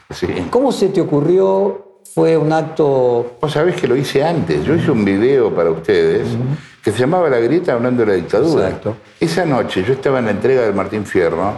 Sí. 0.10 0.28
¿Cómo 0.50 0.72
se 0.72 0.90
te 0.90 1.02
ocurrió? 1.02 2.00
¿Fue 2.14 2.36
un 2.36 2.52
acto 2.52 3.38
Vos 3.40 3.52
sabés 3.54 3.80
que 3.80 3.88
lo 3.88 3.96
hice 3.96 4.22
antes. 4.22 4.66
Yo 4.66 4.76
hice 4.76 4.92
un 4.92 5.06
video 5.06 5.54
para 5.56 5.72
ustedes 5.72 6.28
que 6.84 6.92
se 6.92 7.00
llamaba 7.00 7.30
La 7.30 7.40
Grieta 7.40 7.74
hablando 7.74 8.04
de 8.04 8.08
la 8.12 8.14
dictadura. 8.16 8.66
Exacto. 8.66 8.98
Esa 9.20 9.46
noche 9.46 9.84
yo 9.84 9.94
estaba 9.94 10.20
en 10.20 10.26
la 10.26 10.32
entrega 10.32 10.64
del 10.64 10.74
Martín 10.74 11.06
Fierro 11.06 11.54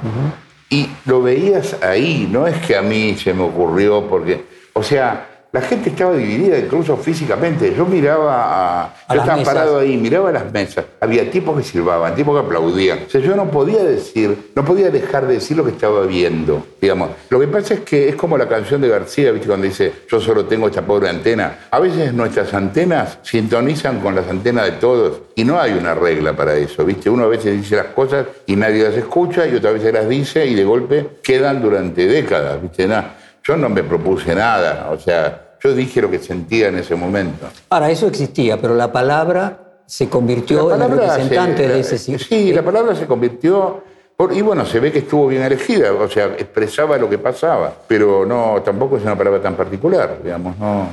y 0.69 0.89
lo 1.05 1.23
veías 1.23 1.77
ahí. 1.81 2.27
No 2.31 2.45
es 2.45 2.57
que 2.65 2.75
a 2.75 2.83
mí 2.83 3.15
se 3.15 3.33
me 3.33 3.43
ocurrió 3.43 4.07
porque... 4.07 4.45
O 4.73 4.83
sea, 4.83 5.32
la 5.53 5.61
gente 5.61 5.91
estaba 5.91 6.17
dividida 6.17 6.57
incluso 6.57 6.97
físicamente. 6.97 7.75
Yo 7.77 7.85
miraba 7.85 8.33
a... 8.33 8.83
A 9.07 9.13
yo 9.13 9.21
estaba 9.21 9.37
mesas. 9.37 9.53
parado 9.53 9.77
ahí, 9.77 9.97
miraba 9.97 10.31
las 10.31 10.51
mesas. 10.51 10.83
Había 10.99 11.29
tipos 11.29 11.55
que 11.55 11.63
silbaban, 11.63 12.15
tipos 12.15 12.33
que 12.33 12.43
aplaudían. 12.43 13.01
O 13.05 13.09
sea, 13.09 13.21
yo 13.21 13.35
no 13.35 13.51
podía 13.51 13.83
decir, 13.83 14.51
no 14.55 14.65
podía 14.65 14.89
dejar 14.89 15.27
de 15.27 15.35
decir 15.35 15.55
lo 15.55 15.63
que 15.63 15.69
estaba 15.69 16.07
viendo, 16.07 16.65
digamos. 16.81 17.11
Lo 17.29 17.39
que 17.39 17.47
pasa 17.47 17.75
es 17.75 17.79
que 17.81 18.09
es 18.09 18.15
como 18.15 18.35
la 18.35 18.49
canción 18.49 18.81
de 18.81 18.87
García, 18.87 19.31
¿viste? 19.31 19.47
Cuando 19.47 19.67
dice, 19.67 19.93
yo 20.09 20.19
solo 20.19 20.45
tengo 20.45 20.69
esta 20.69 20.81
pobre 20.81 21.07
antena. 21.07 21.67
A 21.69 21.79
veces 21.79 22.11
nuestras 22.15 22.51
antenas 22.55 23.19
sintonizan 23.21 23.99
con 23.99 24.15
las 24.15 24.27
antenas 24.27 24.65
de 24.65 24.71
todos 24.71 25.21
y 25.35 25.43
no 25.43 25.59
hay 25.59 25.73
una 25.73 25.93
regla 25.93 26.35
para 26.35 26.55
eso, 26.55 26.83
¿viste? 26.83 27.11
Uno 27.11 27.25
a 27.25 27.27
veces 27.27 27.55
dice 27.55 27.75
las 27.75 27.87
cosas 27.87 28.25
y 28.47 28.55
nadie 28.55 28.85
las 28.85 28.95
escucha 28.95 29.45
y 29.45 29.53
otra 29.53 29.69
vez 29.69 29.83
las 29.93 30.09
dice 30.09 30.47
y 30.47 30.55
de 30.55 30.63
golpe 30.63 31.07
quedan 31.21 31.61
durante 31.61 32.07
décadas, 32.07 32.59
¿viste? 32.59 32.87
Nada. 32.87 33.17
Yo 33.43 33.57
no 33.57 33.69
me 33.69 33.83
propuse 33.83 34.33
nada, 34.33 34.89
o 34.91 34.97
sea, 34.99 35.55
yo 35.61 35.73
dije 35.75 36.01
lo 36.01 36.09
que 36.09 36.19
sentía 36.19 36.67
en 36.69 36.77
ese 36.77 36.95
momento. 36.95 37.47
Ahora, 37.69 37.89
eso 37.91 38.07
existía, 38.07 38.59
pero 38.59 38.73
la 38.75 38.91
palabra 38.91 39.59
se 39.85 40.07
convirtió 40.09 40.69
La 40.69 40.75
en 40.75 40.81
el 40.81 40.87
palabra 40.87 41.07
representante 41.17 41.63
se- 41.63 41.67
de 41.73 41.79
ese 41.79 41.97
si- 41.97 42.17
Sí, 42.19 42.53
la 42.53 42.63
palabra 42.63 42.95
se 42.95 43.05
convirtió. 43.05 43.83
y 44.31 44.41
bueno, 44.41 44.65
se 44.65 44.79
ve 44.79 44.89
que 44.93 44.99
estuvo 44.99 45.27
bien 45.27 45.41
elegida, 45.43 45.91
o 45.91 46.07
sea, 46.07 46.25
expresaba 46.27 46.97
lo 46.97 47.09
que 47.09 47.17
pasaba, 47.17 47.73
pero 47.87 48.25
no, 48.25 48.61
tampoco 48.63 48.95
es 48.95 49.03
una 49.03 49.17
palabra 49.17 49.41
tan 49.41 49.55
particular, 49.55 50.19
digamos, 50.23 50.57
no. 50.57 50.87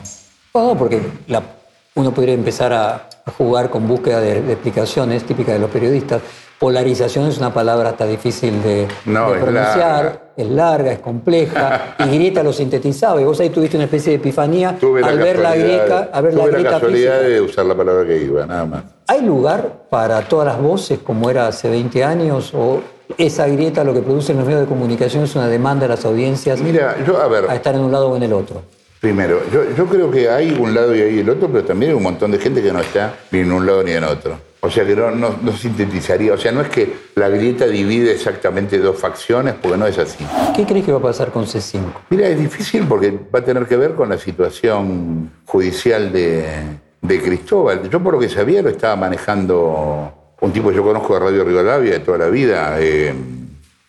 No, 0.52 0.76
porque 0.76 1.00
la- 1.28 1.42
uno 1.94 2.12
podría 2.12 2.34
empezar 2.34 2.72
a, 2.72 3.08
a 3.24 3.30
jugar 3.38 3.70
con 3.70 3.86
búsqueda 3.86 4.20
de, 4.20 4.42
de 4.42 4.52
explicaciones 4.54 5.22
típica 5.24 5.52
de 5.52 5.60
los 5.60 5.70
periodistas. 5.70 6.20
Polarización 6.60 7.26
es 7.26 7.38
una 7.38 7.54
palabra 7.54 7.88
hasta 7.88 8.06
difícil 8.06 8.62
de, 8.62 8.86
No, 9.06 9.30
de 9.30 9.38
es 9.38 9.42
pronunciar, 9.44 9.78
larga. 10.04 10.20
es 10.36 10.46
larga, 10.50 10.92
es 10.92 10.98
compleja, 10.98 11.94
y 12.04 12.14
Grieta 12.16 12.42
lo 12.42 12.52
sintetizaba, 12.52 13.18
y 13.18 13.24
vos 13.24 13.40
ahí 13.40 13.48
tuviste 13.48 13.78
una 13.78 13.84
especie 13.84 14.10
de 14.10 14.16
epifanía 14.16 14.76
Tuve 14.78 15.02
al 15.02 15.16
ver 15.18 15.38
la 15.38 15.52
casualidad- 15.52 15.66
grieta, 15.86 16.10
a 16.12 16.20
ver 16.20 16.34
la 16.34 16.40
tuve 16.42 16.50
la 16.52 16.58
grieta 16.58 16.70
casualidad 16.74 17.12
física. 17.14 17.28
de 17.30 17.40
usar 17.40 17.64
la 17.64 17.74
palabra 17.74 18.04
que 18.06 18.16
iba, 18.22 18.44
nada 18.44 18.66
más. 18.66 18.82
¿Hay 19.06 19.22
lugar 19.22 19.84
para 19.88 20.20
todas 20.28 20.48
las 20.48 20.60
voces 20.60 20.98
como 20.98 21.30
era 21.30 21.46
hace 21.46 21.70
20 21.70 22.04
años? 22.04 22.52
¿O 22.54 22.82
esa 23.16 23.46
grieta 23.46 23.82
lo 23.82 23.94
que 23.94 24.02
produce 24.02 24.32
en 24.32 24.38
los 24.38 24.46
medios 24.46 24.60
de 24.60 24.68
comunicación 24.68 25.24
es 25.24 25.34
una 25.34 25.48
demanda 25.48 25.84
de 25.88 25.94
las 25.94 26.04
audiencias 26.04 26.60
Mira, 26.60 26.94
yo, 27.06 27.22
a 27.22 27.26
ver, 27.26 27.46
a 27.50 27.54
estar 27.54 27.74
en 27.74 27.80
un 27.80 27.90
lado 27.90 28.10
o 28.10 28.16
en 28.18 28.22
el 28.24 28.34
otro? 28.34 28.60
primero, 29.00 29.40
yo, 29.50 29.62
yo 29.74 29.86
creo 29.86 30.10
que 30.10 30.28
hay 30.28 30.50
un 30.60 30.74
lado 30.74 30.94
y 30.94 31.00
hay 31.00 31.20
el 31.20 31.30
otro, 31.30 31.48
pero 31.50 31.64
también 31.64 31.92
hay 31.92 31.96
un 31.96 32.02
montón 32.02 32.30
de 32.30 32.38
gente 32.38 32.60
que 32.62 32.70
no 32.70 32.80
está 32.80 33.14
ni 33.30 33.38
en 33.38 33.50
un 33.50 33.64
lado 33.64 33.82
ni 33.82 33.92
en 33.92 34.04
otro. 34.04 34.49
O 34.62 34.68
sea 34.70 34.84
que 34.84 34.94
no, 34.94 35.10
no, 35.10 35.36
no 35.42 35.52
sintetizaría, 35.52 36.34
o 36.34 36.36
sea, 36.36 36.52
no 36.52 36.60
es 36.60 36.68
que 36.68 36.92
la 37.14 37.30
grieta 37.30 37.66
divide 37.66 38.12
exactamente 38.12 38.78
dos 38.78 38.96
facciones, 38.98 39.54
porque 39.60 39.78
no 39.78 39.86
es 39.86 39.96
así. 39.98 40.24
¿Qué 40.54 40.66
crees 40.66 40.84
que 40.84 40.92
va 40.92 40.98
a 40.98 41.02
pasar 41.02 41.30
con 41.30 41.46
C5? 41.46 41.80
Mira, 42.10 42.28
es 42.28 42.38
difícil 42.38 42.84
porque 42.86 43.10
va 43.34 43.38
a 43.38 43.44
tener 43.44 43.64
que 43.66 43.76
ver 43.78 43.94
con 43.94 44.10
la 44.10 44.18
situación 44.18 45.30
judicial 45.46 46.12
de, 46.12 46.44
de 47.00 47.22
Cristóbal. 47.22 47.88
Yo 47.88 48.00
por 48.02 48.14
lo 48.14 48.20
que 48.20 48.28
sabía 48.28 48.60
lo 48.60 48.68
estaba 48.68 48.96
manejando 48.96 50.12
un 50.42 50.52
tipo 50.52 50.68
que 50.68 50.76
yo 50.76 50.82
conozco 50.84 51.14
de 51.14 51.20
Radio 51.20 51.44
Rivadavia 51.44 51.92
de 51.92 52.00
toda 52.00 52.18
la 52.18 52.28
vida. 52.28 52.76
eh, 52.80 53.14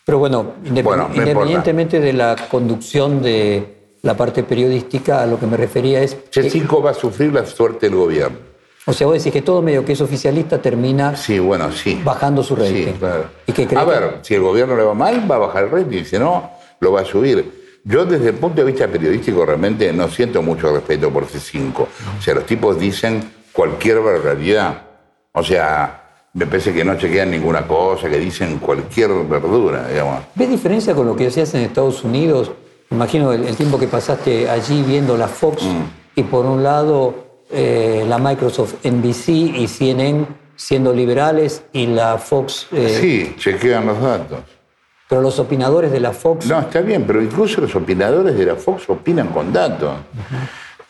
Pero 0.06 0.18
bueno, 0.18 0.54
independ- 0.64 0.82
Bueno, 0.84 1.08
no 1.10 1.16
independientemente 1.16 2.00
de 2.00 2.12
la 2.14 2.34
conducción 2.50 3.22
de 3.22 3.96
la 4.02 4.16
parte 4.16 4.42
periodística, 4.42 5.22
a 5.22 5.26
lo 5.26 5.38
que 5.38 5.46
me 5.46 5.56
refería 5.58 6.02
es... 6.02 6.14
que- 6.30 6.42
C5 6.50 6.82
va 6.84 6.90
a 6.90 6.94
sufrir 6.94 7.32
la 7.32 7.44
suerte 7.44 7.88
del 7.90 7.96
gobierno. 7.98 8.38
O 8.84 8.92
sea, 8.92 9.06
vos 9.06 9.16
decís 9.16 9.32
que 9.32 9.42
todo 9.42 9.62
medio 9.62 9.84
que 9.84 9.92
es 9.92 10.00
oficialista 10.00 10.60
termina 10.60 11.14
Sí, 11.16 11.38
bueno, 11.38 11.70
sí. 11.72 12.00
bajando 12.04 12.42
su 12.42 12.56
rating. 12.56 12.86
Sí, 12.86 12.94
claro. 12.98 13.24
¿Y 13.46 13.52
qué 13.52 13.66
crees 13.66 13.82
A 13.82 13.84
que- 13.84 13.90
ver, 13.90 14.18
si 14.22 14.34
el 14.34 14.40
gobierno 14.42 14.76
le 14.76 14.82
va 14.82 14.94
mal, 14.94 15.30
va 15.30 15.36
a 15.36 15.38
bajar 15.38 15.64
el 15.64 15.70
rating, 15.70 16.04
si 16.04 16.18
no, 16.18 16.50
lo 16.80 16.92
va 16.92 17.02
a 17.02 17.04
subir. 17.04 17.62
Yo 17.84 18.04
desde 18.04 18.28
el 18.28 18.34
punto 18.36 18.60
de 18.64 18.70
vista 18.70 18.86
periodístico 18.88 19.44
realmente 19.44 19.92
no 19.92 20.08
siento 20.08 20.40
mucho 20.42 20.72
respeto 20.72 21.10
por 21.10 21.26
C5. 21.26 21.80
O 22.18 22.22
sea, 22.22 22.34
los 22.34 22.46
tipos 22.46 22.78
dicen 22.78 23.22
cualquier 23.52 24.00
barbaridad. 24.00 24.82
O 25.32 25.42
sea, 25.42 25.98
me 26.34 26.46
parece 26.46 26.72
que 26.72 26.84
no 26.84 26.96
chequean 26.96 27.30
ninguna 27.30 27.66
cosa, 27.66 28.08
que 28.08 28.18
dicen 28.18 28.58
cualquier 28.58 29.10
verdura, 29.28 29.88
digamos. 29.88 30.20
¿Ves 30.34 30.48
diferencia 30.48 30.94
con 30.94 31.06
lo 31.06 31.16
que 31.16 31.26
hacías 31.26 31.52
en 31.54 31.62
Estados 31.62 32.04
Unidos? 32.04 32.52
Imagino 32.90 33.32
el, 33.32 33.44
el 33.44 33.56
tiempo 33.56 33.78
que 33.78 33.86
pasaste 33.88 34.48
allí 34.48 34.82
viendo 34.82 35.16
la 35.16 35.26
Fox 35.28 35.62
Mm. 35.64 35.82
y 36.20 36.22
por 36.24 36.46
un 36.46 36.62
lado 36.62 37.21
eh, 37.52 38.04
la 38.08 38.18
Microsoft 38.18 38.74
NBC 38.84 39.28
y 39.28 39.68
CNN 39.68 40.26
siendo 40.56 40.92
liberales 40.92 41.64
y 41.72 41.86
la 41.86 42.18
Fox... 42.18 42.66
eh, 42.72 42.98
Sí, 43.00 43.34
chequean 43.38 43.86
los 43.86 44.00
datos. 44.00 44.38
Pero 45.08 45.20
los 45.20 45.38
opinadores 45.38 45.92
de 45.92 46.00
la 46.00 46.12
Fox... 46.12 46.46
No, 46.46 46.60
está 46.60 46.80
bien, 46.80 47.04
pero 47.06 47.20
incluso 47.20 47.60
los 47.60 47.74
opinadores 47.74 48.36
de 48.38 48.46
la 48.46 48.54
Fox 48.56 48.88
opinan 48.88 49.28
con 49.28 49.52
datos. 49.52 49.92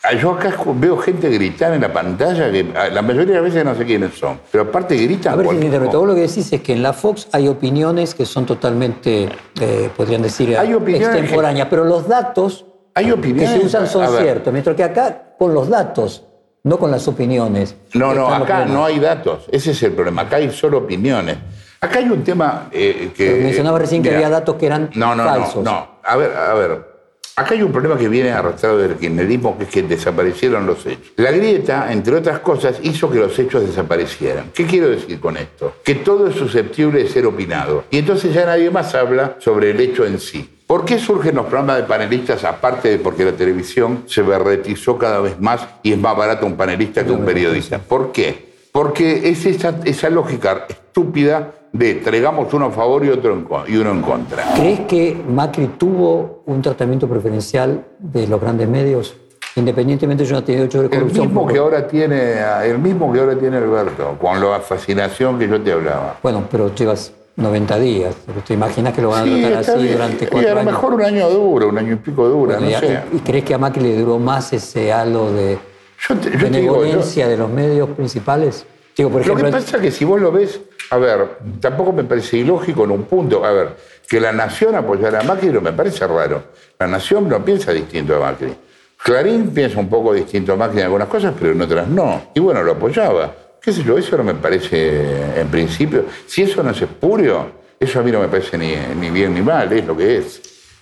Ah, 0.03 0.13
Yo 0.13 0.31
acá 0.31 0.53
veo 0.75 0.97
gente 0.97 1.29
gritar 1.29 1.73
en 1.73 1.81
la 1.81 1.91
pantalla 1.91 2.51
que 2.51 2.71
ah, 2.75 2.89
la 2.89 3.01
mayoría 3.01 3.35
de 3.35 3.41
las 3.41 3.43
veces 3.43 3.65
no 3.65 3.73
sé 3.73 3.85
quiénes 3.85 4.13
son, 4.15 4.39
pero 4.51 4.63
aparte 4.65 4.95
gritan. 4.97 5.33
A 5.33 5.35
ver 5.37 5.47
si 5.49 5.55
interpreto. 5.55 5.99
Vos 5.99 6.07
lo 6.09 6.15
que 6.15 6.21
decís 6.21 6.51
es 6.51 6.61
que 6.61 6.73
en 6.73 6.83
la 6.83 6.91
Fox 6.93 7.27
hay 7.31 7.47
opiniones 7.47 8.13
que 8.13 8.25
son 8.25 8.45
totalmente, 8.45 9.29
eh, 9.61 9.89
podrían 9.95 10.21
decir, 10.21 10.57
Hay 10.57 10.73
que- 10.77 10.97
extemporáneas, 10.97 11.67
pero 11.69 11.85
los 11.85 12.05
datos 12.07 12.65
Hay 12.95 13.05
que 13.11 13.47
se 13.47 13.59
usan 13.65 13.87
son 13.87 14.11
ver, 14.11 14.23
ciertos, 14.23 14.51
mientras 14.53 14.75
que 14.75 14.83
acá 14.83 15.35
con 15.39 15.53
los 15.53 15.69
datos, 15.69 16.25
no 16.63 16.79
con 16.79 16.91
las 16.91 17.07
opiniones. 17.07 17.75
No, 17.93 18.13
no, 18.13 18.27
acá 18.27 18.45
problemas. 18.45 18.69
no 18.69 18.85
hay 18.85 18.99
datos. 18.99 19.45
Ese 19.51 19.71
es 19.71 19.83
el 19.83 19.91
problema. 19.91 20.23
Acá 20.23 20.37
hay 20.37 20.49
solo 20.51 20.79
opiniones. 20.79 21.37
Acá 21.81 21.99
hay 21.99 22.09
un 22.09 22.23
tema 22.23 22.69
eh, 22.71 23.11
que. 23.15 23.31
Pero 23.31 23.43
mencionaba 23.43 23.79
recién 23.79 24.01
que 24.01 24.09
mira, 24.09 24.19
había 24.19 24.29
datos 24.29 24.55
que 24.55 24.65
eran 24.65 24.89
no, 24.95 25.13
no, 25.13 25.25
falsos. 25.25 25.63
No, 25.63 25.71
no. 25.71 25.87
A 26.03 26.15
ver, 26.15 26.31
a 26.31 26.53
ver. 26.53 26.93
Acá 27.35 27.55
hay 27.55 27.63
un 27.63 27.71
problema 27.71 27.97
que 27.97 28.07
viene 28.07 28.31
arrastrado 28.31 28.77
del 28.77 28.95
kirchnerismo, 28.95 29.57
que 29.57 29.63
es 29.63 29.69
que 29.71 29.81
desaparecieron 29.81 30.67
los 30.67 30.85
hechos. 30.85 31.13
La 31.15 31.31
grieta, 31.31 31.91
entre 31.91 32.15
otras 32.15 32.39
cosas, 32.39 32.77
hizo 32.83 33.09
que 33.09 33.17
los 33.17 33.37
hechos 33.39 33.65
desaparecieran. 33.65 34.51
¿Qué 34.53 34.67
quiero 34.67 34.87
decir 34.89 35.19
con 35.19 35.35
esto? 35.37 35.77
Que 35.83 35.95
todo 35.95 36.27
es 36.27 36.35
susceptible 36.35 37.03
de 37.03 37.09
ser 37.09 37.25
opinado. 37.25 37.85
Y 37.89 37.97
entonces 37.97 38.35
ya 38.35 38.45
nadie 38.45 38.69
más 38.69 38.93
habla 38.93 39.37
sobre 39.39 39.71
el 39.71 39.79
hecho 39.81 40.05
en 40.05 40.19
sí. 40.19 40.62
¿Por 40.73 40.85
qué 40.85 40.97
surgen 40.97 41.35
los 41.35 41.45
programas 41.45 41.77
de 41.77 41.83
panelistas 41.83 42.43
aparte 42.43 42.89
de 42.89 42.97
porque 42.97 43.23
la 43.23 43.33
televisión 43.33 44.05
se 44.07 44.23
berretizó 44.23 44.97
cada 44.97 45.19
vez 45.19 45.39
más 45.39 45.67
y 45.83 45.91
es 45.91 45.99
más 45.99 46.17
barato 46.17 46.47
un 46.47 46.55
panelista 46.55 47.05
que 47.05 47.11
un 47.11 47.23
periodista? 47.23 47.77
¿Por 47.77 48.11
qué? 48.11 48.55
Porque 48.71 49.29
es 49.29 49.45
esa, 49.45 49.75
esa 49.83 50.09
lógica 50.09 50.65
estúpida 50.67 51.51
de 51.71 51.93
traigamos 51.93 52.51
uno 52.55 52.65
a 52.65 52.71
favor 52.71 53.05
y, 53.05 53.09
otro 53.09 53.33
en, 53.33 53.47
y 53.71 53.77
uno 53.77 53.91
en 53.91 54.01
contra. 54.01 54.45
¿Crees 54.55 54.79
que 54.87 55.15
Macri 55.29 55.67
tuvo 55.77 56.41
un 56.47 56.63
tratamiento 56.63 57.07
preferencial 57.07 57.85
de 57.99 58.25
los 58.25 58.41
grandes 58.41 58.67
medios? 58.67 59.15
Independientemente 59.55 60.23
de 60.23 60.31
una 60.31 60.43
teoría 60.43 60.63
de 60.63 60.69
corrupción. 60.89 61.25
El 61.25 61.27
mismo, 61.27 61.45
que 61.45 61.59
ahora 61.59 61.87
tiene, 61.87 62.37
el 62.65 62.79
mismo 62.79 63.13
que 63.13 63.19
ahora 63.19 63.37
tiene 63.37 63.57
Alberto, 63.57 64.17
con 64.19 64.41
la 64.41 64.59
fascinación 64.59 65.37
que 65.37 65.47
yo 65.47 65.61
te 65.61 65.71
hablaba. 65.71 66.17
Bueno, 66.23 66.47
pero 66.49 66.73
llevas 66.73 67.13
90 67.35 67.79
días. 67.79 68.15
¿Te 68.45 68.53
imaginas 68.53 68.93
que 68.93 69.01
lo 69.01 69.09
van 69.09 69.27
a 69.27 69.41
tratar 69.41 69.75
así 69.75 69.87
durante 69.87 70.27
cuatro 70.27 70.49
años? 70.49 70.55
Y 70.55 70.59
a 70.59 70.63
lo 70.63 70.71
mejor 70.71 70.93
un 70.93 71.03
año 71.03 71.29
duro, 71.29 71.69
un 71.69 71.77
año 71.77 71.93
y 71.93 71.95
pico 71.97 72.27
dura, 72.27 72.59
no 72.59 72.69
sé. 72.79 73.01
¿Y 73.11 73.19
crees 73.19 73.43
que 73.43 73.53
a 73.53 73.57
Macri 73.57 73.81
le 73.81 73.97
duró 73.97 74.19
más 74.19 74.53
ese 74.53 74.93
halo 74.93 75.31
de 75.31 75.57
yo 76.07 76.15
benevolencia 76.39 77.27
de 77.27 77.37
los 77.37 77.49
medios 77.49 77.89
principales? 77.89 78.65
Digo, 78.95 79.09
por 79.09 79.21
ejemplo, 79.21 79.43
lo 79.43 79.49
que 79.49 79.63
pasa 79.63 79.77
es 79.77 79.81
que 79.81 79.91
si 79.91 80.05
vos 80.05 80.21
lo 80.21 80.31
ves 80.31 80.61
a 80.91 80.97
ver, 80.97 81.37
tampoco 81.59 81.91
me 81.91 82.03
parece 82.03 82.37
ilógico 82.37 82.83
en 82.83 82.91
un 82.91 83.03
punto. 83.03 83.43
A 83.43 83.51
ver, 83.51 83.69
que 84.07 84.19
la 84.19 84.31
nación 84.31 84.75
apoyara 84.75 85.21
a 85.21 85.23
Macri 85.23 85.49
no 85.49 85.61
me 85.61 85.73
parece 85.73 86.05
raro. 86.05 86.43
La 86.77 86.85
nación 86.85 87.27
no 87.27 87.43
piensa 87.43 87.71
distinto 87.71 88.15
a 88.15 88.19
Macri. 88.19 88.53
Clarín 89.03 89.49
piensa 89.49 89.79
un 89.79 89.89
poco 89.89 90.13
distinto 90.13 90.53
a 90.53 90.55
Macri 90.55 90.79
en 90.79 90.85
algunas 90.85 91.07
cosas, 91.07 91.33
pero 91.39 91.53
en 91.53 91.61
otras 91.61 91.87
no. 91.87 92.29
Y 92.35 92.39
bueno, 92.39 92.61
lo 92.61 92.73
apoyaba. 92.73 93.33
¿Qué 93.63 93.71
sé 93.71 93.81
yo? 93.81 93.97
Eso 93.97 94.17
no 94.17 94.25
me 94.25 94.35
parece 94.35 95.39
en 95.39 95.47
principio. 95.47 96.05
Si 96.25 96.41
eso 96.41 96.61
no 96.61 96.71
es 96.71 96.81
espurio, 96.81 97.49
eso 97.79 98.01
a 98.01 98.03
mí 98.03 98.11
no 98.11 98.19
me 98.19 98.27
parece 98.27 98.57
ni, 98.57 98.75
ni 98.99 99.09
bien 99.09 99.33
ni 99.33 99.41
mal, 99.41 99.71
es 99.71 99.85
lo 99.85 99.95
que 99.95 100.17
es. 100.17 100.41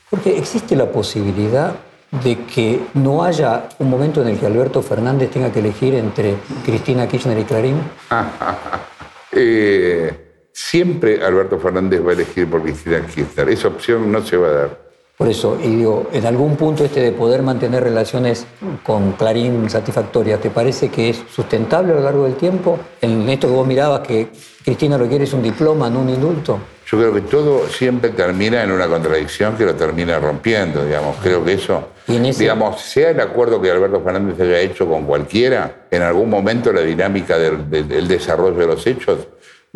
Porque 0.09 0.35
existe 0.35 0.75
la 0.75 0.91
posibilidad 0.91 1.75
de 2.23 2.39
que 2.39 2.79
no 2.95 3.23
haya 3.23 3.69
un 3.77 3.87
momento 3.87 4.23
en 4.23 4.29
el 4.29 4.39
que 4.39 4.47
Alberto 4.47 4.81
Fernández 4.81 5.29
tenga 5.29 5.51
que 5.51 5.59
elegir 5.59 5.93
entre 5.93 6.35
Cristina 6.65 7.07
Kirchner 7.07 7.37
y 7.37 7.43
Clarín. 7.43 7.81
Eh, 9.33 10.49
siempre 10.51 11.23
Alberto 11.23 11.57
Fernández 11.57 12.05
va 12.05 12.09
a 12.09 12.13
elegir 12.15 12.49
por 12.49 12.61
Cristina 12.63 12.99
Kirchner. 12.99 13.47
Esa 13.47 13.69
opción 13.69 14.11
no 14.11 14.21
se 14.21 14.35
va 14.35 14.47
a 14.49 14.51
dar. 14.51 14.90
Por 15.21 15.29
eso, 15.29 15.55
y 15.63 15.67
digo, 15.67 16.09
en 16.11 16.25
algún 16.25 16.55
punto 16.57 16.83
este 16.83 16.99
de 16.99 17.11
poder 17.11 17.43
mantener 17.43 17.83
relaciones 17.83 18.47
con 18.81 19.11
Clarín 19.11 19.69
satisfactorias, 19.69 20.41
¿te 20.41 20.49
parece 20.49 20.89
que 20.89 21.11
es 21.11 21.23
sustentable 21.31 21.91
a 21.91 21.97
lo 21.97 22.01
largo 22.01 22.23
del 22.23 22.33
tiempo? 22.33 22.79
En 22.99 23.29
esto 23.29 23.47
que 23.47 23.53
vos 23.53 23.67
mirabas 23.67 23.99
que 23.99 24.29
Cristina 24.65 24.97
lo 24.97 25.07
quiere 25.07 25.25
es 25.25 25.33
un 25.33 25.43
diploma, 25.43 25.91
no 25.91 25.99
un 25.99 26.09
indulto. 26.09 26.57
Yo 26.87 26.97
creo 26.97 27.13
que 27.13 27.21
todo 27.21 27.67
siempre 27.67 28.09
termina 28.09 28.63
en 28.63 28.71
una 28.71 28.87
contradicción 28.87 29.55
que 29.55 29.63
lo 29.63 29.75
termina 29.75 30.17
rompiendo, 30.17 30.83
digamos. 30.83 31.17
Creo 31.21 31.45
que 31.45 31.53
eso, 31.53 31.89
digamos, 32.07 32.81
sea 32.81 33.11
el 33.11 33.19
acuerdo 33.21 33.61
que 33.61 33.69
Alberto 33.69 34.01
Fernández 34.01 34.39
haya 34.39 34.59
hecho 34.59 34.89
con 34.89 35.05
cualquiera, 35.05 35.85
en 35.91 36.01
algún 36.01 36.31
momento 36.31 36.73
la 36.73 36.81
dinámica 36.81 37.37
del, 37.37 38.07
desarrollo 38.07 38.57
de 38.57 38.65
los 38.65 38.87
hechos 38.87 39.19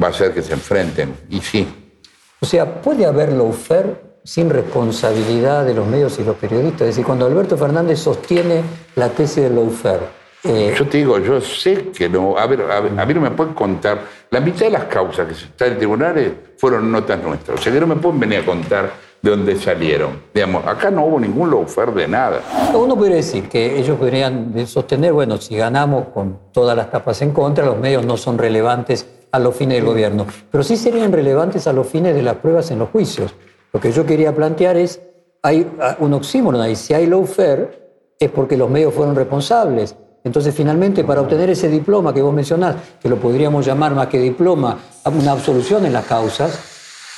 va 0.04 0.08
a 0.08 0.12
ser 0.12 0.34
que 0.34 0.42
se 0.42 0.54
enfrenten. 0.54 1.16
Y 1.30 1.40
sí. 1.40 1.68
O 2.40 2.48
sea, 2.48 2.82
¿puede 2.82 3.06
haber 3.06 3.32
lawfare 3.32 4.15
sin 4.26 4.50
responsabilidad 4.50 5.64
de 5.66 5.76
los 5.76 5.86
medios 5.86 6.18
y 6.18 6.24
los 6.24 6.36
periodistas. 6.36 6.82
Es 6.82 6.88
decir, 6.88 7.06
cuando 7.06 7.28
Alberto 7.28 7.56
Fernández 7.56 8.00
sostiene 8.00 8.64
la 8.96 9.10
tesis 9.10 9.44
del 9.44 9.56
lawfare. 9.56 10.26
Eh, 10.44 10.74
yo 10.78 10.88
te 10.88 10.98
digo, 10.98 11.20
yo 11.20 11.40
sé 11.40 11.92
que 11.96 12.10
no. 12.10 12.36
A 12.36 12.48
ver, 12.48 12.64
a, 12.64 13.06
mí 13.06 13.14
no 13.14 13.22
me 13.22 13.32
pueden 13.32 13.54
contar. 13.54 14.00
La 14.32 14.40
mitad 14.40 14.62
de 14.62 14.72
las 14.72 14.86
causas 14.86 15.28
que 15.28 15.36
se 15.36 15.46
están 15.46 15.74
en 15.74 15.78
tribunales 15.78 16.32
fueron 16.58 16.92
notas 16.92 17.22
nuestras. 17.22 17.60
O 17.60 17.64
sea 17.64 17.72
que 17.72 17.80
no 17.80 17.86
me 17.86 17.96
pueden 17.98 18.20
venir 18.20 18.40
a 18.40 18.46
contar 18.46 18.92
de 19.22 19.30
dónde 19.30 19.56
salieron. 19.58 20.24
Digamos, 20.34 20.66
acá 20.66 20.90
no 20.90 21.06
hubo 21.06 21.20
ningún 21.20 21.52
lawfare 21.52 21.92
de 21.92 22.08
nada. 22.08 22.42
Uno 22.74 22.96
podría 22.96 23.18
decir 23.18 23.48
que 23.48 23.78
ellos 23.78 23.98
podrían 23.98 24.68
sostener, 24.68 25.14
bueno, 25.14 25.38
si 25.38 25.56
ganamos 25.56 26.08
con 26.10 26.40
todas 26.52 26.76
las 26.76 26.90
tapas 26.90 27.22
en 27.22 27.32
contra, 27.32 27.64
los 27.66 27.78
medios 27.78 28.04
no 28.06 28.18
son 28.18 28.40
relevantes 28.40 29.08
a 29.32 29.40
los 29.40 29.56
fines 29.56 29.78
del 29.78 29.86
gobierno, 29.86 30.26
pero 30.52 30.64
sí 30.64 30.78
serían 30.78 31.12
relevantes 31.12 31.68
a 31.68 31.74
los 31.74 31.88
fines 31.88 32.16
de 32.16 32.22
las 32.22 32.36
pruebas 32.38 32.72
en 32.72 32.80
los 32.80 32.90
juicios. 32.90 33.36
Lo 33.76 33.82
que 33.82 33.92
yo 33.92 34.06
quería 34.06 34.34
plantear 34.34 34.78
es, 34.78 35.02
hay 35.44 35.70
ah, 35.82 35.98
un 36.00 36.14
oxímoron 36.14 36.62
ahí, 36.62 36.78
si 36.78 36.94
hay 36.94 37.08
lawfare 37.08 37.78
es 38.18 38.32
porque 38.32 38.56
los 38.56 38.70
medios 38.70 38.94
fueron 38.94 39.14
responsables. 39.18 39.98
Entonces, 40.24 40.56
finalmente, 40.56 41.04
para 41.04 41.20
obtener 41.20 41.50
ese 41.50 41.68
diploma 41.68 42.14
que 42.14 42.22
vos 42.22 42.34
mencionás, 42.34 42.78
que 43.02 43.10
lo 43.10 43.18
podríamos 43.18 43.66
llamar 43.66 43.94
más 43.94 44.08
que 44.08 44.18
diploma, 44.18 44.80
una 45.04 45.34
absolución 45.34 45.86
en 45.86 45.92
las 45.92 46.06
causas, 46.06 46.58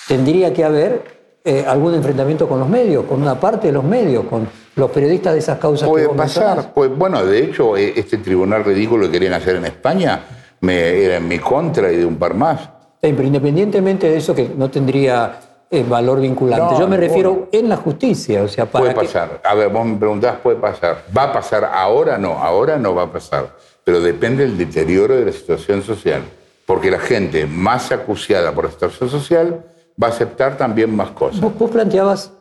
tendría 0.07 0.51
que 0.51 0.63
haber 0.63 1.03
eh, 1.45 1.63
algún 1.67 1.93
enfrentamiento 1.93 2.49
con 2.49 2.59
los 2.59 2.67
medios, 2.67 3.05
con 3.05 3.21
una 3.21 3.39
parte 3.39 3.67
de 3.67 3.73
los 3.73 3.83
medios, 3.83 4.25
con 4.25 4.49
los 4.77 4.89
periodistas 4.89 5.33
de 5.33 5.39
esas 5.39 5.59
causas 5.59 5.87
Puede 5.87 6.09
pasar, 6.09 6.73
pues 6.73 6.89
bueno, 6.89 7.23
de 7.23 7.43
hecho, 7.43 7.77
e, 7.77 7.93
este 7.99 8.17
tribunal 8.17 8.63
ridículo 8.63 9.05
que 9.05 9.11
querían 9.11 9.33
hacer 9.33 9.57
en 9.57 9.65
España 9.65 10.23
me, 10.61 11.03
era 11.03 11.17
en 11.17 11.27
mi 11.27 11.37
contra 11.37 11.91
y 11.91 11.97
de 11.97 12.05
un 12.07 12.15
par 12.15 12.33
más. 12.33 12.67
pero 12.99 13.21
independientemente 13.21 14.09
de 14.09 14.17
eso, 14.17 14.33
que 14.33 14.49
no 14.57 14.71
tendría 14.71 15.41
valor 15.71 16.21
vinculante. 16.21 16.75
Yo 16.79 16.87
me 16.87 16.97
refiero 16.97 17.49
en 17.51 17.69
la 17.69 17.77
justicia, 17.77 18.43
o 18.43 18.47
sea, 18.47 18.65
para 18.65 18.85
Puede 18.85 18.95
pasar. 18.95 19.41
A 19.43 19.53
ver, 19.53 19.69
vos 19.69 19.85
me 19.85 19.97
preguntás, 19.97 20.37
puede 20.37 20.57
pasar. 20.57 21.03
¿Va 21.15 21.23
a 21.23 21.33
pasar 21.33 21.65
ahora? 21.65 22.17
No, 22.17 22.33
ahora 22.33 22.77
no 22.77 22.95
va 22.95 23.03
a 23.03 23.11
pasar. 23.11 23.55
Pero 23.83 24.01
depende 24.01 24.43
del 24.43 24.57
deterioro 24.57 25.15
de 25.15 25.25
la 25.25 25.31
situación 25.31 25.83
social. 25.83 26.21
Porque 26.65 26.91
la 26.91 26.99
gente 26.99 27.45
más 27.45 27.91
acuciada 27.91 28.51
por 28.51 28.65
la 28.65 28.71
situación 28.71 29.09
social 29.09 29.65
va 30.01 30.07
a 30.07 30.09
aceptar 30.09 30.57
también 30.57 30.95
más 30.95 31.11
cosas. 31.11 31.41
vos 31.41 31.71
planteabas 31.71 32.31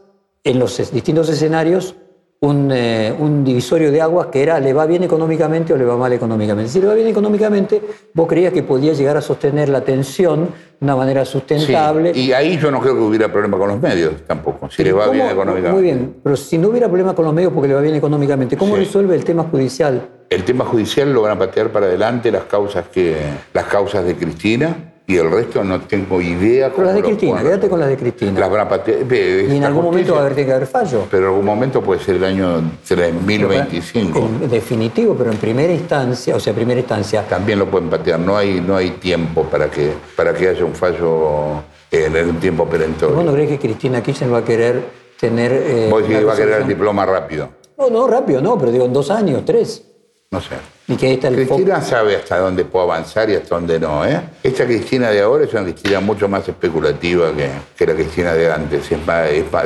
en 0.43 0.59
los 0.59 0.77
distintos 0.93 1.29
escenarios 1.29 1.95
eh, 2.42 3.14
un, 3.18 3.44
divisorio 3.44 3.90
de 3.90 4.01
aguas 4.01 4.27
que 4.27 4.42
era 4.42 4.61
le 4.61 4.75
va 4.75 4.85
bien 4.85 5.03
económicamente 5.03 5.72
o 5.72 5.77
le 5.77 5.85
va 5.85 5.96
mal 5.96 6.12
económicamente. 6.12 6.70
Si 6.70 6.81
le 6.81 6.87
va 6.87 6.94
bien 6.94 7.09
económicamente, 7.09 7.81
vos 8.12 8.29
creías 8.29 8.53
que 8.53 8.62
podía 8.62 8.92
llegar 8.92 9.16
a 9.16 9.22
sostener 9.22 9.70
la 9.70 9.81
tensión 9.81 10.51
de 10.79 10.85
una 10.85 10.96
manera 10.96 11.25
sustentable. 11.25 12.12
y 12.14 12.33
ahí 12.33 12.59
yo 12.59 12.70
no 12.70 12.81
creo 12.81 12.94
que 12.94 13.01
hubiera 13.01 13.33
problema 13.33 13.57
con 13.57 13.68
los 13.68 13.81
medios 13.81 14.12
tampoco, 14.27 14.70
si 14.70 14.85
le 14.85 14.92
va 14.92 15.09
bien 15.09 15.29
económicamente. 15.29 15.72
Muy 15.72 15.83
bien, 15.83 16.16
pero 16.22 16.37
si 16.37 16.59
no 16.59 16.68
hubiera 16.68 16.88
problema 16.88 17.14
con 17.14 17.25
los 17.25 17.33
medios 17.33 17.53
porque 17.53 17.68
le 17.68 17.75
va 17.75 17.81
bien 17.81 17.94
económicamente, 17.94 18.57
¿cómo 18.57 18.77
resuelve 18.77 19.14
el 19.14 19.25
tema 19.25 19.44
judicial? 19.44 20.07
El 20.29 20.44
tema 20.44 20.64
judicial 20.66 21.12
lo 21.12 21.22
van 21.22 21.33
a 21.33 21.38
patear 21.38 21.70
para 21.70 21.87
adelante 21.87 22.31
las 22.31 22.44
causas, 22.44 22.88
que, 22.88 23.16
las 23.55 23.64
causas 23.64 24.05
de 24.05 24.14
Cristina 24.14 24.92
y 25.09 25.16
el 25.16 25.31
resto 25.31 25.62
no 25.62 25.81
tengo 25.83 26.21
idea. 26.21 26.73
Con 26.73 26.85
las 26.85 26.95
de 26.95 27.03
Cristina, 27.03 27.42
quédate 27.42 27.69
con 27.69 27.81
las 27.81 27.88
de 27.88 27.97
Cristina. 27.97 28.40
Las 28.40 28.51
van 28.51 28.69
a 28.69 28.83
y 28.87 29.57
en 29.57 29.64
algún 29.64 29.85
momento 29.85 30.14
va 30.14 30.23
a 30.23 30.27
haber 30.27 30.35
que 30.45 30.53
haber 30.53 30.66
fallo. 30.66 31.05
Pero 31.11 31.25
en 31.25 31.29
algún 31.31 31.45
momento 31.45 31.81
puede 31.81 32.01
ser 32.01 32.16
el 32.16 32.25
año 32.25 32.62
3025. 32.87 34.19
En 34.19 34.49
definitivo, 34.51 35.14
pero 35.14 35.31
en 35.31 35.38
primera 35.38 35.73
instancia, 35.73 36.35
o 36.35 36.40
sea, 36.40 36.53
primera 36.53 36.81
instancia. 36.81 37.23
También 37.23 37.59
lo 37.59 37.66
pueden 37.71 37.88
patear, 37.88 38.19
no 38.19 38.37
hay, 38.37 38.61
no 38.61 38.77
hay 38.77 38.90
tiempo 38.90 39.45
para 39.45 39.71
que, 39.71 39.92
para 40.16 40.35
que 40.35 40.49
haya 40.49 40.64
un 40.64 40.75
fallo 40.75 41.62
en 41.90 42.29
un 42.29 42.40
tiempo 42.40 42.66
perentorio. 42.66 43.14
¿Vos 43.14 43.25
no 43.25 43.33
crees 43.33 43.49
que 43.49 43.59
Cristina 43.59 44.03
Kirchner 44.03 44.33
va 44.33 44.38
a 44.38 44.45
querer 44.45 45.07
tener. 45.19 45.53
Eh, 45.53 45.88
¿Vos 45.90 46.03
que 46.03 46.25
va 46.25 46.33
a 46.33 46.37
querer 46.37 46.62
el 46.62 46.69
diploma 46.69 47.07
rápido? 47.07 47.49
No, 47.79 47.90
no, 47.90 48.07
rápido 48.07 48.40
no, 48.40 48.59
pero 48.59 48.73
digo 48.73 48.85
en 48.85 48.92
dos 48.92 49.11
años, 49.11 49.45
tres. 49.45 49.85
No 50.31 50.41
sé. 50.41 50.57
Y 50.89 50.97
que 50.97 51.15
está 51.15 51.29
el 51.29 51.35
Cristina 51.35 51.81
sabe 51.81 52.17
hasta 52.17 52.39
dónde 52.39 52.65
puede 52.65 52.85
avanzar 52.85 53.31
y 53.31 53.35
hasta 53.35 53.55
dónde 53.55 53.79
no. 53.79 54.05
¿eh? 54.05 54.21
Esta 54.43 54.65
Cristina 54.67 55.11
de 55.11 55.21
ahora 55.21 55.45
es 55.45 55.53
una 55.53 55.62
Cristina 55.62 56.01
mucho 56.01 56.29
más 56.29 56.49
especulativa 56.49 57.33
que, 57.33 57.49
que 57.77 57.87
la 57.87 57.95
Cristina 57.95 58.33
de 58.35 58.53
antes. 58.53 58.91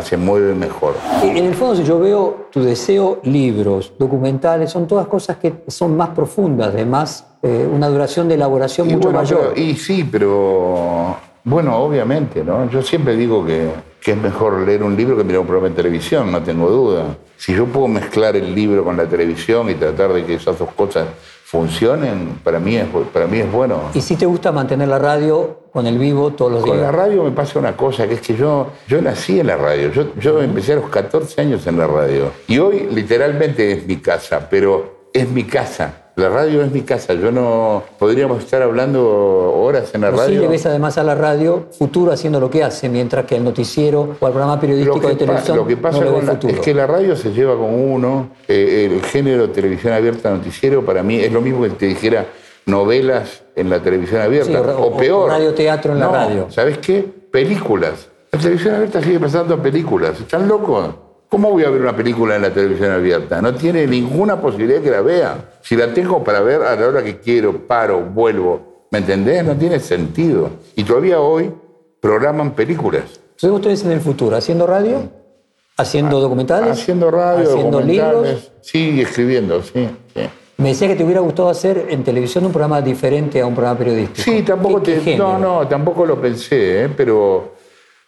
se 0.05 0.16
mueve 0.16 0.55
mejor. 0.55 0.94
En 1.23 1.44
el 1.44 1.55
fondo, 1.55 1.77
si 1.77 1.85
yo 1.85 1.99
veo 1.99 2.49
tu 2.51 2.62
deseo, 2.62 3.20
libros, 3.25 3.92
documentales, 3.98 4.71
son 4.71 4.87
todas 4.87 5.06
cosas 5.08 5.38
que 5.38 5.63
son 5.69 5.96
más 5.96 6.11
profundas, 6.11 6.75
de 6.75 6.85
más, 6.85 7.27
eh, 7.42 7.69
una 7.71 7.88
duración 7.88 8.29
de 8.29 8.35
elaboración 8.35 8.88
mucho 8.88 9.11
mayor. 9.11 9.54
y 9.56 9.75
sí, 9.77 10.08
pero 10.11 11.17
bueno, 11.44 11.77
obviamente, 11.77 12.44
¿no? 12.44 12.69
Yo 12.71 12.83
siempre 12.83 13.17
digo 13.17 13.44
que, 13.44 13.71
que 14.00 14.13
es 14.13 14.17
mejor 14.17 14.61
leer 14.61 14.83
un 14.83 14.94
libro 14.94 15.17
que 15.17 15.25
mirar 15.25 15.40
un 15.40 15.46
programa 15.46 15.71
de 15.71 15.75
televisión, 15.75 16.31
no 16.31 16.42
tengo 16.42 16.69
duda. 16.69 17.17
Si 17.40 17.54
yo 17.54 17.64
puedo 17.64 17.88
mezclar 17.88 18.36
el 18.36 18.54
libro 18.54 18.84
con 18.84 18.98
la 18.98 19.06
televisión 19.06 19.70
y 19.70 19.74
tratar 19.74 20.12
de 20.12 20.26
que 20.26 20.34
esas 20.34 20.58
dos 20.58 20.68
cosas 20.76 21.06
funcionen, 21.42 22.38
para 22.44 22.60
mí 22.60 22.76
es, 22.76 22.86
para 23.14 23.26
mí 23.26 23.38
es 23.38 23.50
bueno. 23.50 23.80
¿Y 23.94 24.02
si 24.02 24.16
te 24.16 24.26
gusta 24.26 24.52
mantener 24.52 24.88
la 24.88 24.98
radio 24.98 25.60
con 25.72 25.86
el 25.86 25.98
vivo 25.98 26.34
todos 26.34 26.52
los 26.52 26.64
días? 26.64 26.76
Con 26.76 26.84
la 26.84 26.92
radio 26.92 27.24
me 27.24 27.30
pasa 27.30 27.58
una 27.58 27.74
cosa, 27.74 28.06
que 28.06 28.12
es 28.12 28.20
que 28.20 28.36
yo, 28.36 28.66
yo 28.86 29.00
nací 29.00 29.40
en 29.40 29.46
la 29.46 29.56
radio. 29.56 29.90
Yo, 29.90 30.14
yo 30.16 30.42
empecé 30.42 30.74
a 30.74 30.76
los 30.76 30.90
14 30.90 31.40
años 31.40 31.66
en 31.66 31.78
la 31.78 31.86
radio. 31.86 32.30
Y 32.46 32.58
hoy 32.58 32.86
literalmente 32.92 33.72
es 33.72 33.86
mi 33.86 33.96
casa, 33.96 34.46
pero 34.50 35.08
es 35.14 35.26
mi 35.30 35.44
casa 35.44 36.00
La 36.17 36.29
radio 36.29 36.63
es 36.63 36.71
mi 36.73 36.83
casa. 36.83 37.15
Yo 37.15 37.31
no. 37.33 37.83
Podríamos 37.98 38.40
estar 38.44 38.61
hablando 38.63 39.02
horas 39.54 39.90
en 39.94 40.02
la 40.02 40.08
Pero 40.11 40.19
sí 40.23 40.27
radio. 40.29 40.40
le 40.42 40.48
ves 40.48 40.67
además 40.67 40.98
a 40.98 41.02
la 41.02 41.15
radio 41.15 41.69
futuro 41.79 42.13
haciendo 42.13 42.40
lo 42.40 42.50
que 42.50 42.63
hace, 42.65 42.88
mientras 42.88 43.25
que 43.25 43.37
el 43.37 43.44
noticiero 43.44 44.00
o 44.21 44.27
el 44.27 44.33
programa 44.33 44.61
periodístico 44.61 45.08
de 45.08 45.15
televisión 45.15 45.56
lo 45.56 45.67
que 45.67 45.77
pasa 45.77 46.04
no 46.04 46.13
con 46.13 46.27
la- 46.27 46.33
es 46.33 46.58
que 46.61 46.75
la 46.75 46.87
radio 46.87 47.17
se 47.17 47.33
lleva 47.33 47.54
con 47.56 47.73
uno. 47.73 48.31
eh, 48.48 48.88
el 48.92 49.02
género 49.02 49.50
televisión 49.50 49.92
abierta 49.92 50.31
noticiero 50.31 50.85
para 50.85 51.02
mí 51.02 51.17
es 51.21 51.33
lo 51.33 51.40
mismo 51.40 51.63
que 51.63 51.71
te 51.71 51.87
dijera 51.87 52.27
novelas 52.67 53.42
en 53.56 53.71
la 53.71 53.81
televisión 53.83 54.21
abierta. 54.21 54.50
Sí, 54.50 54.75
o- 54.79 54.96
peor. 54.96 55.25
o 55.31 55.33
radioteatro 55.33 55.92
en 55.92 56.00
la 56.00 56.06
No, 56.06 56.13
radio. 56.13 56.46
¿Sabes 56.50 56.79
qué? 56.79 57.02
Películas. 57.31 58.08
La 58.33 58.38
televisión 58.38 58.75
abierta 58.75 59.00
sigue 59.02 59.19
pasando 59.21 59.61
películas. 59.61 60.21
¿Están 60.21 60.46
locos? 60.48 60.88
¿Cómo 61.31 61.50
voy 61.52 61.62
a 61.62 61.70
ver 61.70 61.81
una 61.81 61.94
película 61.94 62.35
en 62.35 62.42
la 62.42 62.50
televisión 62.50 62.90
abierta? 62.90 63.40
No 63.40 63.54
tiene 63.54 63.87
ninguna 63.87 64.40
posibilidad 64.40 64.81
que 64.83 64.90
la 64.90 65.00
vea. 65.00 65.50
Si 65.62 65.76
la 65.76 65.94
tengo 65.94 66.24
para 66.24 66.40
ver 66.40 66.60
a 66.62 66.74
la 66.74 66.88
hora 66.88 67.04
que 67.04 67.18
quiero, 67.20 67.56
paro, 67.68 68.00
vuelvo. 68.00 68.87
¿Me 68.90 68.98
entendés? 68.98 69.44
No 69.44 69.54
tiene 69.54 69.78
sentido. 69.78 70.50
Y 70.74 70.83
todavía 70.83 71.20
hoy 71.20 71.52
programan 72.00 72.50
películas. 72.50 73.04
Entonces 73.37 73.50
ustedes 73.50 73.85
en 73.85 73.92
el 73.92 74.00
futuro, 74.00 74.37
haciendo 74.37 74.66
radio, 74.66 75.08
haciendo 75.76 76.18
documentales, 76.20 76.72
Haciendo 76.72 77.10
radio, 77.12 77.48
haciendo 77.48 77.78
documentales. 77.78 78.22
libros. 78.24 78.52
Sí, 78.62 79.00
escribiendo, 79.00 79.62
sí. 79.62 79.88
Sí, 80.14 80.22
Me 80.56 80.70
decía 80.70 80.88
que 80.88 80.96
te 80.96 81.04
hubiera 81.04 81.20
gustado 81.20 81.48
hacer 81.48 81.87
en 81.90 82.02
televisión 82.02 82.44
un 82.44 82.50
programa 82.52 82.83
diferente 82.83 83.40
a 83.40 83.46
un 83.46 83.54
programa 83.54 83.78
periodístico. 83.78 84.22
Sí, 84.31 84.42
tampoco 84.42 84.83
¿Qué- 84.83 84.96
te. 84.96 85.00
qué 85.12 85.16
no, 85.16 85.38
no, 85.38 85.68
tampoco 85.68 86.04
lo 86.04 86.20
pensé, 86.20 86.85
¿eh? 86.85 86.88
pero. 86.94 87.60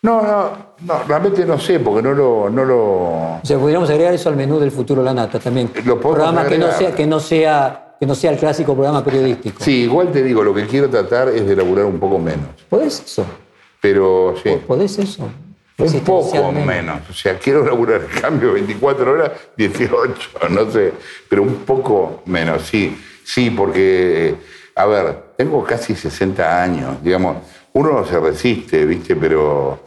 No, 0.02 0.20
no, 0.20 0.74
no, 0.80 1.04
realmente 1.04 1.46
no 1.46 1.58
sé, 1.60 1.78
porque 1.78 2.02
no 2.02 2.12
lo. 2.12 2.50
No 2.50 2.64
lo 2.64 2.78
O 3.36 3.40
sea, 3.44 3.56
podríamos 3.56 3.88
agregar 3.88 4.12
eso 4.12 4.28
al 4.28 4.36
menú 4.36 4.58
del 4.58 4.72
futuro 4.72 5.02
La 5.02 5.14
Nata 5.14 5.38
también. 5.38 5.70
Lo 5.84 6.00
programa 6.00 6.44
que 6.44 6.58
no 6.58 6.66
agregar. 6.66 6.78
sea 6.78 6.94
que 6.94 7.06
no 7.06 7.20
sea 7.20 7.96
que 8.00 8.06
no 8.06 8.16
sea 8.16 8.32
el 8.32 8.38
clásico 8.38 8.74
programa 8.74 9.04
periodístico. 9.04 9.62
sí, 9.62 9.82
igual 9.82 10.10
te 10.10 10.24
digo, 10.24 10.42
lo 10.42 10.52
que 10.52 10.66
quiero 10.66 10.90
tratar 10.90 11.28
es 11.28 11.46
de 11.46 11.54
laburar 11.54 11.84
un 11.84 12.00
poco 12.00 12.18
menos. 12.18 12.48
¿Podés 12.68 13.00
eso? 13.00 13.24
Pero 13.80 14.34
sí. 14.42 14.50
¿Podés 14.66 14.98
eso? 14.98 15.30
Un 15.78 16.00
poco 16.00 16.50
menos. 16.50 16.98
O 17.08 17.12
sea, 17.12 17.38
quiero 17.38 17.64
laburar 17.64 18.00
en 18.02 18.20
cambio 18.20 18.54
24 18.54 19.12
horas, 19.12 19.30
18, 19.56 20.14
no 20.50 20.68
sé. 20.68 20.92
Pero 21.28 21.42
un 21.44 21.54
poco 21.64 22.22
menos, 22.26 22.62
sí. 22.62 23.00
Sí, 23.24 23.50
porque, 23.50 24.34
a 24.74 24.86
ver, 24.86 25.34
tengo 25.36 25.62
casi 25.62 25.94
60 25.94 26.60
años. 26.60 27.02
Digamos, 27.04 27.36
uno 27.74 28.04
se 28.04 28.18
resiste, 28.20 28.84
¿viste? 28.84 29.16
Pero 29.16 29.80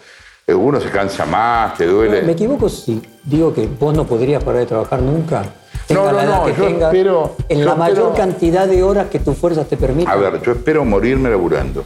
eh, 0.47 0.53
uno 0.53 0.79
se 0.79 0.89
cansa 0.89 1.25
más, 1.25 1.77
te 1.77 1.86
duele. 1.86 2.21
¿Me 2.23 2.31
equivoco 2.33 2.67
si 2.69 3.01
digo 3.23 3.53
que 3.53 3.67
vos 3.79 3.95
no 3.95 4.05
podrías 4.05 4.43
parar 4.43 4.61
de 4.61 4.65
trabajar 4.67 5.01
nunca? 5.01 5.43
Tenga 5.88 6.01
No, 6.01 6.11
no, 6.11 6.17
la 6.17 6.23
edad 6.23 6.38
no, 6.39 6.45
que 6.45 6.53
yo 6.55 6.67
espero- 6.67 7.36
en 7.49 7.59
yo 7.59 7.65
la 7.65 7.75
mayor 7.75 7.97
espero- 7.97 8.13
cantidad 8.15 8.67
de 8.67 8.81
horas 8.83 9.07
que 9.11 9.19
tus 9.19 9.38
fuerzas 9.38 9.67
te 9.67 9.77
permitan. 9.77 10.11
A 10.13 10.15
ver, 10.17 10.41
yo 10.41 10.51
espero 10.53 10.83
morirme 10.86 11.29
laburando. 11.29 11.86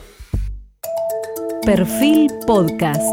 Perfil 1.66 2.32
Podcast. 2.48 3.04